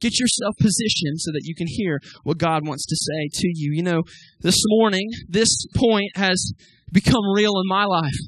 Get 0.01 0.19
yourself 0.21 0.55
positioned 0.61 1.21
so 1.21 1.33
that 1.33 1.43
you 1.45 1.55
can 1.55 1.67
hear 1.67 2.01
what 2.23 2.39
God 2.39 2.67
wants 2.67 2.85
to 2.87 2.97
say 2.97 3.31
to 3.33 3.49
you. 3.55 3.73
You 3.73 3.83
know, 3.83 4.03
this 4.41 4.61
morning, 4.69 5.09
this 5.29 5.67
point 5.75 6.11
has 6.17 6.53
become 6.93 7.23
real 7.35 7.53
in 7.53 7.69
my 7.69 7.85
life. 7.85 8.19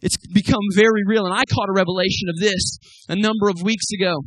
It's 0.00 0.16
become 0.32 0.62
very 0.74 1.02
real. 1.06 1.24
And 1.24 1.34
I 1.34 1.42
caught 1.50 1.68
a 1.68 1.74
revelation 1.74 2.28
of 2.28 2.38
this 2.38 2.78
a 3.08 3.16
number 3.16 3.48
of 3.48 3.62
weeks 3.62 3.86
ago, 3.98 4.20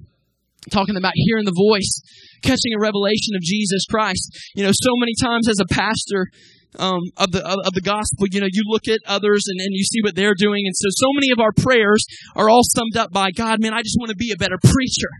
talking 0.72 0.98
about 0.98 1.14
hearing 1.16 1.46
the 1.46 1.56
voice, 1.56 2.02
catching 2.42 2.74
a 2.76 2.82
revelation 2.82 3.36
of 3.36 3.42
Jesus 3.42 3.86
Christ. 3.90 4.28
You 4.56 4.64
know, 4.64 4.72
so 4.74 4.92
many 4.98 5.14
times 5.22 5.48
as 5.48 5.60
a 5.62 5.74
pastor, 5.74 6.28
um, 6.76 7.02
of 7.16 7.32
the 7.32 7.40
of 7.40 7.74
the 7.74 7.82
gospel. 7.82 8.28
You 8.30 8.42
know, 8.42 8.52
you 8.52 8.64
look 8.68 8.88
at 8.88 9.00
others 9.08 9.48
and, 9.48 9.60
and 9.60 9.72
you 9.72 9.84
see 9.84 10.02
what 10.04 10.16
they're 10.16 10.38
doing, 10.38 10.68
and 10.68 10.76
so 10.76 10.88
so 10.92 11.10
many 11.16 11.32
of 11.32 11.40
our 11.40 11.52
prayers 11.56 12.06
are 12.36 12.50
all 12.50 12.64
summed 12.64 12.98
up 12.98 13.12
by 13.12 13.32
God. 13.32 13.60
Man, 13.60 13.74
I 13.74 13.82
just 13.82 13.98
want 14.00 14.10
to 14.10 14.20
be 14.20 14.32
a 14.32 14.40
better 14.40 14.60
preacher. 14.62 15.12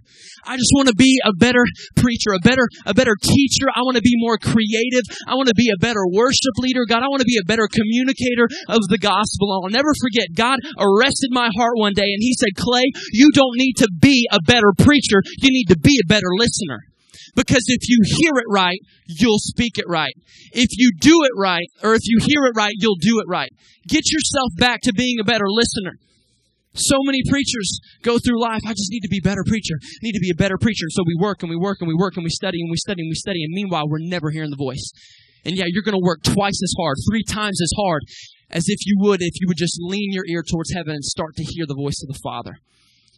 I 0.46 0.56
just 0.56 0.72
want 0.76 0.88
to 0.88 0.96
be 0.96 1.20
a 1.26 1.34
better 1.34 1.64
preacher, 1.96 2.32
a 2.36 2.44
better 2.44 2.68
a 2.86 2.94
better 2.94 3.16
teacher. 3.16 3.68
I 3.74 3.82
want 3.82 3.98
to 3.98 4.06
be 4.06 4.16
more 4.20 4.38
creative. 4.38 5.06
I 5.28 5.36
want 5.36 5.48
to 5.48 5.58
be 5.58 5.72
a 5.72 5.80
better 5.80 6.04
worship 6.12 6.56
leader. 6.60 6.86
God, 6.88 7.04
I 7.04 7.10
want 7.10 7.22
to 7.22 7.30
be 7.30 7.40
a 7.40 7.48
better 7.48 7.68
communicator 7.68 8.48
of 8.68 8.84
the 8.90 9.00
gospel. 9.00 9.52
I'll 9.52 9.72
never 9.72 9.92
forget. 10.00 10.36
God 10.36 10.60
arrested 10.78 11.32
my 11.32 11.50
heart 11.56 11.80
one 11.80 11.94
day, 11.94 12.08
and 12.08 12.22
He 12.22 12.36
said, 12.36 12.56
"Clay, 12.56 12.86
you 13.12 13.32
don't 13.34 13.58
need 13.58 13.80
to 13.80 13.90
be 14.00 14.28
a 14.32 14.40
better 14.46 14.72
preacher. 14.78 15.24
You 15.40 15.50
need 15.52 15.72
to 15.72 15.80
be 15.80 16.00
a 16.04 16.08
better 16.08 16.30
listener." 16.38 16.97
Because 17.38 17.64
if 17.68 17.88
you 17.88 18.02
hear 18.04 18.34
it 18.42 18.50
right, 18.50 18.80
you'll 19.06 19.38
speak 19.38 19.78
it 19.78 19.86
right. 19.88 20.14
If 20.52 20.70
you 20.74 20.90
do 21.00 21.22
it 21.24 21.32
right, 21.38 21.70
or 21.84 21.94
if 21.94 22.02
you 22.04 22.18
hear 22.20 22.50
it 22.50 22.58
right, 22.58 22.74
you'll 22.80 23.00
do 23.00 23.20
it 23.22 23.30
right. 23.30 23.54
Get 23.88 24.10
yourself 24.12 24.50
back 24.58 24.82
to 24.82 24.92
being 24.92 25.20
a 25.22 25.24
better 25.24 25.46
listener. 25.48 26.02
So 26.74 26.98
many 27.06 27.22
preachers 27.30 27.80
go 28.02 28.18
through 28.18 28.42
life. 28.42 28.62
I 28.66 28.74
just 28.74 28.90
need 28.90 29.02
to 29.02 29.10
be 29.10 29.20
a 29.24 29.28
better 29.28 29.44
preacher. 29.46 29.76
I 29.80 30.02
need 30.02 30.14
to 30.14 30.20
be 30.20 30.32
a 30.34 30.36
better 30.36 30.58
preacher. 30.58 30.86
So 30.90 31.04
we 31.06 31.16
work 31.22 31.44
and 31.44 31.50
we 31.50 31.56
work 31.56 31.78
and 31.80 31.88
we 31.88 31.96
work 31.96 32.18
and 32.18 32.24
we 32.24 32.30
study 32.30 32.60
and 32.60 32.72
we 32.72 32.78
study 32.78 33.02
and 33.04 33.10
we 33.10 33.16
study. 33.16 33.44
And 33.44 33.54
meanwhile, 33.54 33.88
we're 33.88 34.02
never 34.02 34.32
hearing 34.32 34.50
the 34.50 34.58
voice. 34.58 34.92
And 35.46 35.56
yeah, 35.56 35.66
you're 35.68 35.84
going 35.84 35.98
to 35.98 36.04
work 36.04 36.24
twice 36.24 36.60
as 36.62 36.74
hard, 36.78 36.98
three 37.10 37.24
times 37.24 37.62
as 37.62 37.72
hard 37.78 38.02
as 38.50 38.66
if 38.68 38.80
you 38.86 38.98
would 39.00 39.22
if 39.22 39.40
you 39.40 39.48
would 39.48 39.58
just 39.58 39.78
lean 39.80 40.10
your 40.12 40.26
ear 40.28 40.42
towards 40.42 40.74
heaven 40.74 40.94
and 40.94 41.04
start 41.04 41.36
to 41.36 41.44
hear 41.44 41.66
the 41.68 41.76
voice 41.76 42.02
of 42.02 42.14
the 42.14 42.20
Father. 42.24 42.58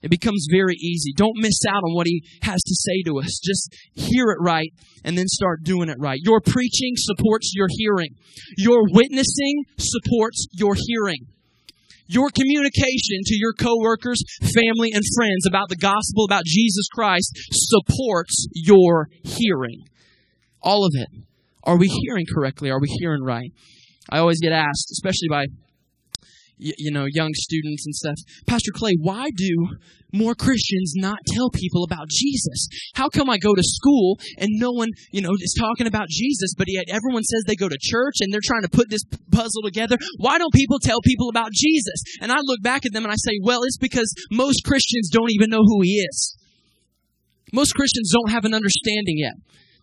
It 0.01 0.09
becomes 0.09 0.47
very 0.49 0.75
easy. 0.75 1.13
Don't 1.15 1.37
miss 1.37 1.59
out 1.67 1.83
on 1.83 1.93
what 1.93 2.07
he 2.07 2.23
has 2.41 2.61
to 2.61 2.75
say 2.75 3.03
to 3.05 3.19
us. 3.19 3.39
Just 3.43 3.75
hear 3.93 4.31
it 4.31 4.37
right 4.39 4.71
and 5.03 5.17
then 5.17 5.27
start 5.27 5.63
doing 5.63 5.89
it 5.89 5.97
right. 5.99 6.19
Your 6.21 6.41
preaching 6.41 6.93
supports 6.95 7.51
your 7.55 7.67
hearing. 7.69 8.15
Your 8.57 8.83
witnessing 8.91 9.65
supports 9.77 10.47
your 10.53 10.75
hearing. 10.75 11.25
Your 12.07 12.29
communication 12.31 13.21
to 13.25 13.35
your 13.35 13.53
coworkers, 13.53 14.23
family, 14.41 14.91
and 14.93 15.03
friends 15.15 15.45
about 15.47 15.69
the 15.69 15.75
gospel, 15.75 16.25
about 16.25 16.43
Jesus 16.43 16.87
Christ, 16.91 17.37
supports 17.51 18.47
your 18.53 19.09
hearing. 19.23 19.83
All 20.61 20.85
of 20.85 20.93
it. 20.95 21.07
Are 21.63 21.77
we 21.77 21.87
hearing 21.87 22.25
correctly? 22.33 22.71
Are 22.71 22.79
we 22.79 22.87
hearing 22.99 23.23
right? 23.23 23.51
I 24.09 24.17
always 24.17 24.39
get 24.39 24.51
asked, 24.51 24.89
especially 24.91 25.27
by 25.29 25.45
you 26.59 26.91
know, 26.91 27.05
young 27.09 27.31
students 27.33 27.85
and 27.85 27.95
stuff. 27.95 28.15
Pastor 28.45 28.71
Clay, 28.75 28.93
why 28.99 29.29
do 29.35 29.67
more 30.13 30.35
Christians 30.35 30.93
not 30.95 31.19
tell 31.27 31.49
people 31.49 31.83
about 31.83 32.09
Jesus? 32.09 32.67
How 32.95 33.09
come 33.09 33.29
I 33.29 33.37
go 33.37 33.53
to 33.55 33.63
school 33.63 34.17
and 34.37 34.49
no 34.53 34.71
one, 34.71 34.89
you 35.11 35.21
know, 35.21 35.31
is 35.39 35.55
talking 35.57 35.87
about 35.87 36.07
Jesus, 36.09 36.53
but 36.57 36.67
yet 36.67 36.85
everyone 36.89 37.23
says 37.23 37.43
they 37.45 37.55
go 37.55 37.69
to 37.69 37.77
church 37.79 38.15
and 38.19 38.33
they're 38.33 38.41
trying 38.43 38.63
to 38.63 38.69
put 38.69 38.89
this 38.89 39.03
puzzle 39.31 39.61
together? 39.63 39.97
Why 40.17 40.37
don't 40.37 40.53
people 40.53 40.79
tell 40.79 40.99
people 41.01 41.29
about 41.29 41.51
Jesus? 41.53 42.03
And 42.21 42.31
I 42.31 42.39
look 42.43 42.61
back 42.61 42.85
at 42.85 42.93
them 42.93 43.03
and 43.03 43.11
I 43.11 43.17
say, 43.17 43.39
well, 43.43 43.63
it's 43.63 43.77
because 43.77 44.13
most 44.31 44.63
Christians 44.65 45.09
don't 45.09 45.31
even 45.31 45.49
know 45.49 45.63
who 45.63 45.81
he 45.81 46.05
is. 46.09 46.37
Most 47.53 47.73
Christians 47.73 48.11
don't 48.13 48.31
have 48.31 48.45
an 48.45 48.53
understanding 48.53 49.17
yet. 49.17 49.33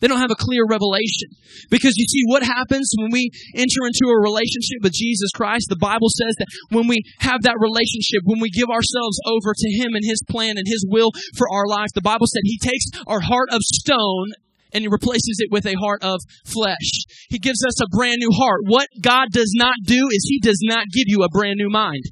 They 0.01 0.09
don't 0.09 0.21
have 0.21 0.31
a 0.31 0.39
clear 0.39 0.69
revelation. 0.69 1.33
Because 1.71 1.97
you 1.97 2.05
see, 2.05 2.23
what 2.29 2.43
happens 2.43 2.93
when 2.99 3.11
we 3.11 3.31
enter 3.55 3.89
into 3.89 4.05
a 4.13 4.21
relationship 4.21 4.85
with 4.85 4.93
Jesus 4.93 5.31
Christ? 5.33 5.69
The 5.69 5.81
Bible 5.81 6.09
says 6.13 6.37
that 6.39 6.53
when 6.69 6.87
we 6.87 7.01
have 7.21 7.43
that 7.43 7.57
relationship, 7.59 8.21
when 8.25 8.41
we 8.41 8.51
give 8.51 8.69
ourselves 8.69 9.17
over 9.25 9.57
to 9.57 9.69
Him 9.81 9.97
and 9.97 10.05
His 10.05 10.21
plan 10.29 10.59
and 10.59 10.69
His 10.69 10.85
will 10.89 11.13
for 11.37 11.49
our 11.49 11.67
life, 11.67 11.89
the 11.95 12.05
Bible 12.05 12.27
said 12.29 12.45
He 12.45 12.59
takes 12.61 12.85
our 13.07 13.21
heart 13.21 13.49
of 13.51 13.63
stone 13.63 14.37
and 14.73 14.83
He 14.83 14.89
replaces 14.89 15.41
it 15.41 15.49
with 15.51 15.65
a 15.65 15.81
heart 15.81 16.05
of 16.05 16.21
flesh. 16.45 17.09
He 17.31 17.39
gives 17.39 17.65
us 17.65 17.81
a 17.81 17.89
brand 17.89 18.21
new 18.21 18.33
heart. 18.37 18.61
What 18.69 18.89
God 19.01 19.29
does 19.33 19.53
not 19.57 19.77
do 19.87 20.09
is 20.13 20.29
He 20.29 20.41
does 20.41 20.61
not 20.63 20.93
give 20.93 21.09
you 21.09 21.23
a 21.23 21.33
brand 21.33 21.57
new 21.57 21.71
mind. 21.71 22.05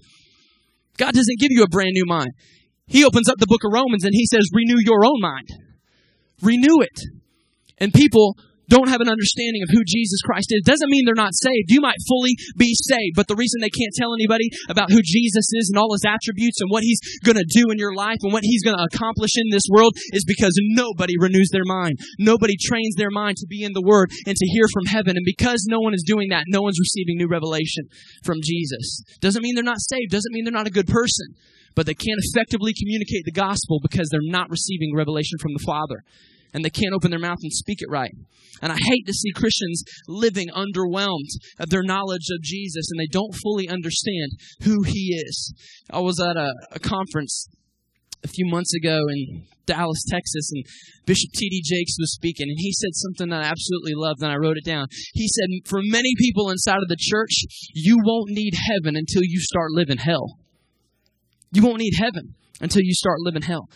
God 0.96 1.12
doesn't 1.12 1.40
give 1.40 1.50
you 1.50 1.62
a 1.62 1.68
brand 1.68 1.92
new 1.92 2.06
mind. 2.06 2.30
He 2.86 3.04
opens 3.04 3.28
up 3.28 3.36
the 3.38 3.46
book 3.46 3.64
of 3.64 3.72
Romans 3.74 4.04
and 4.04 4.14
He 4.14 4.26
says, 4.26 4.48
renew 4.54 4.80
your 4.80 5.04
own 5.04 5.20
mind. 5.20 5.48
Renew 6.40 6.80
it. 6.80 7.13
And 7.78 7.92
people 7.92 8.36
don't 8.68 8.88
have 8.88 9.00
an 9.00 9.08
understanding 9.08 9.62
of 9.62 9.68
who 9.72 9.84
Jesus 9.84 10.20
Christ 10.24 10.48
is. 10.50 10.62
Doesn't 10.64 10.88
mean 10.88 11.04
they're 11.04 11.18
not 11.18 11.36
saved. 11.36 11.68
You 11.68 11.80
might 11.80 12.00
fully 12.08 12.32
be 12.56 12.72
saved, 12.74 13.16
but 13.16 13.28
the 13.28 13.36
reason 13.36 13.60
they 13.60 13.72
can't 13.72 13.94
tell 13.96 14.14
anybody 14.14 14.48
about 14.68 14.90
who 14.90 15.00
Jesus 15.04 15.46
is 15.52 15.70
and 15.72 15.78
all 15.78 15.92
his 15.92 16.04
attributes 16.04 16.60
and 16.60 16.70
what 16.70 16.82
he's 16.82 17.00
going 17.24 17.36
to 17.36 17.44
do 17.48 17.70
in 17.70 17.78
your 17.78 17.94
life 17.94 18.18
and 18.22 18.32
what 18.32 18.44
he's 18.44 18.62
going 18.62 18.76
to 18.76 18.88
accomplish 18.92 19.32
in 19.36 19.50
this 19.50 19.68
world 19.70 19.92
is 20.12 20.24
because 20.24 20.56
nobody 20.72 21.14
renews 21.18 21.50
their 21.52 21.66
mind. 21.66 21.98
Nobody 22.18 22.56
trains 22.56 22.94
their 22.96 23.12
mind 23.12 23.36
to 23.38 23.46
be 23.46 23.62
in 23.62 23.72
the 23.72 23.84
word 23.84 24.10
and 24.26 24.36
to 24.36 24.46
hear 24.46 24.66
from 24.72 24.86
heaven. 24.86 25.16
And 25.16 25.26
because 25.26 25.66
no 25.68 25.80
one 25.80 25.94
is 25.94 26.04
doing 26.06 26.28
that, 26.30 26.44
no 26.48 26.62
one's 26.62 26.80
receiving 26.80 27.16
new 27.18 27.28
revelation 27.28 27.84
from 28.24 28.38
Jesus. 28.42 29.02
Doesn't 29.20 29.42
mean 29.42 29.54
they're 29.54 29.64
not 29.64 29.80
saved. 29.80 30.10
Doesn't 30.10 30.32
mean 30.32 30.44
they're 30.44 30.52
not 30.52 30.66
a 30.66 30.74
good 30.74 30.88
person. 30.88 31.34
But 31.74 31.86
they 31.86 31.94
can't 31.94 32.20
effectively 32.30 32.72
communicate 32.72 33.24
the 33.24 33.32
gospel 33.34 33.80
because 33.82 34.08
they're 34.08 34.20
not 34.22 34.48
receiving 34.48 34.94
revelation 34.94 35.38
from 35.40 35.52
the 35.54 35.64
Father 35.66 36.04
and 36.54 36.64
they 36.64 36.70
can't 36.70 36.94
open 36.94 37.10
their 37.10 37.20
mouth 37.20 37.38
and 37.42 37.52
speak 37.52 37.78
it 37.80 37.90
right. 37.90 38.12
And 38.62 38.72
I 38.72 38.76
hate 38.76 39.06
to 39.06 39.12
see 39.12 39.32
Christians 39.34 39.82
living 40.08 40.48
underwhelmed 40.54 41.28
of 41.58 41.68
their 41.68 41.82
knowledge 41.82 42.28
of 42.32 42.42
Jesus 42.42 42.86
and 42.90 43.00
they 43.00 43.08
don't 43.10 43.34
fully 43.42 43.68
understand 43.68 44.30
who 44.62 44.82
he 44.84 45.20
is. 45.26 45.52
I 45.90 45.98
was 45.98 46.20
at 46.20 46.36
a, 46.36 46.52
a 46.70 46.78
conference 46.78 47.48
a 48.22 48.28
few 48.28 48.46
months 48.46 48.72
ago 48.74 48.98
in 49.10 49.44
Dallas, 49.66 50.02
Texas, 50.10 50.50
and 50.52 50.64
Bishop 51.06 51.30
T.D. 51.34 51.62
Jakes 51.64 51.96
was 51.98 52.14
speaking, 52.14 52.48
and 52.48 52.58
he 52.58 52.72
said 52.72 52.90
something 52.92 53.30
that 53.30 53.44
I 53.44 53.48
absolutely 53.48 53.92
loved, 53.94 54.22
and 54.22 54.30
I 54.30 54.36
wrote 54.36 54.56
it 54.56 54.64
down. 54.64 54.86
He 55.12 55.28
said, 55.28 55.48
For 55.66 55.80
many 55.82 56.10
people 56.18 56.50
inside 56.50 56.82
of 56.82 56.88
the 56.88 56.98
church, 56.98 57.44
you 57.74 57.98
won't 58.02 58.30
need 58.30 58.54
heaven 58.54 58.96
until 58.96 59.22
you 59.24 59.40
start 59.40 59.70
living 59.70 59.98
hell. 59.98 60.38
You 61.52 61.62
won't 61.62 61.78
need 61.78 61.94
heaven 61.98 62.34
until 62.60 62.82
you 62.82 62.94
start 62.94 63.20
living 63.20 63.42
hell. 63.42 63.68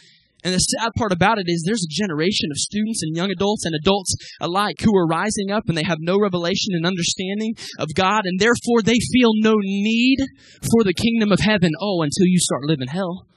And 0.44 0.54
the 0.54 0.58
sad 0.58 0.92
part 0.96 1.12
about 1.12 1.38
it 1.38 1.46
is 1.46 1.64
there's 1.64 1.84
a 1.84 2.02
generation 2.02 2.50
of 2.50 2.58
students 2.58 3.02
and 3.02 3.16
young 3.16 3.30
adults 3.30 3.64
and 3.64 3.74
adults 3.74 4.14
alike 4.40 4.80
who 4.82 4.96
are 4.96 5.06
rising 5.06 5.50
up 5.50 5.68
and 5.68 5.76
they 5.76 5.82
have 5.82 5.98
no 6.00 6.18
revelation 6.18 6.74
and 6.74 6.86
understanding 6.86 7.54
of 7.78 7.94
God 7.94 8.22
and 8.24 8.38
therefore 8.38 8.82
they 8.82 8.98
feel 9.12 9.30
no 9.34 9.56
need 9.60 10.18
for 10.70 10.84
the 10.84 10.94
kingdom 10.94 11.32
of 11.32 11.40
heaven. 11.40 11.70
Oh, 11.80 12.02
until 12.02 12.26
you 12.26 12.38
start 12.38 12.62
living 12.64 12.88
hell. 12.88 13.27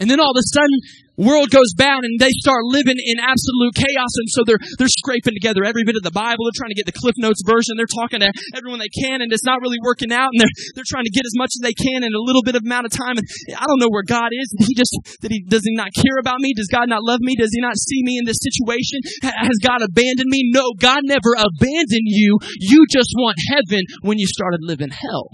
And 0.00 0.10
then 0.10 0.18
all 0.18 0.34
of 0.34 0.40
a 0.40 0.46
sudden, 0.50 0.78
world 1.14 1.54
goes 1.54 1.70
bad 1.78 2.02
and 2.02 2.18
they 2.18 2.34
start 2.42 2.66
living 2.66 2.98
in 2.98 3.22
absolute 3.22 3.74
chaos. 3.78 4.12
And 4.18 4.28
so 4.34 4.42
they're, 4.42 4.58
they're 4.78 4.90
scraping 4.90 5.34
together 5.38 5.62
every 5.62 5.86
bit 5.86 5.94
of 5.94 6.02
the 6.02 6.10
Bible. 6.10 6.46
They're 6.46 6.58
trying 6.58 6.74
to 6.74 6.78
get 6.78 6.90
the 6.90 6.98
Cliff 6.98 7.14
Notes 7.14 7.42
version. 7.46 7.78
They're 7.78 7.90
talking 7.90 8.18
to 8.26 8.30
everyone 8.58 8.82
they 8.82 8.90
can 8.90 9.22
and 9.22 9.30
it's 9.30 9.46
not 9.46 9.62
really 9.62 9.78
working 9.86 10.10
out. 10.10 10.34
And 10.34 10.42
they're, 10.42 10.54
they're 10.74 10.90
trying 10.90 11.06
to 11.06 11.14
get 11.14 11.22
as 11.22 11.38
much 11.38 11.54
as 11.54 11.62
they 11.62 11.74
can 11.74 12.02
in 12.02 12.10
a 12.10 12.22
little 12.22 12.42
bit 12.42 12.58
of 12.58 12.66
amount 12.66 12.90
of 12.90 12.92
time. 12.92 13.22
And 13.22 13.26
I 13.54 13.70
don't 13.70 13.78
know 13.78 13.90
where 13.90 14.06
God 14.06 14.34
is. 14.34 14.50
He 14.66 14.74
just, 14.74 14.94
that 15.22 15.30
he, 15.30 15.46
does 15.46 15.62
he 15.62 15.74
not 15.78 15.94
care 15.94 16.18
about 16.18 16.42
me? 16.42 16.50
Does 16.58 16.70
God 16.70 16.90
not 16.90 17.06
love 17.06 17.22
me? 17.22 17.38
Does 17.38 17.54
he 17.54 17.62
not 17.62 17.78
see 17.78 18.02
me 18.02 18.18
in 18.18 18.26
this 18.26 18.42
situation? 18.42 18.98
Has 19.22 19.58
God 19.62 19.78
abandoned 19.78 20.30
me? 20.30 20.50
No, 20.50 20.74
God 20.74 21.06
never 21.06 21.38
abandoned 21.38 22.10
you. 22.10 22.38
You 22.58 22.86
just 22.90 23.14
want 23.14 23.38
heaven 23.46 23.86
when 24.02 24.18
you 24.18 24.26
started 24.26 24.66
living 24.66 24.90
hell. 24.90 25.30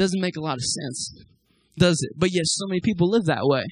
Doesn't 0.00 0.20
make 0.20 0.36
a 0.36 0.40
lot 0.40 0.56
of 0.56 0.64
sense 0.64 1.12
does 1.78 2.00
it? 2.02 2.12
But 2.16 2.30
yes, 2.32 2.46
so 2.48 2.66
many 2.68 2.80
people 2.80 3.10
live 3.10 3.24
that 3.26 3.42
way. 3.44 3.64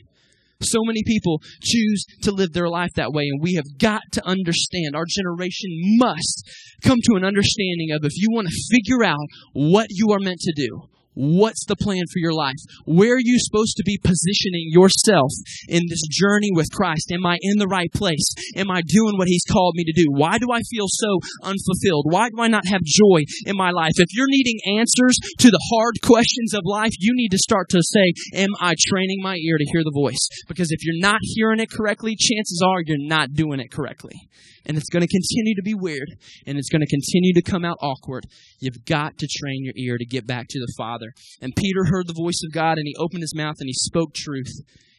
So 0.60 0.80
many 0.82 1.02
people 1.06 1.40
choose 1.62 2.04
to 2.22 2.32
live 2.32 2.52
their 2.52 2.68
life 2.68 2.90
that 2.96 3.12
way, 3.12 3.28
and 3.32 3.40
we 3.40 3.54
have 3.54 3.78
got 3.78 4.02
to 4.12 4.26
understand. 4.26 4.96
Our 4.96 5.04
generation 5.06 5.70
must 5.98 6.42
come 6.82 6.98
to 7.04 7.14
an 7.14 7.24
understanding 7.24 7.92
of 7.92 8.04
if 8.04 8.12
you 8.16 8.28
want 8.32 8.48
to 8.48 8.74
figure 8.74 9.04
out 9.04 9.24
what 9.52 9.86
you 9.90 10.10
are 10.10 10.18
meant 10.18 10.40
to 10.40 10.52
do, 10.56 10.88
What's 11.18 11.66
the 11.66 11.74
plan 11.74 12.04
for 12.12 12.22
your 12.22 12.32
life? 12.32 12.62
Where 12.86 13.14
are 13.14 13.20
you 13.20 13.40
supposed 13.40 13.74
to 13.78 13.82
be 13.82 13.98
positioning 13.98 14.70
yourself 14.70 15.32
in 15.66 15.82
this 15.90 16.06
journey 16.06 16.50
with 16.54 16.70
Christ? 16.70 17.10
Am 17.10 17.26
I 17.26 17.38
in 17.42 17.58
the 17.58 17.66
right 17.66 17.90
place? 17.92 18.22
Am 18.54 18.70
I 18.70 18.82
doing 18.86 19.18
what 19.18 19.26
He's 19.26 19.42
called 19.42 19.74
me 19.74 19.82
to 19.82 19.92
do? 19.92 20.06
Why 20.12 20.38
do 20.38 20.46
I 20.52 20.62
feel 20.70 20.86
so 20.86 21.18
unfulfilled? 21.42 22.06
Why 22.06 22.30
do 22.30 22.40
I 22.40 22.46
not 22.46 22.68
have 22.68 22.82
joy 22.84 23.24
in 23.46 23.56
my 23.56 23.72
life? 23.72 23.94
If 23.96 24.14
you're 24.14 24.30
needing 24.30 24.60
answers 24.78 25.18
to 25.38 25.50
the 25.50 25.66
hard 25.74 25.96
questions 26.04 26.54
of 26.54 26.62
life, 26.64 26.92
you 27.00 27.10
need 27.16 27.30
to 27.30 27.38
start 27.38 27.68
to 27.70 27.82
say, 27.82 28.12
Am 28.34 28.50
I 28.60 28.76
training 28.86 29.18
my 29.20 29.34
ear 29.34 29.58
to 29.58 29.70
hear 29.72 29.82
the 29.82 29.98
voice? 29.98 30.28
Because 30.46 30.70
if 30.70 30.84
you're 30.84 31.02
not 31.02 31.18
hearing 31.22 31.58
it 31.58 31.70
correctly, 31.70 32.14
chances 32.14 32.62
are 32.64 32.80
you're 32.86 32.96
not 33.08 33.32
doing 33.32 33.58
it 33.58 33.72
correctly 33.72 34.28
and 34.66 34.76
it's 34.76 34.88
going 34.88 35.06
to 35.06 35.08
continue 35.08 35.54
to 35.54 35.62
be 35.62 35.74
weird 35.74 36.08
and 36.46 36.58
it's 36.58 36.68
going 36.68 36.80
to 36.80 36.86
continue 36.86 37.34
to 37.34 37.42
come 37.42 37.64
out 37.64 37.78
awkward. 37.80 38.24
You've 38.60 38.84
got 38.84 39.18
to 39.18 39.26
train 39.26 39.64
your 39.64 39.74
ear 39.76 39.98
to 39.98 40.06
get 40.06 40.26
back 40.26 40.46
to 40.48 40.58
the 40.58 40.72
Father. 40.76 41.12
And 41.40 41.56
Peter 41.56 41.84
heard 41.86 42.06
the 42.06 42.20
voice 42.20 42.40
of 42.44 42.52
God 42.52 42.78
and 42.78 42.86
he 42.86 42.96
opened 42.98 43.22
his 43.22 43.34
mouth 43.34 43.56
and 43.60 43.68
he 43.68 43.74
spoke 43.74 44.14
truth. 44.14 44.52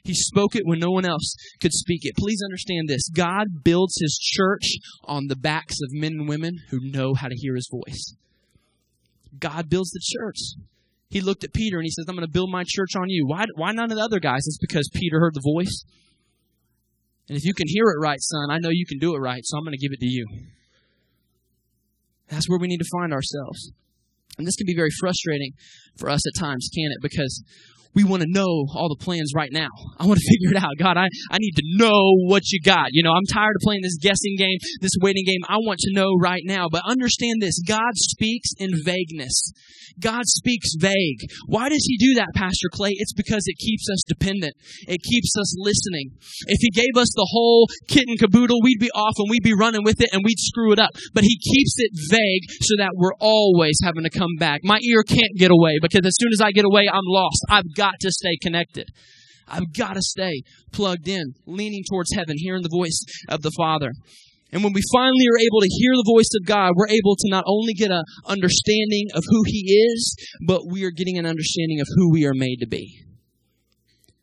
He 0.04 0.13
spoke 0.13 0.56
it 0.56 0.63
when 0.65 0.80
no 0.80 0.91
one 0.91 1.06
else 1.06 1.36
could 1.60 1.74
speak 1.74 2.02
it. 2.04 2.15
Please 2.17 2.39
understand 2.43 2.88
this 2.88 3.10
God 3.10 3.63
builds 3.63 3.98
his 4.02 4.17
church 4.17 4.78
on 5.04 5.28
the 5.28 5.36
backs 5.36 5.76
of 5.84 5.91
men 5.91 6.13
and 6.13 6.30
women 6.30 6.58
who 6.69 6.80
know 6.82 7.13
how 7.13 7.28
to 7.28 7.36
hear 7.36 7.56
his 7.56 7.69
voice. 7.69 8.15
God 9.38 9.69
builds 9.69 9.91
the 9.91 10.02
church. 10.02 10.38
He 11.10 11.22
looked 11.22 11.43
at 11.43 11.54
Peter 11.54 11.78
and 11.78 11.86
he 11.86 11.91
says, 11.91 12.06
I'm 12.08 12.15
going 12.15 12.28
to 12.28 12.32
build 12.32 12.52
my 12.52 12.63
church 12.65 12.95
on 12.95 13.10
you. 13.10 13.26
Why, 13.26 13.45
why 13.56 13.72
none 13.72 13.91
of 13.91 13.98
the 13.98 14.04
other 14.04 14.19
guys? 14.19 14.45
It's 14.45 14.60
because 14.60 14.89
Peter 14.93 15.19
heard 15.19 15.34
the 15.34 15.41
voice. 15.43 15.84
And 17.30 17.38
if 17.38 17.46
you 17.46 17.54
can 17.54 17.68
hear 17.68 17.86
it 17.86 18.02
right, 18.02 18.20
son, 18.20 18.50
I 18.50 18.58
know 18.58 18.70
you 18.70 18.86
can 18.88 18.98
do 18.98 19.15
it 19.15 19.20
right, 19.20 19.42
so 19.44 19.58
I'm 19.58 19.63
going 19.63 19.78
to 19.78 19.78
give 19.78 19.94
it 19.94 20.00
to 20.00 20.08
you. 20.08 20.26
That's 22.28 22.50
where 22.50 22.60
we 22.60 22.68
need 22.68 22.80
to 22.80 22.89
find 22.92 23.13
ourselves. 23.13 23.72
And 24.38 24.48
this 24.48 24.56
can 24.56 24.65
be 24.65 24.76
very 24.76 24.89
frustrating 25.00 25.54
for 25.98 26.10
us 26.10 26.22
at 26.26 26.39
times, 26.39 26.70
can 26.74 26.92
it? 26.92 27.02
Because 27.02 27.44
we 27.95 28.04
want 28.04 28.21
to 28.21 28.30
know 28.30 28.65
all 28.75 28.89
the 28.89 29.04
plans 29.04 29.34
right 29.36 29.52
now. 29.52 29.69
I 29.97 30.06
want 30.06 30.19
to 30.19 30.28
figure 30.32 30.58
it 30.58 30.63
out. 30.63 30.71
God, 30.78 30.97
I, 30.97 31.08
I 31.32 31.38
need 31.39 31.54
to 31.56 31.63
know 31.78 32.02
what 32.25 32.43
you 32.52 32.60
got. 32.63 32.89
You 32.91 33.04
know, 33.04 33.13
I'm 33.13 33.25
tired 33.32 33.56
of 33.56 33.63
playing 33.63 33.82
this 33.82 33.97
guessing 34.02 34.36
game, 34.38 34.58
this 34.82 34.93
waiting 35.02 35.25
game. 35.25 35.41
I 35.47 35.58
want 35.58 35.80
to 35.80 35.93
know 35.93 36.12
right 36.21 36.43
now. 36.45 36.67
But 36.71 36.84
understand 36.86 37.41
this 37.41 37.60
God 37.67 37.93
speaks 37.95 38.49
in 38.58 38.71
vagueness. 38.84 39.54
God 39.99 40.23
speaks 40.25 40.75
vague. 40.80 41.28
Why 41.47 41.69
does 41.69 41.84
He 41.84 41.97
do 41.97 42.15
that, 42.15 42.30
Pastor 42.36 42.69
Clay? 42.71 42.93
It's 42.95 43.13
because 43.13 43.43
it 43.45 43.58
keeps 43.58 43.88
us 43.91 44.04
dependent, 44.08 44.54
it 44.88 45.02
keeps 45.04 45.36
us 45.38 45.54
listening. 45.60 46.12
If 46.47 46.60
He 46.62 46.69
gave 46.69 46.95
us 46.95 47.10
the 47.15 47.28
whole 47.32 47.67
kit 47.88 48.06
and 48.08 48.19
caboodle, 48.19 48.62
we'd 48.63 48.80
be 48.80 48.91
off 48.91 49.15
and 49.17 49.30
we'd 49.30 49.43
be 49.43 49.54
running 49.54 49.84
with 49.84 50.02
it 50.02 50.10
and 50.13 50.23
we'd 50.23 50.39
screw 50.39 50.71
it 50.71 50.80
up. 50.80 50.91
But 51.13 51.23
He 51.23 51.38
keeps 51.38 51.75
it 51.78 51.91
vague 52.10 52.43
so 52.62 52.75
that 52.80 52.91
we're 52.95 53.17
always 53.19 53.78
having 53.84 54.04
to 54.04 54.10
come 54.10 54.36
back. 54.39 54.62
My 54.63 54.80
ear 54.84 55.04
can't 55.04 55.36
get 55.38 55.52
away 55.52 55.78
because 55.82 56.06
as 56.06 56.15
soon 56.19 56.32
as 56.34 56.41
I 56.41 56.52
get 56.52 56.65
away, 56.65 56.88
I'm 56.91 57.06
lost. 57.06 57.39
I've 57.49 57.73
got 57.75 57.88
to 57.99 58.12
stay 58.12 58.38
connected. 58.41 58.88
I've 59.47 59.73
got 59.73 59.93
to 59.93 60.02
stay 60.02 60.43
plugged 60.71 61.08
in, 61.08 61.34
leaning 61.45 61.84
towards 61.89 62.13
heaven, 62.13 62.36
hearing 62.38 62.63
the 62.63 62.69
voice 62.69 63.04
of 63.28 63.41
the 63.41 63.52
Father. 63.58 63.91
And 64.52 64.63
when 64.63 64.73
we 64.73 64.82
finally 64.91 65.25
are 65.28 65.39
able 65.39 65.62
to 65.62 65.75
hear 65.80 65.91
the 65.93 66.12
voice 66.12 66.30
of 66.39 66.47
God, 66.47 66.73
we're 66.75 66.88
able 66.88 67.15
to 67.15 67.30
not 67.30 67.43
only 67.47 67.73
get 67.73 67.91
an 67.91 68.04
understanding 68.25 69.08
of 69.13 69.23
who 69.28 69.43
He 69.45 69.86
is, 69.91 70.15
but 70.45 70.62
we 70.67 70.84
are 70.86 70.91
getting 70.91 71.17
an 71.17 71.25
understanding 71.25 71.80
of 71.80 71.88
who 71.95 72.12
we 72.12 72.25
are 72.25 72.34
made 72.34 72.58
to 72.62 72.67
be. 72.67 73.04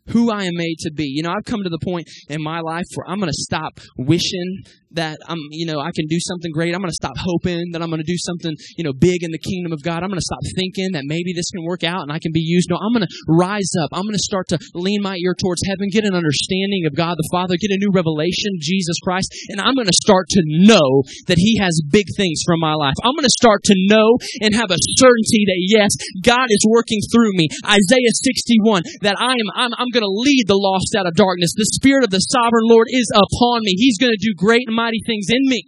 Who 0.09 0.31
I 0.31 0.45
am 0.45 0.55
made 0.55 0.79
to 0.81 0.93
be. 0.93 1.05
You 1.05 1.23
know, 1.23 1.31
I've 1.31 1.45
come 1.45 1.63
to 1.63 1.69
the 1.69 1.81
point 1.83 2.09
in 2.29 2.43
my 2.43 2.61
life 2.61 2.85
where 2.95 3.09
I'm 3.09 3.19
going 3.19 3.31
to 3.31 3.43
stop 3.43 3.81
wishing 3.99 4.63
that 4.93 5.19
I'm, 5.27 5.39
you 5.51 5.67
know, 5.67 5.81
I 5.81 5.91
can 5.95 6.07
do 6.07 6.19
something 6.21 6.51
great. 6.53 6.75
I'm 6.75 6.81
going 6.81 6.93
to 6.93 7.03
stop 7.03 7.17
hoping 7.19 7.73
that 7.73 7.83
I'm 7.83 7.91
going 7.91 8.03
to 8.03 8.07
do 8.07 8.19
something, 8.23 8.55
you 8.79 8.85
know, 8.85 8.93
big 8.93 9.23
in 9.23 9.31
the 9.35 9.43
kingdom 9.43 9.73
of 9.73 9.83
God. 9.83 10.03
I'm 10.03 10.11
going 10.11 10.23
to 10.23 10.31
stop 10.31 10.45
thinking 10.55 10.93
that 10.95 11.05
maybe 11.05 11.35
this 11.35 11.51
can 11.51 11.65
work 11.67 11.83
out 11.83 12.03
and 12.07 12.13
I 12.13 12.19
can 12.19 12.31
be 12.31 12.45
used. 12.45 12.71
No, 12.71 12.79
I'm 12.79 12.95
going 12.95 13.07
to 13.07 13.15
rise 13.29 13.71
up. 13.83 13.91
I'm 13.93 14.07
going 14.07 14.19
to 14.19 14.29
start 14.31 14.49
to 14.55 14.59
lean 14.75 15.03
my 15.03 15.19
ear 15.19 15.35
towards 15.35 15.63
heaven, 15.67 15.91
get 15.91 16.07
an 16.07 16.15
understanding 16.15 16.87
of 16.87 16.95
God 16.95 17.19
the 17.19 17.29
Father, 17.33 17.59
get 17.59 17.75
a 17.75 17.83
new 17.83 17.91
revelation, 17.91 18.61
Jesus 18.63 18.97
Christ, 19.03 19.33
and 19.51 19.61
I'm 19.61 19.75
going 19.75 19.91
to 19.91 20.03
start 20.05 20.31
to 20.31 20.43
know 20.63 21.03
that 21.27 21.41
He 21.41 21.59
has 21.59 21.83
big 21.91 22.07
things 22.17 22.43
for 22.47 22.57
my 22.57 22.75
life. 22.75 22.95
I'm 23.03 23.17
going 23.17 23.27
to 23.29 23.41
start 23.41 23.65
to 23.67 23.77
know 23.91 24.19
and 24.41 24.55
have 24.55 24.71
a 24.71 24.81
certainty 25.01 25.43
that 25.49 25.61
yes, 25.67 25.91
God 26.23 26.47
is 26.49 26.63
working 26.69 27.01
through 27.11 27.35
me. 27.35 27.49
Isaiah 27.65 28.15
61, 28.15 28.83
that 29.03 29.19
I 29.19 29.35
am, 29.35 29.49
I'm, 29.57 29.73
I'm 29.77 29.91
going 29.91 30.07
to 30.07 30.21
lead 30.25 30.45
the 30.47 30.59
lost 30.59 30.95
out 30.95 31.09
of 31.09 31.19
darkness. 31.19 31.53
The 31.57 31.75
Spirit 31.75 32.05
of 32.05 32.11
the 32.11 32.23
sovereign 32.23 32.69
Lord 32.69 32.87
is 32.91 33.11
upon 33.15 33.65
me. 33.65 33.75
He's 33.77 33.99
going 33.99 34.15
to 34.15 34.21
do 34.21 34.35
great 34.37 34.69
and 34.69 34.77
mighty 34.87 35.03
things 35.05 35.27
in 35.29 35.43
me. 35.51 35.67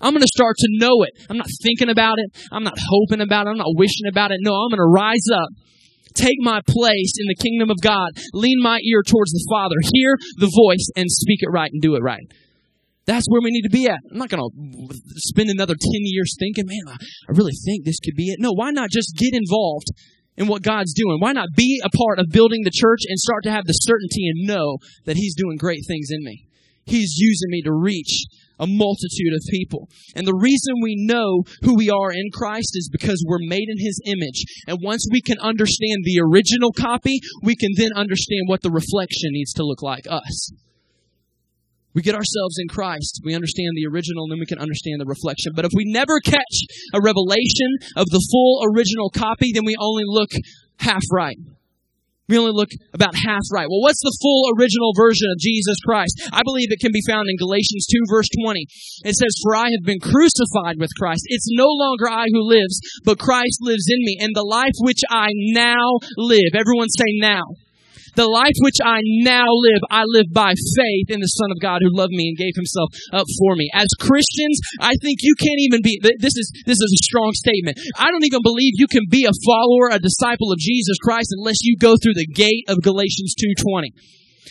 I'm 0.00 0.12
going 0.12 0.24
to 0.24 0.34
start 0.34 0.56
to 0.58 0.68
know 0.80 1.04
it. 1.04 1.12
I'm 1.28 1.36
not 1.36 1.48
thinking 1.62 1.88
about 1.88 2.16
it. 2.18 2.32
I'm 2.52 2.64
not 2.64 2.76
hoping 2.76 3.20
about 3.20 3.46
it. 3.46 3.50
I'm 3.50 3.60
not 3.60 3.76
wishing 3.76 4.08
about 4.08 4.30
it. 4.30 4.38
No, 4.40 4.52
I'm 4.52 4.70
going 4.70 4.80
to 4.80 4.92
rise 4.92 5.24
up, 5.32 5.48
take 6.14 6.36
my 6.40 6.60
place 6.66 7.12
in 7.20 7.28
the 7.28 7.36
kingdom 7.36 7.70
of 7.70 7.80
God, 7.80 8.10
lean 8.32 8.60
my 8.60 8.80
ear 8.84 9.02
towards 9.02 9.32
the 9.32 9.44
Father, 9.48 9.76
hear 9.92 10.16
the 10.36 10.52
voice, 10.52 10.88
and 10.96 11.06
speak 11.08 11.40
it 11.42 11.52
right 11.52 11.70
and 11.72 11.80
do 11.80 11.96
it 11.96 12.02
right. 12.02 12.24
That's 13.06 13.26
where 13.28 13.40
we 13.40 13.52
need 13.52 13.62
to 13.62 13.70
be 13.70 13.86
at. 13.86 14.00
I'm 14.10 14.18
not 14.18 14.28
going 14.28 14.42
to 14.42 14.94
spend 15.30 15.48
another 15.48 15.74
10 15.74 15.80
years 16.04 16.34
thinking, 16.38 16.64
man, 16.66 16.96
I 17.28 17.32
really 17.32 17.54
think 17.64 17.84
this 17.84 18.00
could 18.02 18.16
be 18.16 18.28
it. 18.34 18.38
No, 18.40 18.50
why 18.52 18.72
not 18.72 18.90
just 18.90 19.16
get 19.16 19.32
involved 19.32 19.86
in 20.36 20.48
what 20.48 20.62
God's 20.62 20.92
doing? 20.92 21.18
Why 21.20 21.32
not 21.32 21.48
be 21.56 21.80
a 21.84 21.96
part 21.96 22.18
of 22.18 22.26
building 22.30 22.64
the 22.64 22.74
church 22.74 23.00
and 23.08 23.16
start 23.18 23.44
to 23.44 23.52
have 23.52 23.64
the 23.64 23.72
certainty 23.72 24.28
and 24.28 24.48
know 24.48 24.78
that 25.06 25.16
He's 25.16 25.36
doing 25.36 25.56
great 25.56 25.84
things 25.86 26.08
in 26.10 26.22
me? 26.24 26.48
He's 26.84 27.14
using 27.16 27.50
me 27.50 27.62
to 27.62 27.72
reach 27.72 28.26
a 28.58 28.66
multitude 28.66 29.34
of 29.34 29.42
people. 29.50 29.88
And 30.14 30.26
the 30.26 30.36
reason 30.36 30.74
we 30.82 30.96
know 30.96 31.44
who 31.62 31.76
we 31.76 31.90
are 31.90 32.12
in 32.12 32.30
Christ 32.32 32.72
is 32.74 32.88
because 32.90 33.24
we're 33.26 33.46
made 33.46 33.68
in 33.68 33.78
His 33.78 34.00
image. 34.06 34.44
And 34.66 34.78
once 34.82 35.06
we 35.10 35.20
can 35.20 35.38
understand 35.38 36.04
the 36.04 36.20
original 36.22 36.72
copy, 36.72 37.20
we 37.42 37.56
can 37.56 37.70
then 37.76 37.92
understand 37.94 38.46
what 38.46 38.62
the 38.62 38.70
reflection 38.70 39.30
needs 39.32 39.52
to 39.54 39.64
look 39.64 39.82
like 39.82 40.06
us. 40.08 40.52
We 41.94 42.02
get 42.02 42.14
ourselves 42.14 42.56
in 42.60 42.68
Christ, 42.68 43.22
we 43.24 43.34
understand 43.34 43.70
the 43.74 43.86
original, 43.86 44.24
and 44.24 44.32
then 44.32 44.38
we 44.38 44.44
can 44.44 44.58
understand 44.58 45.00
the 45.00 45.06
reflection. 45.06 45.52
But 45.56 45.64
if 45.64 45.72
we 45.74 45.84
never 45.86 46.20
catch 46.20 46.56
a 46.92 47.00
revelation 47.00 47.70
of 47.96 48.04
the 48.10 48.20
full 48.30 48.60
original 48.68 49.08
copy, 49.08 49.52
then 49.54 49.64
we 49.64 49.74
only 49.80 50.02
look 50.04 50.28
half 50.78 51.00
right. 51.10 51.38
We 52.28 52.38
only 52.38 52.52
look 52.52 52.70
about 52.92 53.14
half 53.14 53.46
right. 53.52 53.70
Well, 53.70 53.82
what's 53.86 54.02
the 54.02 54.16
full 54.18 54.50
original 54.58 54.92
version 54.98 55.30
of 55.30 55.38
Jesus 55.38 55.78
Christ? 55.86 56.26
I 56.32 56.42
believe 56.42 56.74
it 56.74 56.82
can 56.82 56.90
be 56.92 57.04
found 57.06 57.30
in 57.30 57.38
Galatians 57.38 57.86
2 57.86 58.10
verse 58.10 58.28
20. 58.42 58.66
It 59.06 59.14
says, 59.14 59.34
For 59.42 59.54
I 59.54 59.70
have 59.70 59.86
been 59.86 60.02
crucified 60.02 60.78
with 60.78 60.90
Christ. 60.98 61.22
It's 61.26 61.46
no 61.54 61.70
longer 61.70 62.10
I 62.10 62.26
who 62.32 62.42
lives, 62.42 62.80
but 63.04 63.22
Christ 63.22 63.58
lives 63.62 63.86
in 63.86 64.02
me. 64.02 64.18
And 64.20 64.34
the 64.34 64.42
life 64.42 64.74
which 64.80 65.00
I 65.08 65.30
now 65.54 66.02
live, 66.16 66.54
everyone 66.54 66.88
say 66.90 67.14
now. 67.22 67.42
The 68.16 68.26
life 68.26 68.56
which 68.64 68.80
I 68.80 69.00
now 69.22 69.44
live, 69.44 69.82
I 69.92 70.02
live 70.08 70.32
by 70.32 70.56
faith 70.56 71.08
in 71.12 71.20
the 71.20 71.28
Son 71.36 71.52
of 71.52 71.60
God 71.60 71.84
who 71.84 71.92
loved 71.92 72.16
me 72.16 72.32
and 72.32 72.36
gave 72.36 72.56
himself 72.56 72.88
up 73.12 73.28
for 73.44 73.54
me. 73.54 73.68
As 73.76 73.86
Christians, 74.00 74.56
I 74.80 74.96
think 75.04 75.20
you 75.20 75.36
can't 75.36 75.62
even 75.68 75.80
be, 75.84 76.00
this 76.00 76.32
is, 76.34 76.48
this 76.64 76.80
is 76.80 76.90
a 76.96 77.04
strong 77.04 77.32
statement. 77.36 77.76
I 78.00 78.08
don't 78.08 78.24
even 78.24 78.40
believe 78.40 78.80
you 78.80 78.88
can 78.88 79.04
be 79.10 79.28
a 79.28 79.36
follower, 79.44 79.92
a 79.92 80.00
disciple 80.00 80.50
of 80.50 80.58
Jesus 80.58 80.96
Christ 81.04 81.28
unless 81.36 81.60
you 81.60 81.76
go 81.76 81.94
through 82.00 82.16
the 82.16 82.32
gate 82.32 82.64
of 82.68 82.80
Galatians 82.82 83.36
2.20 83.36 83.92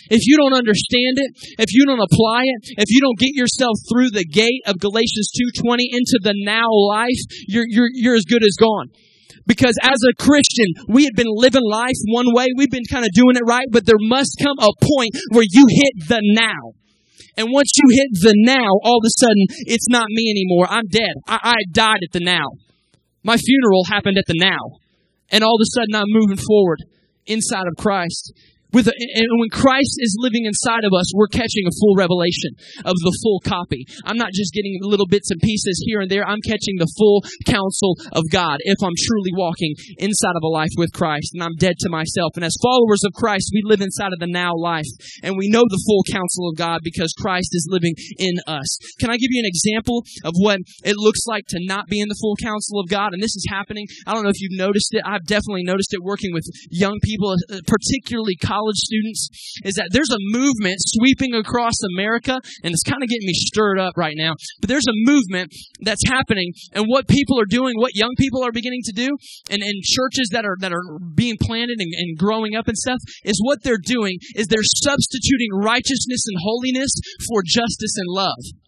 if 0.09 0.21
you 0.25 0.37
don't 0.37 0.53
understand 0.53 1.17
it, 1.17 1.31
if 1.57 1.73
you 1.73 1.85
don't 1.85 2.01
apply 2.01 2.43
it, 2.45 2.77
if 2.77 2.89
you 2.89 3.01
don't 3.01 3.17
get 3.17 3.33
yourself 3.33 3.77
through 3.89 4.11
the 4.11 4.25
gate 4.25 4.61
of 4.67 4.79
Galatians 4.79 5.31
2:20 5.33 5.81
into 5.89 6.19
the 6.21 6.33
now 6.45 6.69
life, 6.69 7.17
you're 7.47 7.65
you're 7.67 7.89
you're 7.93 8.15
as 8.15 8.25
good 8.25 8.43
as 8.43 8.55
gone. 8.59 8.89
Because 9.45 9.75
as 9.81 9.99
a 10.09 10.15
Christian, 10.21 10.67
we 10.87 11.03
had 11.03 11.15
been 11.15 11.29
living 11.29 11.63
life 11.63 11.97
one 12.07 12.33
way. 12.33 12.47
We've 12.55 12.71
been 12.71 12.89
kind 12.89 13.05
of 13.05 13.11
doing 13.11 13.35
it 13.35 13.43
right, 13.47 13.67
but 13.71 13.85
there 13.85 13.99
must 13.99 14.41
come 14.41 14.57
a 14.59 14.71
point 14.81 15.11
where 15.31 15.45
you 15.49 15.65
hit 15.69 16.07
the 16.07 16.21
now. 16.21 16.73
And 17.37 17.51
once 17.51 17.71
you 17.75 17.87
hit 17.91 18.21
the 18.21 18.33
now, 18.37 18.69
all 18.83 18.97
of 18.97 19.05
a 19.05 19.19
sudden, 19.19 19.45
it's 19.67 19.89
not 19.89 20.07
me 20.09 20.31
anymore. 20.31 20.67
I'm 20.69 20.87
dead. 20.87 21.15
I, 21.27 21.55
I 21.55 21.55
died 21.71 21.99
at 22.03 22.13
the 22.13 22.21
now. 22.21 22.47
My 23.23 23.37
funeral 23.37 23.85
happened 23.85 24.17
at 24.17 24.25
the 24.27 24.39
now. 24.39 24.79
And 25.31 25.43
all 25.43 25.55
of 25.55 25.61
a 25.61 25.71
sudden, 25.73 25.95
I'm 25.95 26.07
moving 26.07 26.37
forward 26.37 26.79
inside 27.25 27.67
of 27.67 27.75
Christ. 27.77 28.31
With 28.75 28.91
and 28.91 29.31
when 29.39 29.47
Christ 29.55 29.95
is 30.03 30.19
living 30.19 30.43
inside 30.43 30.83
of 30.83 30.91
us, 30.91 31.07
we're 31.15 31.31
catching 31.31 31.63
a 31.63 31.71
full 31.79 31.95
revelation 31.95 32.59
of 32.83 32.91
the 33.07 33.15
full 33.23 33.39
copy. 33.39 33.87
I'm 34.03 34.19
not 34.19 34.35
just 34.35 34.51
getting 34.51 34.83
little 34.83 35.07
bits 35.07 35.31
and 35.31 35.39
pieces 35.39 35.79
here 35.87 36.03
and 36.03 36.11
there. 36.11 36.27
I'm 36.27 36.43
catching 36.43 36.75
the 36.75 36.91
full 36.99 37.23
counsel 37.47 37.95
of 38.11 38.27
God 38.35 38.59
if 38.67 38.83
I'm 38.83 38.99
truly 38.99 39.31
walking 39.31 39.79
inside 39.95 40.35
of 40.35 40.43
a 40.43 40.51
life 40.51 40.75
with 40.75 40.91
Christ 40.91 41.31
and 41.31 41.41
I'm 41.41 41.55
dead 41.55 41.79
to 41.87 41.89
myself. 41.89 42.35
And 42.35 42.43
as 42.43 42.59
followers 42.59 42.99
of 43.07 43.15
Christ, 43.15 43.47
we 43.55 43.63
live 43.63 43.79
inside 43.79 44.11
of 44.11 44.19
the 44.19 44.27
now 44.27 44.51
life 44.51 44.91
and 45.23 45.39
we 45.39 45.47
know 45.47 45.63
the 45.63 45.83
full 45.87 46.03
counsel 46.11 46.51
of 46.51 46.59
God 46.59 46.81
because 46.83 47.15
Christ 47.15 47.55
is 47.55 47.71
living 47.71 47.95
in 48.19 48.35
us. 48.45 48.67
Can 48.99 49.07
I 49.09 49.15
give 49.15 49.31
you 49.31 49.39
an 49.39 49.47
example 49.47 50.03
of 50.27 50.35
what 50.35 50.59
it 50.83 50.99
looks 50.99 51.23
like 51.27 51.47
to 51.55 51.63
not 51.63 51.87
be 51.87 52.03
in 52.03 52.09
the 52.11 52.19
full 52.19 52.35
counsel 52.43 52.83
of 52.83 52.91
God? 52.91 53.15
And 53.15 53.23
this 53.23 53.39
is 53.39 53.47
happening. 53.47 53.87
I 54.05 54.13
don't 54.13 54.23
know 54.23 54.35
if 54.35 54.41
you've 54.43 54.59
noticed 54.59 54.91
it. 54.91 55.03
I've 55.07 55.23
definitely 55.23 55.63
noticed 55.63 55.93
it 55.93 56.03
working 56.03 56.33
with 56.33 56.43
young 56.69 56.99
people, 57.01 57.31
uh, 57.31 57.63
particularly 57.71 58.35
college 58.35 58.64
college 58.65 58.77
students 58.77 59.29
is 59.63 59.75
that 59.75 59.89
there's 59.91 60.09
a 60.09 60.17
movement 60.19 60.77
sweeping 60.79 61.33
across 61.33 61.73
America, 61.95 62.39
and 62.63 62.73
it's 62.73 62.83
kind 62.83 63.01
of 63.01 63.09
getting 63.09 63.27
me 63.27 63.33
stirred 63.33 63.79
up 63.79 63.93
right 63.95 64.15
now. 64.17 64.33
But 64.59 64.69
there's 64.69 64.87
a 64.87 64.97
movement 65.05 65.53
that's 65.81 66.07
happening, 66.07 66.53
and 66.73 66.85
what 66.87 67.07
people 67.07 67.39
are 67.39 67.45
doing, 67.45 67.73
what 67.77 67.95
young 67.95 68.13
people 68.17 68.43
are 68.43 68.51
beginning 68.51 68.81
to 68.85 68.93
do, 68.93 69.09
and 69.49 69.61
in 69.61 69.81
churches 69.83 70.29
that 70.31 70.45
are 70.45 70.57
that 70.59 70.73
are 70.73 70.99
being 71.13 71.37
planted 71.39 71.77
and, 71.79 71.91
and 71.95 72.17
growing 72.17 72.55
up 72.55 72.67
and 72.67 72.77
stuff, 72.77 72.99
is 73.23 73.39
what 73.43 73.63
they're 73.63 73.81
doing 73.81 74.17
is 74.35 74.47
they're 74.47 74.59
substituting 74.83 75.49
righteousness 75.53 76.25
and 76.27 76.37
holiness 76.41 76.91
for 77.29 77.41
justice 77.45 77.95
and 77.97 78.07
love. 78.09 78.64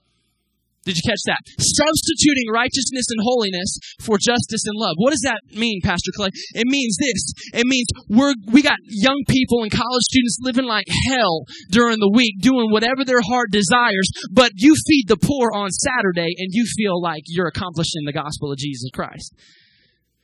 Did 0.87 0.95
you 0.95 1.03
catch 1.03 1.19
that? 1.27 1.43
Substituting 1.59 2.47
righteousness 2.47 3.11
and 3.11 3.19
holiness 3.19 3.75
for 3.99 4.15
justice 4.15 4.63
and 4.63 4.79
love. 4.79 4.95
What 4.95 5.11
does 5.11 5.27
that 5.27 5.43
mean, 5.51 5.83
Pastor 5.83 6.15
Clay? 6.15 6.31
It 6.55 6.63
means 6.63 6.95
this. 6.95 7.59
It 7.59 7.67
means 7.67 7.87
we're, 8.07 8.33
we 8.47 8.63
got 8.63 8.79
young 8.87 9.19
people 9.27 9.67
and 9.67 9.71
college 9.71 10.07
students 10.07 10.39
living 10.39 10.63
like 10.63 10.87
hell 11.11 11.43
during 11.71 11.99
the 11.99 12.11
week, 12.15 12.39
doing 12.39 12.71
whatever 12.71 13.03
their 13.03 13.19
heart 13.19 13.51
desires, 13.51 14.07
but 14.31 14.51
you 14.55 14.75
feed 14.87 15.11
the 15.11 15.19
poor 15.19 15.51
on 15.51 15.71
Saturday 15.71 16.31
and 16.39 16.55
you 16.55 16.63
feel 16.63 17.01
like 17.01 17.23
you're 17.27 17.51
accomplishing 17.51 18.07
the 18.07 18.15
gospel 18.15 18.51
of 18.51 18.57
Jesus 18.57 18.89
Christ. 18.93 19.35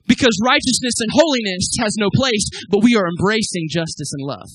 Because 0.08 0.36
righteousness 0.48 0.96
and 1.00 1.12
holiness 1.12 1.76
has 1.80 1.96
no 2.00 2.08
place, 2.16 2.48
but 2.70 2.84
we 2.84 2.96
are 2.96 3.08
embracing 3.08 3.68
justice 3.70 4.12
and 4.14 4.28
love. 4.28 4.48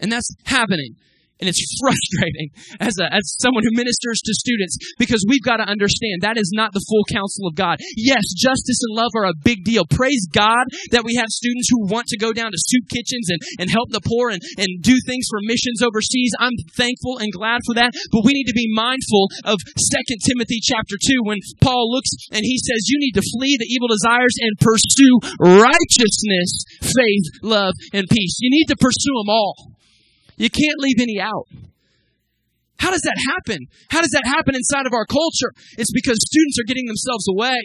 And 0.00 0.10
that's 0.10 0.34
happening. 0.44 0.96
And 1.42 1.50
it's 1.50 1.58
frustrating 1.82 2.54
as, 2.78 2.94
a, 3.02 3.10
as 3.10 3.34
someone 3.42 3.66
who 3.66 3.74
ministers 3.74 4.22
to 4.22 4.32
students 4.38 4.78
because 5.02 5.26
we've 5.26 5.42
got 5.42 5.58
to 5.58 5.66
understand 5.66 6.22
that 6.22 6.38
is 6.38 6.54
not 6.54 6.70
the 6.70 6.84
full 6.86 7.02
counsel 7.10 7.50
of 7.50 7.58
God. 7.58 7.82
Yes, 7.98 8.22
justice 8.38 8.78
and 8.86 8.94
love 8.94 9.10
are 9.18 9.26
a 9.26 9.42
big 9.42 9.66
deal. 9.66 9.82
Praise 9.82 10.30
God 10.30 10.70
that 10.94 11.02
we 11.02 11.18
have 11.18 11.28
students 11.34 11.66
who 11.66 11.90
want 11.90 12.06
to 12.14 12.18
go 12.18 12.30
down 12.30 12.54
to 12.54 12.60
soup 12.70 12.86
kitchens 12.86 13.26
and, 13.34 13.40
and 13.58 13.68
help 13.70 13.90
the 13.90 14.04
poor 14.04 14.30
and, 14.30 14.38
and 14.62 14.70
do 14.78 14.94
things 15.06 15.26
for 15.26 15.42
missions 15.42 15.82
overseas. 15.82 16.30
I'm 16.38 16.54
thankful 16.78 17.18
and 17.18 17.34
glad 17.34 17.66
for 17.66 17.74
that. 17.82 17.90
But 18.14 18.22
we 18.22 18.32
need 18.32 18.46
to 18.46 18.56
be 18.56 18.70
mindful 18.70 19.26
of 19.42 19.58
2 19.58 19.74
Timothy 20.22 20.62
chapter 20.62 20.94
2 20.94 21.26
when 21.26 21.42
Paul 21.58 21.90
looks 21.90 22.14
and 22.30 22.46
he 22.46 22.62
says, 22.62 22.86
You 22.86 23.02
need 23.02 23.18
to 23.18 23.26
flee 23.34 23.58
the 23.58 23.70
evil 23.74 23.90
desires 23.90 24.38
and 24.38 24.54
pursue 24.62 25.14
righteousness, 25.42 26.50
faith, 26.78 27.26
love, 27.42 27.74
and 27.90 28.06
peace. 28.06 28.38
You 28.38 28.54
need 28.54 28.70
to 28.70 28.78
pursue 28.78 29.18
them 29.18 29.34
all. 29.34 29.73
You 30.36 30.50
can't 30.50 30.78
leave 30.78 31.00
any 31.00 31.20
out. 31.20 31.46
How 32.78 32.90
does 32.90 33.02
that 33.02 33.16
happen? 33.32 33.66
How 33.88 34.00
does 34.00 34.10
that 34.10 34.26
happen 34.26 34.54
inside 34.54 34.86
of 34.86 34.92
our 34.92 35.06
culture? 35.06 35.54
It's 35.78 35.92
because 35.92 36.18
students 36.20 36.58
are 36.60 36.68
getting 36.68 36.86
themselves 36.86 37.26
away 37.30 37.56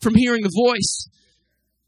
from 0.00 0.14
hearing 0.14 0.42
the 0.42 0.52
voice 0.52 1.08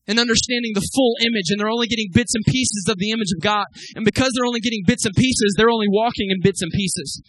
and 0.07 0.18
understanding 0.18 0.72
the 0.74 0.86
full 0.94 1.18
image, 1.20 1.50
and 1.50 1.59
they're 1.59 1.68
only 1.68 1.88
getting 1.88 2.09
bits 2.14 2.32
and 2.34 2.44
pieces 2.46 2.86
of 2.88 2.96
the 2.98 3.11
image 3.11 3.34
of 3.36 3.42
God. 3.42 3.66
And 3.96 4.04
because 4.04 4.30
they're 4.32 4.46
only 4.46 4.61
getting 4.61 4.82
bits 4.86 5.04
and 5.04 5.14
pieces, 5.14 5.54
they're 5.57 5.70
only 5.70 5.90
walking 5.90 6.30
in 6.30 6.40
bits 6.40 6.62
and 6.62 6.70
pieces. 6.70 7.20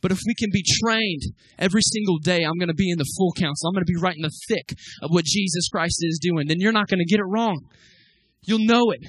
But 0.00 0.12
if 0.12 0.20
we 0.26 0.34
can 0.34 0.50
be 0.52 0.62
trained 0.84 1.22
every 1.58 1.82
single 1.82 2.18
day, 2.18 2.44
I'm 2.44 2.58
going 2.58 2.68
to 2.68 2.74
be 2.74 2.90
in 2.90 2.98
the 2.98 3.10
full 3.16 3.32
counsel. 3.32 3.68
I'm 3.68 3.74
going 3.74 3.86
to 3.86 3.92
be 3.92 4.00
right 4.00 4.14
in 4.14 4.22
the 4.22 4.38
thick 4.48 4.78
of 5.02 5.10
what 5.10 5.24
Jesus 5.24 5.68
Christ 5.68 5.98
is 6.02 6.20
doing. 6.22 6.46
Then 6.46 6.60
you're 6.60 6.72
not 6.72 6.88
going 6.88 7.00
to 7.00 7.10
get 7.10 7.20
it 7.20 7.26
wrong. 7.26 7.58
You'll 8.42 8.64
know 8.64 8.92
it. 8.92 9.00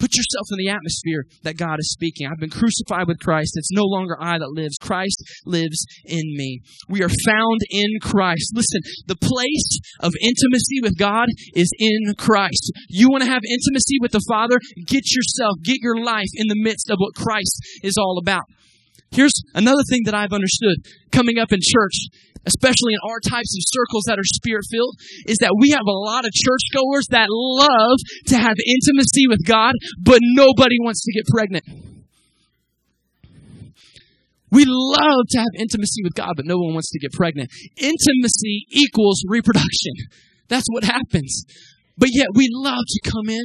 Put 0.00 0.16
yourself 0.16 0.48
in 0.50 0.58
the 0.58 0.72
atmosphere 0.72 1.24
that 1.42 1.58
God 1.60 1.76
is 1.78 1.92
speaking. 1.92 2.26
I've 2.26 2.40
been 2.40 2.50
crucified 2.50 3.06
with 3.06 3.20
Christ. 3.20 3.52
It's 3.54 3.70
no 3.70 3.84
longer 3.84 4.16
I 4.18 4.38
that 4.38 4.50
lives. 4.50 4.78
Christ 4.80 5.22
lives 5.44 5.84
in 6.06 6.24
me. 6.34 6.60
We 6.88 7.02
are 7.02 7.12
found 7.26 7.60
in 7.68 8.00
Christ. 8.00 8.52
Listen, 8.54 8.80
the 9.06 9.20
place 9.20 9.78
of 10.00 10.12
intimacy 10.22 10.80
with 10.82 10.96
God 10.96 11.28
is 11.54 11.70
in 11.78 12.14
Christ. 12.16 12.72
You 12.88 13.10
want 13.10 13.24
to 13.24 13.30
have 13.30 13.42
intimacy 13.44 13.98
with 14.00 14.12
the 14.12 14.24
Father? 14.26 14.58
Get 14.86 15.04
yourself, 15.12 15.56
get 15.62 15.78
your 15.80 16.02
life 16.02 16.32
in 16.34 16.48
the 16.48 16.56
midst 16.56 16.88
of 16.90 16.96
what 16.98 17.14
Christ 17.14 17.60
is 17.82 17.96
all 17.98 18.18
about. 18.20 18.44
Here's 19.10 19.34
another 19.54 19.82
thing 19.88 20.02
that 20.04 20.14
I've 20.14 20.32
understood 20.32 20.86
coming 21.10 21.38
up 21.38 21.50
in 21.50 21.58
church, 21.60 21.94
especially 22.46 22.94
in 22.94 23.10
our 23.10 23.18
types 23.18 23.56
of 23.58 23.62
circles 23.66 24.04
that 24.06 24.18
are 24.18 24.24
spirit 24.38 24.64
filled, 24.70 24.94
is 25.26 25.38
that 25.38 25.56
we 25.58 25.70
have 25.70 25.86
a 25.86 25.98
lot 26.06 26.24
of 26.24 26.30
churchgoers 26.30 27.08
that 27.10 27.26
love 27.28 27.98
to 28.26 28.38
have 28.38 28.54
intimacy 28.54 29.26
with 29.26 29.44
God, 29.44 29.74
but 30.00 30.20
nobody 30.22 30.76
wants 30.80 31.02
to 31.04 31.12
get 31.12 31.26
pregnant. 31.26 31.64
We 34.52 34.64
love 34.66 35.26
to 35.30 35.38
have 35.38 35.54
intimacy 35.58 36.02
with 36.02 36.14
God, 36.14 36.34
but 36.36 36.46
no 36.46 36.58
one 36.58 36.74
wants 36.74 36.90
to 36.90 36.98
get 36.98 37.12
pregnant. 37.12 37.50
Intimacy 37.76 38.66
equals 38.70 39.22
reproduction. 39.28 39.94
That's 40.48 40.66
what 40.70 40.84
happens. 40.84 41.44
But 41.96 42.08
yet 42.12 42.28
we 42.34 42.48
love 42.50 42.82
to 42.86 43.10
come 43.10 43.28
in 43.28 43.44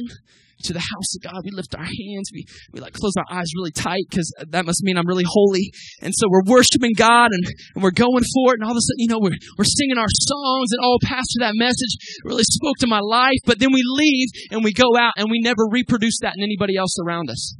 to 0.64 0.72
the 0.72 0.80
house 0.80 1.10
of 1.16 1.22
God. 1.22 1.42
We 1.44 1.50
lift 1.52 1.74
our 1.74 1.84
hands. 1.84 2.30
We, 2.32 2.44
we 2.72 2.80
like 2.80 2.94
close 2.94 3.12
our 3.16 3.28
eyes 3.30 3.50
really 3.56 3.72
tight 3.72 4.04
because 4.08 4.32
that 4.48 4.64
must 4.64 4.82
mean 4.82 4.96
I'm 4.96 5.06
really 5.06 5.26
holy. 5.26 5.72
And 6.00 6.12
so 6.16 6.28
we're 6.30 6.46
worshiping 6.46 6.92
God 6.96 7.30
and, 7.32 7.44
and 7.74 7.84
we're 7.84 7.96
going 7.96 8.24
for 8.24 8.54
it. 8.54 8.60
And 8.60 8.64
all 8.64 8.72
of 8.72 8.80
a 8.80 8.84
sudden, 8.84 9.00
you 9.00 9.08
know, 9.08 9.20
we're, 9.20 9.36
we're 9.58 9.68
singing 9.68 9.98
our 9.98 10.10
songs 10.10 10.68
and 10.72 10.80
oh, 10.82 10.98
pastor, 11.02 11.40
that 11.40 11.54
message 11.54 11.96
really 12.24 12.44
spoke 12.44 12.76
to 12.80 12.86
my 12.86 13.00
life. 13.00 13.38
But 13.44 13.58
then 13.58 13.72
we 13.72 13.82
leave 13.84 14.28
and 14.50 14.64
we 14.64 14.72
go 14.72 14.96
out 14.96 15.12
and 15.16 15.30
we 15.30 15.40
never 15.40 15.64
reproduce 15.70 16.18
that 16.22 16.34
in 16.36 16.42
anybody 16.42 16.76
else 16.76 16.96
around 17.04 17.30
us. 17.30 17.54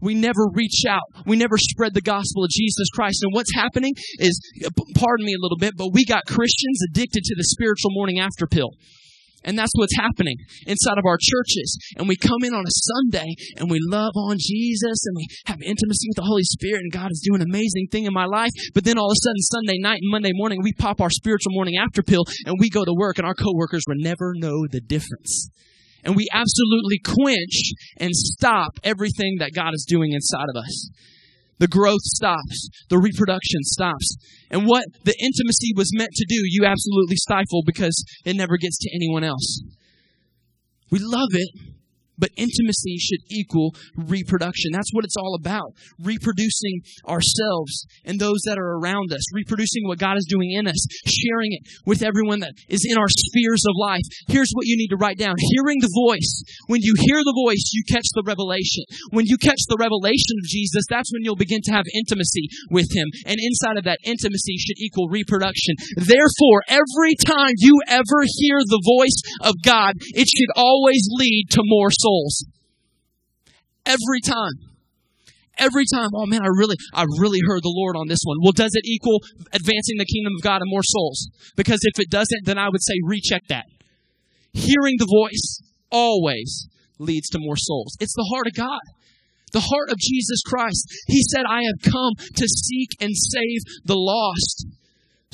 We 0.00 0.14
never 0.14 0.48
reach 0.52 0.82
out. 0.88 1.24
We 1.24 1.36
never 1.36 1.56
spread 1.56 1.94
the 1.94 2.02
gospel 2.02 2.44
of 2.44 2.50
Jesus 2.50 2.88
Christ. 2.92 3.22
And 3.22 3.32
what's 3.32 3.54
happening 3.54 3.94
is, 4.18 4.38
pardon 4.96 5.24
me 5.24 5.32
a 5.32 5.40
little 5.40 5.56
bit, 5.56 5.74
but 5.78 5.94
we 5.94 6.04
got 6.04 6.26
Christians 6.26 6.80
addicted 6.90 7.24
to 7.24 7.34
the 7.36 7.44
spiritual 7.44 7.90
morning 7.92 8.18
after 8.18 8.46
pill. 8.46 8.70
And 9.44 9.58
that's 9.58 9.72
what's 9.74 9.96
happening 9.96 10.36
inside 10.66 10.98
of 10.98 11.04
our 11.06 11.18
churches. 11.20 11.76
And 11.96 12.08
we 12.08 12.16
come 12.16 12.42
in 12.42 12.54
on 12.54 12.64
a 12.64 12.74
Sunday 12.74 13.28
and 13.56 13.70
we 13.70 13.78
love 13.80 14.12
on 14.16 14.36
Jesus 14.40 14.98
and 15.04 15.16
we 15.16 15.26
have 15.46 15.60
intimacy 15.60 16.08
with 16.08 16.16
the 16.16 16.26
Holy 16.26 16.44
Spirit 16.44 16.80
and 16.80 16.92
God 16.92 17.12
is 17.12 17.22
doing 17.24 17.42
an 17.42 17.48
amazing 17.48 17.88
thing 17.92 18.04
in 18.04 18.12
my 18.12 18.24
life. 18.24 18.50
But 18.74 18.84
then 18.84 18.98
all 18.98 19.10
of 19.10 19.16
a 19.16 19.22
sudden 19.22 19.42
Sunday 19.52 19.78
night 19.78 20.00
and 20.02 20.10
Monday 20.10 20.32
morning 20.32 20.60
we 20.62 20.72
pop 20.72 21.00
our 21.00 21.10
spiritual 21.10 21.52
morning 21.52 21.76
after 21.76 22.02
pill 22.02 22.24
and 22.46 22.56
we 22.58 22.70
go 22.70 22.84
to 22.84 22.94
work 22.96 23.18
and 23.18 23.26
our 23.26 23.34
coworkers 23.34 23.84
will 23.86 24.00
never 24.00 24.32
know 24.34 24.66
the 24.70 24.80
difference. 24.80 25.50
And 26.04 26.16
we 26.16 26.28
absolutely 26.32 26.98
quench 27.04 27.72
and 27.98 28.10
stop 28.12 28.72
everything 28.82 29.36
that 29.38 29.52
God 29.54 29.72
is 29.74 29.86
doing 29.88 30.12
inside 30.12 30.46
of 30.54 30.62
us. 30.62 30.90
The 31.58 31.68
growth 31.68 32.02
stops. 32.02 32.68
The 32.88 32.98
reproduction 32.98 33.62
stops. 33.62 34.16
And 34.50 34.66
what 34.66 34.84
the 35.04 35.14
intimacy 35.20 35.72
was 35.76 35.90
meant 35.94 36.10
to 36.14 36.26
do, 36.28 36.40
you 36.44 36.64
absolutely 36.64 37.16
stifle 37.16 37.62
because 37.64 38.02
it 38.24 38.36
never 38.36 38.56
gets 38.56 38.78
to 38.78 38.90
anyone 38.94 39.24
else. 39.24 39.62
We 40.90 40.98
love 41.00 41.30
it, 41.32 41.50
but 42.18 42.30
intimacy 42.36 42.96
should 42.98 43.20
equal 43.30 43.74
reproduction. 43.96 44.70
That's 44.72 44.90
what 44.92 45.04
it's 45.04 45.16
all 45.16 45.36
about. 45.38 45.74
Reproducing 45.98 46.80
ourselves 47.08 47.86
and 48.04 48.18
those 48.18 48.42
that 48.46 48.58
are 48.58 48.78
around 48.78 49.12
us. 49.12 49.24
Reproducing 49.34 49.86
what 49.86 49.98
God 49.98 50.16
is 50.16 50.26
doing 50.28 50.52
in 50.52 50.66
us. 50.66 50.80
Sharing 51.06 51.52
it 51.52 51.62
with 51.86 52.02
everyone 52.02 52.40
that 52.40 52.54
is 52.68 52.86
in 52.88 52.98
our 52.98 53.08
spheres 53.08 53.64
of 53.66 53.74
life. 53.78 54.04
Here's 54.28 54.50
what 54.52 54.66
you 54.66 54.76
need 54.76 54.88
to 54.88 54.96
write 54.96 55.18
down. 55.18 55.34
Hearing 55.38 55.80
the 55.80 55.92
voice. 56.06 56.42
When 56.66 56.80
you 56.82 56.94
hear 56.98 57.18
the 57.22 57.38
voice, 57.46 57.70
you 57.72 57.82
catch 57.90 58.06
the 58.14 58.24
revelation. 58.26 58.84
When 59.10 59.26
you 59.26 59.36
catch 59.38 59.60
the 59.68 59.78
revelation 59.78 60.36
of 60.38 60.46
Jesus, 60.46 60.84
that's 60.88 61.10
when 61.12 61.22
you'll 61.22 61.40
begin 61.40 61.62
to 61.64 61.72
have 61.72 61.84
intimacy 61.94 62.48
with 62.70 62.88
Him. 62.94 63.08
And 63.26 63.38
inside 63.40 63.78
of 63.78 63.84
that 63.84 63.98
intimacy 64.04 64.56
should 64.58 64.78
equal 64.78 65.08
reproduction. 65.08 65.74
Therefore, 65.96 66.62
every 66.68 67.14
time 67.24 67.54
you 67.58 67.80
ever 67.88 68.20
hear 68.38 68.58
the 68.64 68.82
voice 68.84 69.18
of 69.42 69.54
God, 69.62 69.94
it 70.14 70.28
should 70.28 70.52
always 70.56 71.06
lead 71.10 71.46
to 71.50 71.60
more 71.64 71.90
souls. 72.04 72.44
Every 73.86 74.20
time. 74.24 74.76
Every 75.56 75.84
time, 75.92 76.10
oh 76.14 76.26
man, 76.26 76.42
I 76.42 76.50
really, 76.50 76.74
I 76.92 77.04
really 77.20 77.38
heard 77.46 77.62
the 77.62 77.72
Lord 77.72 77.96
on 77.96 78.08
this 78.08 78.18
one. 78.24 78.38
Well, 78.42 78.52
does 78.52 78.74
it 78.74 78.82
equal 78.84 79.22
advancing 79.52 79.98
the 79.98 80.04
kingdom 80.04 80.32
of 80.36 80.42
God 80.42 80.60
and 80.60 80.68
more 80.68 80.82
souls? 80.82 81.30
Because 81.54 81.78
if 81.82 82.00
it 82.00 82.10
doesn't, 82.10 82.44
then 82.44 82.58
I 82.58 82.68
would 82.68 82.82
say 82.82 82.94
recheck 83.04 83.42
that. 83.48 83.66
Hearing 84.52 84.96
the 84.98 85.06
voice 85.06 85.62
always 85.92 86.66
leads 86.98 87.28
to 87.30 87.38
more 87.38 87.56
souls. 87.56 87.96
It's 88.00 88.14
the 88.14 88.28
heart 88.32 88.48
of 88.48 88.54
God 88.54 88.80
the 89.54 89.60
heart 89.60 89.88
of 89.88 89.96
Jesus 89.98 90.42
Christ. 90.44 90.84
He 91.06 91.22
said, 91.32 91.44
I 91.48 91.62
have 91.62 91.80
come 91.80 92.12
to 92.18 92.46
seek 92.48 92.90
and 93.00 93.14
save 93.14 93.60
the 93.86 93.96
lost. 93.96 94.66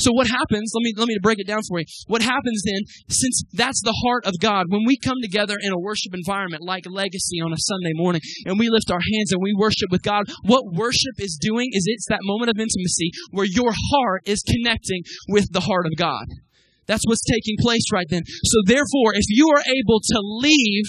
So 0.00 0.12
what 0.12 0.26
happens, 0.26 0.72
let 0.74 0.82
me, 0.82 0.92
let 0.96 1.08
me 1.08 1.18
break 1.22 1.38
it 1.38 1.46
down 1.46 1.60
for 1.68 1.78
you. 1.78 1.84
What 2.06 2.22
happens 2.22 2.62
then, 2.64 2.82
since 3.08 3.42
that's 3.52 3.82
the 3.84 3.96
heart 4.04 4.24
of 4.24 4.34
God, 4.40 4.66
when 4.68 4.82
we 4.86 4.96
come 4.96 5.18
together 5.22 5.56
in 5.60 5.72
a 5.72 5.78
worship 5.78 6.14
environment 6.14 6.62
like 6.64 6.84
Legacy 6.88 7.40
on 7.44 7.52
a 7.52 7.60
Sunday 7.60 7.92
morning 7.94 8.22
and 8.46 8.58
we 8.58 8.68
lift 8.68 8.90
our 8.90 9.00
hands 9.00 9.32
and 9.32 9.42
we 9.42 9.54
worship 9.56 9.88
with 9.90 10.02
God, 10.02 10.24
what 10.42 10.72
worship 10.72 11.16
is 11.18 11.38
doing 11.40 11.68
is 11.72 11.84
it's 11.86 12.08
that 12.08 12.24
moment 12.24 12.50
of 12.50 12.56
intimacy 12.56 13.12
where 13.30 13.46
your 13.46 13.72
heart 13.92 14.22
is 14.24 14.42
connecting 14.42 15.02
with 15.28 15.52
the 15.52 15.60
heart 15.60 15.86
of 15.86 15.92
God. 15.96 16.26
That's 16.86 17.04
what's 17.04 17.24
taking 17.24 17.56
place 17.60 17.84
right 17.92 18.06
then. 18.08 18.22
So 18.26 18.58
therefore, 18.66 19.12
if 19.14 19.26
you 19.28 19.48
are 19.54 19.62
able 19.62 20.00
to 20.00 20.18
leave 20.40 20.84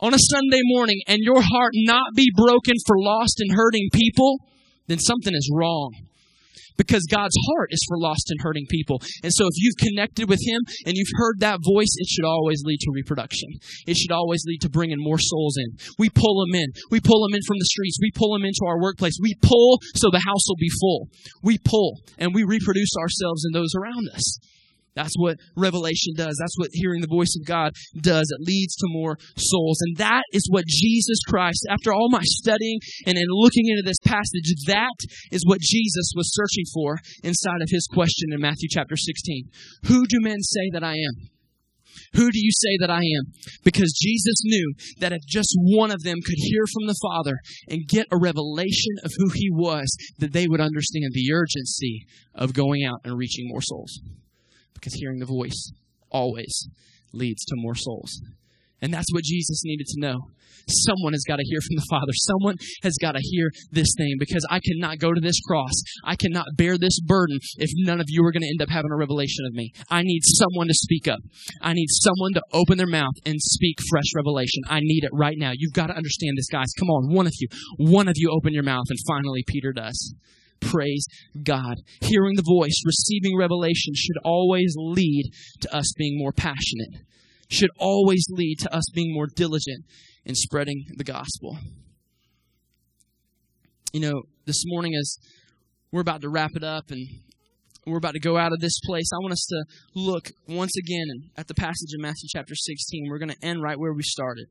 on 0.00 0.14
a 0.14 0.18
Sunday 0.18 0.60
morning 0.64 1.00
and 1.08 1.18
your 1.20 1.42
heart 1.42 1.72
not 1.74 2.14
be 2.14 2.30
broken 2.36 2.74
for 2.86 2.96
lost 2.98 3.40
and 3.40 3.52
hurting 3.52 3.88
people, 3.92 4.38
then 4.86 4.98
something 4.98 5.34
is 5.34 5.50
wrong 5.52 5.92
because 6.76 7.04
God's 7.10 7.36
heart 7.48 7.68
is 7.70 7.80
for 7.88 7.98
lost 7.98 8.30
and 8.30 8.40
hurting 8.40 8.66
people. 8.68 9.00
And 9.22 9.32
so 9.32 9.46
if 9.46 9.54
you've 9.56 9.76
connected 9.76 10.28
with 10.28 10.40
Him 10.44 10.60
and 10.86 10.96
you've 10.96 11.16
heard 11.16 11.40
that 11.40 11.60
voice, 11.62 11.92
it 11.96 12.08
should 12.08 12.24
always 12.24 12.62
lead 12.64 12.80
to 12.80 12.90
reproduction. 12.92 13.48
It 13.86 13.96
should 13.96 14.12
always 14.12 14.44
lead 14.46 14.60
to 14.62 14.68
bringing 14.68 14.98
more 14.98 15.18
souls 15.18 15.56
in. 15.58 15.76
We 15.98 16.10
pull 16.10 16.44
them 16.44 16.54
in. 16.54 16.72
We 16.90 17.00
pull 17.00 17.26
them 17.26 17.34
in 17.34 17.42
from 17.46 17.58
the 17.58 17.68
streets. 17.70 17.98
We 18.00 18.10
pull 18.14 18.32
them 18.32 18.44
into 18.44 18.64
our 18.66 18.80
workplace. 18.80 19.18
We 19.20 19.34
pull 19.42 19.80
so 19.94 20.10
the 20.10 20.24
house 20.24 20.44
will 20.48 20.60
be 20.60 20.70
full. 20.80 21.08
We 21.42 21.58
pull 21.58 22.00
and 22.18 22.34
we 22.34 22.44
reproduce 22.44 22.90
ourselves 23.00 23.44
and 23.44 23.54
those 23.54 23.72
around 23.76 24.08
us. 24.14 24.38
That's 24.96 25.14
what 25.16 25.36
revelation 25.54 26.14
does. 26.16 26.36
That's 26.40 26.56
what 26.56 26.70
hearing 26.72 27.02
the 27.02 27.06
voice 27.06 27.36
of 27.38 27.46
God 27.46 27.72
does. 28.00 28.32
It 28.32 28.40
leads 28.40 28.74
to 28.76 28.86
more 28.88 29.18
souls. 29.36 29.78
And 29.82 29.98
that 29.98 30.24
is 30.32 30.48
what 30.50 30.64
Jesus 30.66 31.20
Christ, 31.28 31.66
after 31.70 31.92
all 31.92 32.08
my 32.10 32.22
studying 32.24 32.80
and 33.06 33.18
in 33.18 33.26
looking 33.28 33.68
into 33.68 33.82
this 33.84 34.00
passage, 34.02 34.54
that 34.66 34.96
is 35.30 35.44
what 35.46 35.60
Jesus 35.60 36.12
was 36.16 36.32
searching 36.32 36.64
for 36.72 36.98
inside 37.22 37.60
of 37.60 37.68
his 37.68 37.86
question 37.86 38.32
in 38.32 38.40
Matthew 38.40 38.68
chapter 38.70 38.96
16. 38.96 39.50
Who 39.84 40.06
do 40.06 40.18
men 40.20 40.40
say 40.40 40.70
that 40.72 40.82
I 40.82 40.94
am? 40.94 41.28
Who 42.14 42.30
do 42.30 42.38
you 42.38 42.50
say 42.52 42.78
that 42.80 42.90
I 42.90 43.00
am? 43.00 43.32
Because 43.64 43.98
Jesus 44.00 44.40
knew 44.44 44.74
that 45.00 45.12
if 45.12 45.20
just 45.28 45.52
one 45.56 45.90
of 45.90 46.02
them 46.02 46.18
could 46.24 46.38
hear 46.38 46.62
from 46.72 46.86
the 46.86 46.96
Father 47.02 47.36
and 47.68 47.88
get 47.88 48.06
a 48.10 48.18
revelation 48.18 48.96
of 49.04 49.12
who 49.16 49.30
he 49.34 49.50
was, 49.50 49.94
that 50.18 50.32
they 50.32 50.46
would 50.46 50.60
understand 50.60 51.12
the 51.12 51.32
urgency 51.32 52.06
of 52.34 52.54
going 52.54 52.84
out 52.84 53.00
and 53.04 53.18
reaching 53.18 53.48
more 53.48 53.62
souls 53.62 54.00
because 54.76 54.94
hearing 54.94 55.18
the 55.18 55.26
voice 55.26 55.72
always 56.10 56.68
leads 57.12 57.44
to 57.46 57.54
more 57.56 57.74
souls. 57.74 58.20
And 58.82 58.92
that's 58.92 59.12
what 59.12 59.24
Jesus 59.24 59.62
needed 59.64 59.86
to 59.86 60.00
know. 60.00 60.18
Someone 60.68 61.12
has 61.12 61.24
got 61.26 61.36
to 61.36 61.44
hear 61.44 61.60
from 61.60 61.76
the 61.76 61.86
Father. 61.88 62.12
Someone 62.12 62.56
has 62.82 62.96
got 63.00 63.12
to 63.12 63.20
hear 63.22 63.50
this 63.70 63.94
thing 63.96 64.16
because 64.18 64.44
I 64.50 64.58
cannot 64.60 64.98
go 64.98 65.14
to 65.14 65.20
this 65.20 65.40
cross. 65.40 65.72
I 66.04 66.16
cannot 66.16 66.46
bear 66.56 66.76
this 66.76 67.00
burden 67.00 67.38
if 67.56 67.70
none 67.76 68.00
of 68.00 68.06
you 68.08 68.24
are 68.24 68.32
going 68.32 68.42
to 68.42 68.48
end 68.48 68.62
up 68.62 68.68
having 68.68 68.90
a 68.90 68.96
revelation 68.96 69.46
of 69.46 69.54
me. 69.54 69.72
I 69.90 70.02
need 70.02 70.22
someone 70.24 70.66
to 70.66 70.74
speak 70.74 71.06
up. 71.08 71.20
I 71.62 71.72
need 71.72 71.88
someone 71.90 72.34
to 72.34 72.42
open 72.52 72.78
their 72.78 72.86
mouth 72.86 73.14
and 73.24 73.36
speak 73.40 73.78
fresh 73.88 74.12
revelation. 74.14 74.62
I 74.68 74.80
need 74.80 75.04
it 75.04 75.10
right 75.12 75.36
now. 75.38 75.52
You've 75.56 75.72
got 75.72 75.86
to 75.86 75.96
understand 75.96 76.36
this, 76.36 76.48
guys. 76.50 76.72
Come 76.78 76.90
on, 76.90 77.14
one 77.14 77.26
of 77.26 77.32
you. 77.38 77.48
One 77.78 78.08
of 78.08 78.14
you 78.16 78.30
open 78.30 78.52
your 78.52 78.64
mouth. 78.64 78.86
And 78.88 78.98
finally, 79.06 79.44
Peter 79.46 79.72
does. 79.72 80.14
Praise 80.60 81.06
God. 81.42 81.76
Hearing 82.00 82.36
the 82.36 82.42
voice, 82.46 82.82
receiving 82.84 83.36
revelation 83.36 83.94
should 83.94 84.18
always 84.24 84.74
lead 84.76 85.30
to 85.60 85.74
us 85.74 85.92
being 85.96 86.18
more 86.18 86.32
passionate, 86.32 87.04
should 87.48 87.70
always 87.78 88.26
lead 88.30 88.58
to 88.60 88.74
us 88.74 88.84
being 88.94 89.12
more 89.14 89.26
diligent 89.26 89.84
in 90.24 90.34
spreading 90.34 90.84
the 90.96 91.04
gospel. 91.04 91.58
You 93.92 94.00
know, 94.00 94.22
this 94.44 94.62
morning, 94.66 94.94
as 94.94 95.18
we're 95.92 96.00
about 96.00 96.22
to 96.22 96.28
wrap 96.28 96.50
it 96.54 96.64
up 96.64 96.90
and 96.90 97.06
we're 97.86 97.98
about 97.98 98.14
to 98.14 98.20
go 98.20 98.36
out 98.36 98.52
of 98.52 98.60
this 98.60 98.78
place, 98.84 99.08
I 99.14 99.22
want 99.22 99.32
us 99.32 99.46
to 99.48 99.64
look 99.94 100.30
once 100.48 100.76
again 100.76 101.30
at 101.36 101.46
the 101.46 101.54
passage 101.54 101.94
in 101.94 102.02
Matthew 102.02 102.28
chapter 102.28 102.54
16. 102.54 103.06
We're 103.08 103.18
going 103.18 103.30
to 103.30 103.44
end 103.44 103.62
right 103.62 103.78
where 103.78 103.92
we 103.92 104.02
started. 104.02 104.48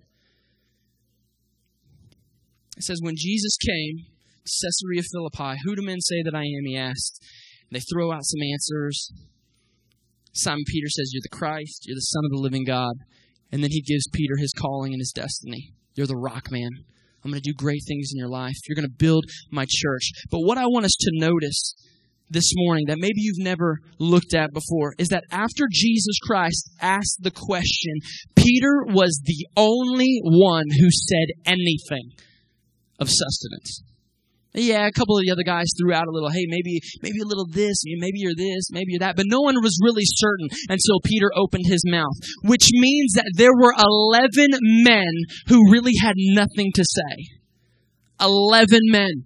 It 2.78 2.84
says, 2.84 3.00
When 3.02 3.16
Jesus 3.18 3.58
came, 3.58 4.06
Caesarea 4.46 5.02
Philippi, 5.12 5.60
Who 5.64 5.76
do 5.76 5.82
men 5.82 6.02
say 6.02 6.22
that 6.24 6.36
I 6.36 6.44
am? 6.44 6.66
He 6.66 6.78
asked. 6.78 7.20
And 7.70 7.76
they 7.76 7.84
throw 7.92 8.12
out 8.12 8.24
some 8.24 8.42
answers. 8.54 9.12
Simon 10.34 10.64
Peter 10.68 10.88
says, 10.90 11.12
You're 11.14 11.24
the 11.24 11.36
Christ, 11.36 11.86
you're 11.86 11.96
the 11.96 12.02
Son 12.02 12.24
of 12.26 12.32
the 12.32 12.42
living 12.42 12.66
God. 12.66 12.96
And 13.52 13.64
then 13.64 13.72
he 13.72 13.82
gives 13.82 14.08
Peter 14.14 14.36
his 14.38 14.52
calling 14.54 14.94
and 14.94 15.00
his 15.00 15.14
destiny. 15.16 15.72
You're 15.96 16.08
the 16.08 16.18
rock 16.18 16.52
man. 16.52 16.70
I'm 17.24 17.32
going 17.32 17.42
to 17.42 17.50
do 17.50 17.56
great 17.56 17.82
things 17.88 18.12
in 18.14 18.20
your 18.20 18.30
life. 18.30 18.56
You're 18.68 18.76
going 18.76 18.88
to 18.88 18.96
build 18.98 19.26
my 19.52 19.66
church. 19.68 20.12
But 20.30 20.42
what 20.42 20.58
I 20.58 20.68
want 20.68 20.86
us 20.86 20.96
to 21.00 21.12
notice 21.14 21.74
this 22.30 22.52
morning 22.56 22.86
that 22.88 23.00
maybe 23.00 23.18
you've 23.18 23.44
never 23.44 23.80
looked 23.98 24.34
at 24.34 24.54
before 24.54 24.94
is 24.98 25.08
that 25.10 25.24
after 25.32 25.68
Jesus 25.72 26.20
Christ 26.22 26.70
asked 26.82 27.20
the 27.22 27.32
question, 27.32 28.00
Peter 28.36 28.84
was 28.88 29.22
the 29.26 29.48
only 29.56 30.20
one 30.24 30.66
who 30.70 30.90
said 30.92 31.28
anything 31.46 32.12
of 33.00 33.10
sustenance. 33.10 33.84
Yeah, 34.56 34.88
a 34.88 34.92
couple 34.92 35.18
of 35.18 35.24
the 35.26 35.32
other 35.32 35.44
guys 35.44 35.68
threw 35.78 35.94
out 35.94 36.08
a 36.08 36.12
little, 36.12 36.30
hey, 36.30 36.46
maybe, 36.48 36.80
maybe 37.04 37.20
a 37.22 37.28
little 37.28 37.46
this, 37.46 37.84
maybe 37.86 38.20
you're 38.20 38.36
this, 38.36 38.72
maybe 38.72 38.92
you're 38.96 39.00
that, 39.00 39.18
but 39.18 39.26
no 39.28 39.42
one 39.42 39.62
was 39.62 39.78
really 39.84 40.06
certain 40.06 40.48
until 40.70 41.02
Peter 41.04 41.30
opened 41.36 41.66
his 41.68 41.84
mouth, 41.86 42.16
which 42.44 42.70
means 42.72 43.14
that 43.14 43.30
there 43.36 43.54
were 43.54 43.74
11 43.78 44.48
men 44.62 45.12
who 45.48 45.72
really 45.72 45.96
had 46.02 46.16
nothing 46.16 46.72
to 46.74 46.86
say. 46.86 47.28
11 48.22 48.80
men. 48.86 49.24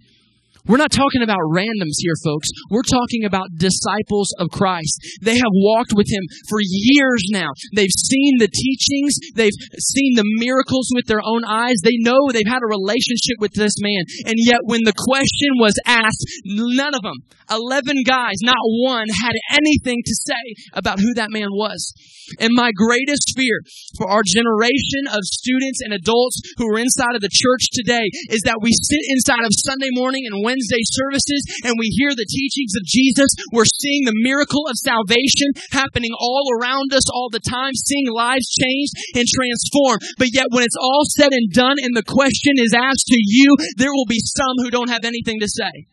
We're 0.66 0.76
not 0.76 0.92
talking 0.92 1.22
about 1.22 1.40
randoms 1.50 1.98
here, 1.98 2.16
folks. 2.24 2.48
We're 2.70 2.86
talking 2.86 3.24
about 3.24 3.56
disciples 3.56 4.34
of 4.38 4.50
Christ. 4.50 4.92
They 5.22 5.36
have 5.36 5.54
walked 5.54 5.92
with 5.94 6.06
Him 6.10 6.22
for 6.48 6.58
years 6.60 7.24
now. 7.30 7.48
They've 7.74 7.90
seen 7.90 8.38
the 8.38 8.48
teachings. 8.48 9.16
They've 9.34 9.56
seen 9.78 10.14
the 10.16 10.28
miracles 10.38 10.88
with 10.94 11.06
their 11.06 11.22
own 11.24 11.44
eyes. 11.44 11.76
They 11.82 11.96
know 11.98 12.18
they've 12.28 12.42
had 12.46 12.62
a 12.62 12.70
relationship 12.70 13.40
with 13.40 13.52
this 13.54 13.74
man. 13.80 14.04
And 14.26 14.36
yet 14.36 14.60
when 14.64 14.84
the 14.84 14.96
question 14.96 15.56
was 15.56 15.74
asked, 15.86 16.24
none 16.44 16.94
of 16.94 17.02
them, 17.02 17.24
11 17.50 18.04
guys, 18.06 18.36
not 18.42 18.60
one, 18.84 19.08
had 19.08 19.34
anything 19.58 19.98
to 20.04 20.14
say 20.14 20.44
about 20.74 21.00
who 21.00 21.14
that 21.14 21.30
man 21.30 21.48
was. 21.50 21.92
And 22.38 22.54
my 22.54 22.70
greatest 22.70 23.34
fear 23.34 23.58
for 23.98 24.06
our 24.06 24.22
generation 24.22 25.10
of 25.10 25.26
students 25.26 25.80
and 25.82 25.92
adults 25.92 26.38
who 26.58 26.68
are 26.70 26.78
inside 26.78 27.18
of 27.18 27.22
the 27.22 27.32
church 27.32 27.66
today 27.74 28.06
is 28.30 28.46
that 28.46 28.62
we 28.62 28.70
sit 28.70 29.02
inside 29.10 29.42
of 29.42 29.50
Sunday 29.50 29.90
morning 29.90 30.22
and 30.30 30.44
Wednesday 30.50 30.82
services 30.82 31.62
and 31.62 31.78
we 31.78 31.94
hear 31.94 32.10
the 32.10 32.26
teachings 32.26 32.74
of 32.74 32.82
Jesus. 32.82 33.30
We're 33.54 33.70
seeing 33.78 34.02
the 34.02 34.18
miracle 34.18 34.66
of 34.66 34.74
salvation 34.74 35.54
happening 35.70 36.10
all 36.18 36.42
around 36.58 36.90
us 36.90 37.06
all 37.14 37.30
the 37.30 37.38
time, 37.38 37.70
seeing 37.78 38.10
lives 38.10 38.50
changed 38.50 38.94
and 39.14 39.26
transformed. 39.30 40.02
But 40.18 40.34
yet 40.34 40.50
when 40.50 40.66
it's 40.66 40.78
all 40.80 41.06
said 41.06 41.30
and 41.30 41.54
done 41.54 41.78
and 41.78 41.94
the 41.94 42.02
question 42.02 42.58
is 42.58 42.74
asked 42.74 43.06
to 43.06 43.20
you, 43.22 43.54
there 43.78 43.94
will 43.94 44.10
be 44.10 44.18
some 44.18 44.58
who 44.58 44.70
don't 44.70 44.90
have 44.90 45.04
anything 45.04 45.38
to 45.38 45.48
say. 45.48 45.86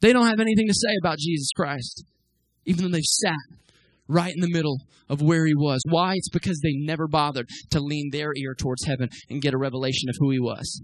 They 0.00 0.12
don't 0.12 0.26
have 0.26 0.40
anything 0.40 0.66
to 0.66 0.74
say 0.74 0.94
about 1.00 1.18
Jesus 1.18 1.50
Christ, 1.54 2.04
even 2.66 2.84
though 2.84 2.90
they've 2.90 3.04
sat 3.04 3.34
right 4.08 4.32
in 4.34 4.40
the 4.40 4.50
middle 4.50 4.78
of 5.08 5.22
where 5.22 5.46
he 5.46 5.54
was. 5.54 5.82
Why? 5.88 6.14
It's 6.14 6.28
because 6.28 6.60
they 6.60 6.74
never 6.74 7.06
bothered 7.06 7.48
to 7.70 7.80
lean 7.80 8.10
their 8.10 8.32
ear 8.36 8.54
towards 8.54 8.84
heaven 8.84 9.08
and 9.30 9.42
get 9.42 9.54
a 9.54 9.58
revelation 9.58 10.08
of 10.08 10.16
who 10.18 10.30
he 10.30 10.40
was. 10.40 10.82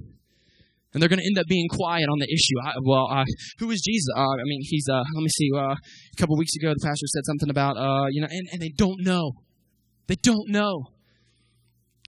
And 0.95 1.03
they're 1.03 1.09
going 1.09 1.19
to 1.19 1.27
end 1.27 1.39
up 1.39 1.47
being 1.49 1.67
quiet 1.69 2.07
on 2.09 2.19
the 2.21 2.31
issue. 2.33 2.57
I, 2.65 2.75
well, 2.83 3.09
uh, 3.11 3.25
who 3.59 3.71
is 3.71 3.83
Jesus? 3.83 4.09
Uh, 4.17 4.21
I 4.21 4.45
mean, 4.45 4.61
he's, 4.63 4.87
uh, 4.89 5.03
let 5.15 5.23
me 5.23 5.29
see, 5.29 5.51
uh, 5.53 5.75
a 5.75 6.17
couple 6.17 6.37
weeks 6.39 6.55
ago, 6.55 6.73
the 6.73 6.87
pastor 6.87 7.07
said 7.07 7.27
something 7.27 7.51
about, 7.51 7.77
uh, 7.77 8.07
you 8.11 8.21
know, 8.21 8.29
and, 8.31 8.49
and 8.53 8.63
they 8.63 8.71
don't 8.71 9.01
know. 9.01 9.33
They 10.07 10.15
don't 10.15 10.49
know. 10.49 10.87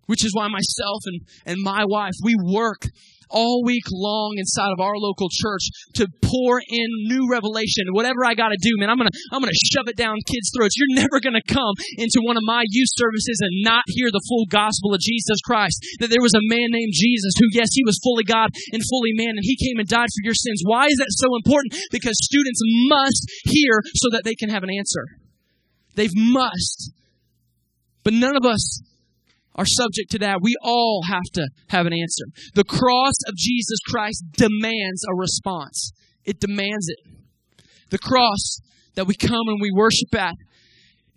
Which 0.07 0.24
is 0.24 0.32
why 0.34 0.47
myself 0.47 1.01
and, 1.07 1.20
and 1.47 1.59
my 1.62 1.84
wife, 1.84 2.14
we 2.22 2.37
work 2.41 2.82
all 3.30 3.62
week 3.64 3.84
long 3.90 4.34
inside 4.38 4.70
of 4.72 4.80
our 4.80 4.96
local 4.96 5.28
church 5.30 5.68
to 5.94 6.06
pour 6.22 6.60
in 6.60 6.88
new 7.10 7.28
revelation. 7.30 7.90
Whatever 7.92 8.24
I 8.24 8.34
got 8.34 8.50
to 8.50 8.60
do, 8.60 8.74
man, 8.78 8.90
I'm 8.90 8.98
gonna 8.98 9.14
I'm 9.32 9.40
gonna 9.40 9.56
shove 9.74 9.88
it 9.88 9.96
down 9.96 10.16
kids' 10.26 10.50
throats. 10.54 10.76
You're 10.76 11.02
never 11.02 11.20
gonna 11.20 11.44
come 11.46 11.74
into 11.98 12.22
one 12.22 12.36
of 12.36 12.44
my 12.46 12.64
youth 12.68 12.90
services 12.96 13.38
and 13.42 13.62
not 13.62 13.82
hear 13.86 14.10
the 14.10 14.24
full 14.28 14.46
gospel 14.50 14.94
of 14.94 15.00
Jesus 15.00 15.40
Christ. 15.44 15.78
That 16.00 16.10
there 16.10 16.22
was 16.22 16.34
a 16.34 16.48
man 16.50 16.70
named 16.70 16.92
Jesus 16.94 17.34
who, 17.38 17.48
yes, 17.52 17.70
he 17.72 17.84
was 17.84 17.98
fully 18.02 18.24
God 18.24 18.50
and 18.72 18.82
fully 18.82 19.12
man, 19.14 19.34
and 19.36 19.44
he 19.44 19.56
came 19.56 19.78
and 19.78 19.88
died 19.88 20.10
for 20.10 20.22
your 20.24 20.34
sins. 20.36 20.62
Why 20.64 20.86
is 20.86 20.98
that 20.98 21.14
so 21.16 21.28
important? 21.36 21.74
Because 21.90 22.16
students 22.18 22.60
must 22.88 23.24
hear 23.44 23.82
so 23.94 24.10
that 24.12 24.22
they 24.24 24.34
can 24.34 24.50
have 24.50 24.62
an 24.62 24.70
answer. 24.70 25.04
They've 25.94 26.14
must. 26.14 26.92
But 28.04 28.12
none 28.12 28.36
of 28.36 28.44
us 28.44 28.82
are 29.57 29.66
subject 29.66 30.11
to 30.11 30.18
that. 30.20 30.38
We 30.42 30.54
all 30.62 31.02
have 31.09 31.24
to 31.34 31.48
have 31.68 31.86
an 31.86 31.92
answer. 31.92 32.24
The 32.54 32.64
cross 32.64 33.14
of 33.26 33.34
Jesus 33.36 33.78
Christ 33.88 34.24
demands 34.32 35.02
a 35.11 35.16
response. 35.16 35.92
It 36.24 36.40
demands 36.40 36.88
it. 36.88 36.98
The 37.90 37.98
cross 37.98 38.61
that 38.94 39.07
we 39.07 39.14
come 39.14 39.48
and 39.48 39.61
we 39.61 39.70
worship 39.74 40.14
at, 40.14 40.34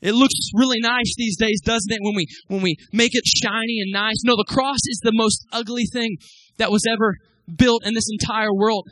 it 0.02 0.14
looks 0.14 0.34
really 0.56 0.80
nice 0.80 1.14
these 1.18 1.38
days, 1.38 1.60
doesn't 1.64 1.92
it? 1.92 2.00
When 2.02 2.16
we 2.16 2.26
when 2.48 2.62
we 2.62 2.76
make 2.94 3.12
it 3.14 3.24
shiny 3.26 3.80
and 3.82 3.92
nice. 3.92 4.24
No, 4.24 4.36
the 4.36 4.48
cross 4.48 4.80
is 4.88 5.02
the 5.04 5.12
most 5.14 5.46
ugly 5.52 5.84
thing 5.92 6.16
that 6.58 6.72
was 6.72 6.84
ever 6.90 7.16
built 7.54 7.86
in 7.86 7.94
this 7.94 8.08
entire 8.22 8.54
world. 8.54 8.88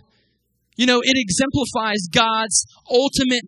You 0.76 0.86
know, 0.86 1.00
it 1.02 1.16
exemplifies 1.16 2.08
God's 2.12 2.66
ultimate 2.92 3.44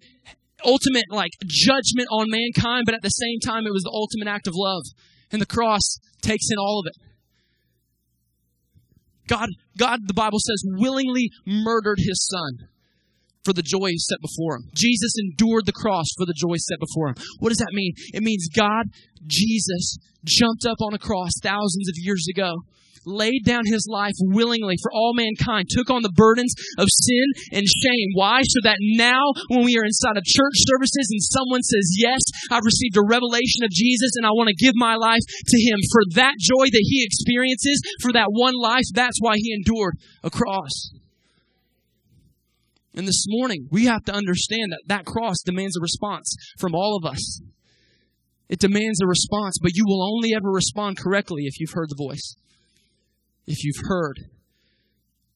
ultimate 0.65 1.05
like 1.09 1.31
judgment 1.45 2.07
on 2.11 2.27
mankind, 2.29 2.83
but 2.85 2.95
at 2.95 3.01
the 3.01 3.09
same 3.09 3.39
time 3.45 3.65
it 3.65 3.73
was 3.73 3.83
the 3.83 3.93
ultimate 3.93 4.29
act 4.29 4.47
of 4.47 4.53
love. 4.55 4.83
And 5.31 5.41
the 5.41 5.45
cross 5.45 5.99
takes 6.21 6.47
in 6.51 6.57
all 6.57 6.79
of 6.79 6.85
it. 6.87 7.09
God, 9.27 9.49
God, 9.77 9.99
the 10.07 10.13
Bible 10.13 10.39
says, 10.39 10.63
willingly 10.65 11.29
murdered 11.45 11.99
his 11.99 12.27
son 12.27 12.67
for 13.45 13.53
the 13.53 13.61
joy 13.61 13.91
set 13.97 14.17
before 14.21 14.55
him. 14.55 14.69
Jesus 14.73 15.13
endured 15.19 15.65
the 15.65 15.71
cross 15.71 16.07
for 16.17 16.25
the 16.25 16.33
joy 16.35 16.55
set 16.57 16.79
before 16.79 17.09
him. 17.09 17.15
What 17.39 17.49
does 17.49 17.59
that 17.59 17.73
mean? 17.73 17.93
It 18.13 18.23
means 18.23 18.49
God, 18.55 18.87
Jesus, 19.27 19.97
jumped 20.25 20.65
up 20.65 20.77
on 20.81 20.93
a 20.93 20.99
cross 20.99 21.31
thousands 21.41 21.87
of 21.89 21.95
years 21.97 22.25
ago 22.29 22.53
laid 23.09 23.43
down 23.43 23.65
his 23.65 23.89
life 23.89 24.13
willingly 24.21 24.75
for 24.81 24.93
all 24.93 25.13
mankind, 25.17 25.67
took 25.69 25.89
on 25.89 26.05
the 26.05 26.13
burdens 26.13 26.53
of 26.77 26.87
sin 26.87 27.27
and 27.51 27.65
shame. 27.65 28.09
Why? 28.13 28.41
So 28.45 28.61
that 28.63 28.77
now, 28.79 29.33
when 29.49 29.65
we 29.65 29.77
are 29.77 29.83
inside 29.85 30.17
of 30.17 30.23
church 30.23 30.57
services 30.69 31.09
and 31.09 31.21
someone 31.21 31.63
says, 31.65 31.97
Yes, 31.97 32.21
I've 32.51 32.65
received 32.65 32.97
a 32.97 33.05
revelation 33.05 33.65
of 33.65 33.71
Jesus 33.71 34.13
and 34.15 34.25
I 34.25 34.31
want 34.31 34.49
to 34.49 34.63
give 34.63 34.75
my 34.75 34.95
life 34.95 35.25
to 35.25 35.57
him, 35.57 35.79
for 35.91 36.01
that 36.15 36.35
joy 36.39 36.65
that 36.69 36.85
he 36.87 37.03
experiences, 37.03 37.81
for 38.01 38.13
that 38.13 38.29
one 38.29 38.55
life, 38.55 38.85
that's 38.93 39.19
why 39.19 39.35
he 39.35 39.53
endured 39.53 39.97
a 40.23 40.29
cross. 40.29 40.91
And 42.93 43.07
this 43.07 43.25
morning, 43.27 43.67
we 43.71 43.85
have 43.85 44.03
to 44.05 44.13
understand 44.13 44.71
that 44.71 44.83
that 44.87 45.05
cross 45.05 45.41
demands 45.45 45.77
a 45.77 45.81
response 45.81 46.35
from 46.57 46.75
all 46.75 46.97
of 46.97 47.09
us. 47.09 47.41
It 48.49 48.59
demands 48.59 48.99
a 49.01 49.07
response, 49.07 49.57
but 49.61 49.75
you 49.75 49.85
will 49.85 50.03
only 50.03 50.33
ever 50.35 50.49
respond 50.49 50.97
correctly 50.97 51.43
if 51.45 51.59
you've 51.59 51.73
heard 51.73 51.89
the 51.89 52.03
voice 52.03 52.35
if 53.49 53.63
you've 53.63 53.83
heard 53.83 54.19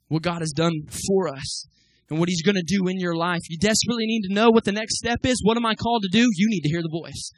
what 0.07 0.21
God 0.21 0.41
has 0.41 0.51
done 0.51 0.73
for 1.07 1.27
us 1.27 1.65
and 2.09 2.19
what 2.19 2.29
He's 2.29 2.43
going 2.43 2.55
to 2.55 2.63
do 2.65 2.87
in 2.87 2.99
your 2.99 3.15
life. 3.15 3.41
You 3.49 3.57
desperately 3.57 4.05
need 4.05 4.27
to 4.27 4.33
know 4.33 4.51
what 4.51 4.63
the 4.63 4.71
next 4.71 4.97
step 4.97 5.25
is. 5.25 5.41
What 5.43 5.57
am 5.57 5.65
I 5.65 5.73
called 5.73 6.03
to 6.03 6.09
do? 6.09 6.29
You 6.35 6.47
need 6.49 6.61
to 6.61 6.69
hear 6.69 6.83
the 6.83 7.01
voice 7.01 7.31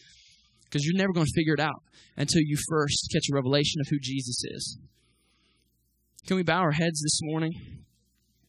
because 0.65 0.85
you're 0.85 0.97
never 0.97 1.13
going 1.13 1.25
to 1.25 1.33
figure 1.33 1.53
it 1.53 1.59
out 1.61 1.81
until 2.17 2.41
you 2.41 2.57
first 2.69 3.09
catch 3.13 3.23
a 3.31 3.35
revelation 3.35 3.79
of 3.79 3.87
who 3.89 3.97
Jesus 3.99 4.43
is. 4.43 4.77
Can 6.27 6.35
we 6.35 6.43
bow 6.43 6.59
our 6.59 6.71
heads 6.71 7.01
this 7.01 7.19
morning? 7.23 7.84